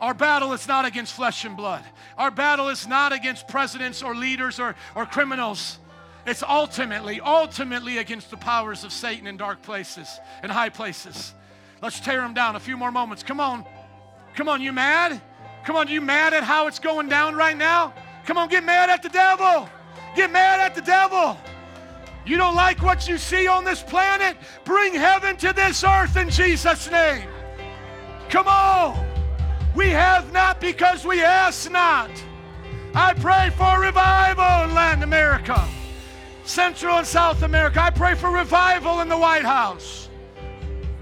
Our 0.00 0.14
battle 0.14 0.52
is 0.52 0.68
not 0.68 0.84
against 0.84 1.14
flesh 1.14 1.44
and 1.44 1.56
blood. 1.56 1.82
Our 2.16 2.30
battle 2.30 2.68
is 2.68 2.86
not 2.86 3.12
against 3.12 3.48
presidents 3.48 4.02
or 4.02 4.14
leaders 4.14 4.60
or, 4.60 4.76
or 4.94 5.06
criminals. 5.06 5.78
It's 6.24 6.42
ultimately, 6.42 7.20
ultimately 7.20 7.98
against 7.98 8.30
the 8.30 8.36
powers 8.36 8.84
of 8.84 8.92
Satan 8.92 9.26
in 9.26 9.36
dark 9.36 9.62
places 9.62 10.20
and 10.42 10.52
high 10.52 10.68
places. 10.68 11.34
Let's 11.82 12.00
tear 12.00 12.20
them 12.20 12.34
down. 12.34 12.54
A 12.54 12.60
few 12.60 12.76
more 12.76 12.92
moments. 12.92 13.22
Come 13.22 13.40
on. 13.40 13.64
Come 14.34 14.48
on, 14.48 14.60
you 14.60 14.72
mad? 14.72 15.20
Come 15.64 15.76
on, 15.76 15.88
you 15.88 16.00
mad 16.00 16.32
at 16.32 16.44
how 16.44 16.66
it's 16.66 16.78
going 16.78 17.08
down 17.08 17.34
right 17.34 17.56
now? 17.56 17.92
Come 18.28 18.36
on, 18.36 18.50
get 18.50 18.62
mad 18.62 18.90
at 18.90 19.02
the 19.02 19.08
devil. 19.08 19.70
Get 20.14 20.30
mad 20.30 20.60
at 20.60 20.74
the 20.74 20.82
devil. 20.82 21.34
You 22.26 22.36
don't 22.36 22.54
like 22.54 22.82
what 22.82 23.08
you 23.08 23.16
see 23.16 23.48
on 23.48 23.64
this 23.64 23.82
planet? 23.82 24.36
Bring 24.66 24.92
heaven 24.92 25.38
to 25.38 25.54
this 25.54 25.82
earth 25.82 26.14
in 26.14 26.28
Jesus' 26.28 26.90
name. 26.90 27.26
Come 28.28 28.46
on. 28.46 29.02
We 29.74 29.88
have 29.88 30.30
not 30.30 30.60
because 30.60 31.06
we 31.06 31.22
ask 31.22 31.70
not. 31.70 32.10
I 32.94 33.14
pray 33.14 33.48
for 33.56 33.80
revival 33.80 34.68
in 34.68 34.74
Latin 34.74 35.04
America, 35.04 35.66
Central 36.44 36.98
and 36.98 37.06
South 37.06 37.42
America. 37.42 37.82
I 37.82 37.88
pray 37.88 38.14
for 38.14 38.28
revival 38.28 39.00
in 39.00 39.08
the 39.08 39.16
White 39.16 39.46
House. 39.46 40.10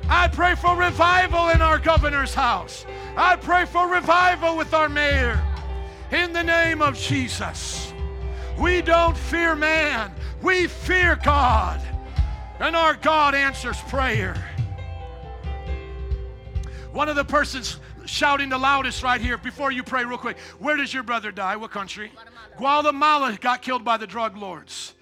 I 0.08 0.28
pray 0.28 0.54
for 0.54 0.76
revival 0.76 1.48
in 1.48 1.60
our 1.60 1.80
governor's 1.80 2.34
house. 2.34 2.86
I 3.16 3.34
pray 3.34 3.64
for 3.64 3.88
revival 3.88 4.56
with 4.56 4.72
our 4.72 4.88
mayor. 4.88 5.42
In 6.12 6.32
the 6.32 6.42
name 6.42 6.82
of 6.82 6.96
Jesus. 6.96 7.92
We 8.58 8.80
don't 8.80 9.16
fear 9.16 9.54
man, 9.54 10.12
we 10.42 10.66
fear 10.66 11.16
God. 11.22 11.80
And 12.58 12.74
our 12.74 12.94
God 12.94 13.34
answers 13.34 13.78
prayer. 13.82 14.34
One 16.92 17.10
of 17.10 17.16
the 17.16 17.24
persons 17.24 17.78
shouting 18.06 18.48
the 18.48 18.56
loudest 18.56 19.02
right 19.02 19.20
here 19.20 19.36
before 19.36 19.70
you 19.70 19.82
pray, 19.82 20.04
real 20.04 20.16
quick. 20.16 20.38
Where 20.58 20.76
does 20.76 20.94
your 20.94 21.02
brother 21.02 21.30
die? 21.30 21.56
What 21.56 21.70
country? 21.70 22.10
Guatemala. 22.56 22.56
Guatemala 22.56 23.38
got 23.40 23.60
killed 23.60 23.84
by 23.84 23.98
the 23.98 24.06
drug 24.06 24.36
lords. 24.38 24.94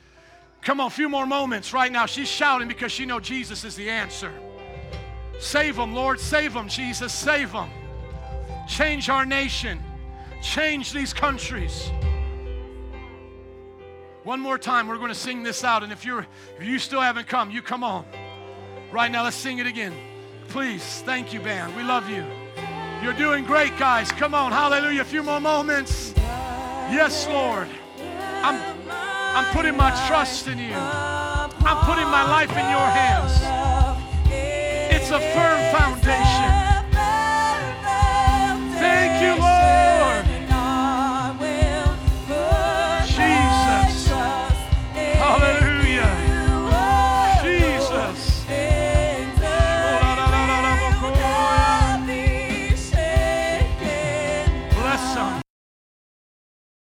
Come 0.63 0.81
on, 0.81 0.87
a 0.87 0.91
few 0.91 1.09
more 1.09 1.27
moments 1.27 1.73
right 1.73 1.93
now. 1.93 2.07
She's 2.07 2.29
shouting 2.29 2.67
because 2.67 2.91
she 2.91 3.05
knows 3.05 3.23
Jesus 3.23 3.65
is 3.65 3.77
the 3.77 3.89
answer. 3.89 4.33
Save 5.39 5.77
them, 5.77 5.95
Lord. 5.95 6.19
Save 6.19 6.55
them, 6.55 6.69
Jesus. 6.69 7.13
Save 7.13 7.53
them. 7.53 7.69
Change 8.67 9.09
our 9.11 9.27
nation 9.27 9.79
change 10.45 10.93
these 10.93 11.13
countries. 11.13 11.91
One 14.23 14.41
more 14.41 14.59
time, 14.59 14.87
we're 14.87 14.99
going 14.99 15.09
to 15.09 15.15
sing 15.15 15.43
this 15.43 15.65
out. 15.65 15.83
And 15.83 15.93
if, 15.93 16.05
you're, 16.05 16.27
if 16.59 16.65
you 16.65 16.79
still 16.79 17.01
haven't 17.01 17.27
come, 17.27 17.51
you 17.51 17.63
come 17.63 17.83
on. 17.83 18.05
Right 18.93 19.11
now, 19.11 19.25
let's 19.25 19.37
sing 19.37 19.59
it 19.59 19.67
again. 19.67 19.93
Please, 20.49 21.03
thank 21.05 21.33
you, 21.33 21.41
band. 21.41 21.75
We 21.77 21.83
love 21.83 22.09
you. 22.09 22.25
You're 23.03 23.15
doing 23.15 23.45
great, 23.45 23.77
guys. 23.79 24.13
Come 24.13 24.35
on, 24.35 24.53
hallelujah. 24.53 25.03
A 25.03 25.05
few 25.05 25.23
more 25.23 25.41
moments. 25.41 26.15
Yes, 26.17 27.27
Lord. 27.27 27.69
I'm, 28.43 28.61
I'm 28.89 29.55
putting 29.55 29.77
my 29.77 29.91
trust 30.07 30.47
in 30.47 30.59
you, 30.59 30.75
I'm 30.75 31.85
putting 31.85 32.05
my 32.05 32.25
life 32.29 32.51
in 32.51 32.57
your 32.57 32.89
hands. 32.89 33.33
It's 34.31 35.11
a 35.11 35.19
firm 35.19 35.61
foundation. 35.75 36.65
Thank 38.79 39.23
you, 39.23 39.43
Lord. 39.43 39.54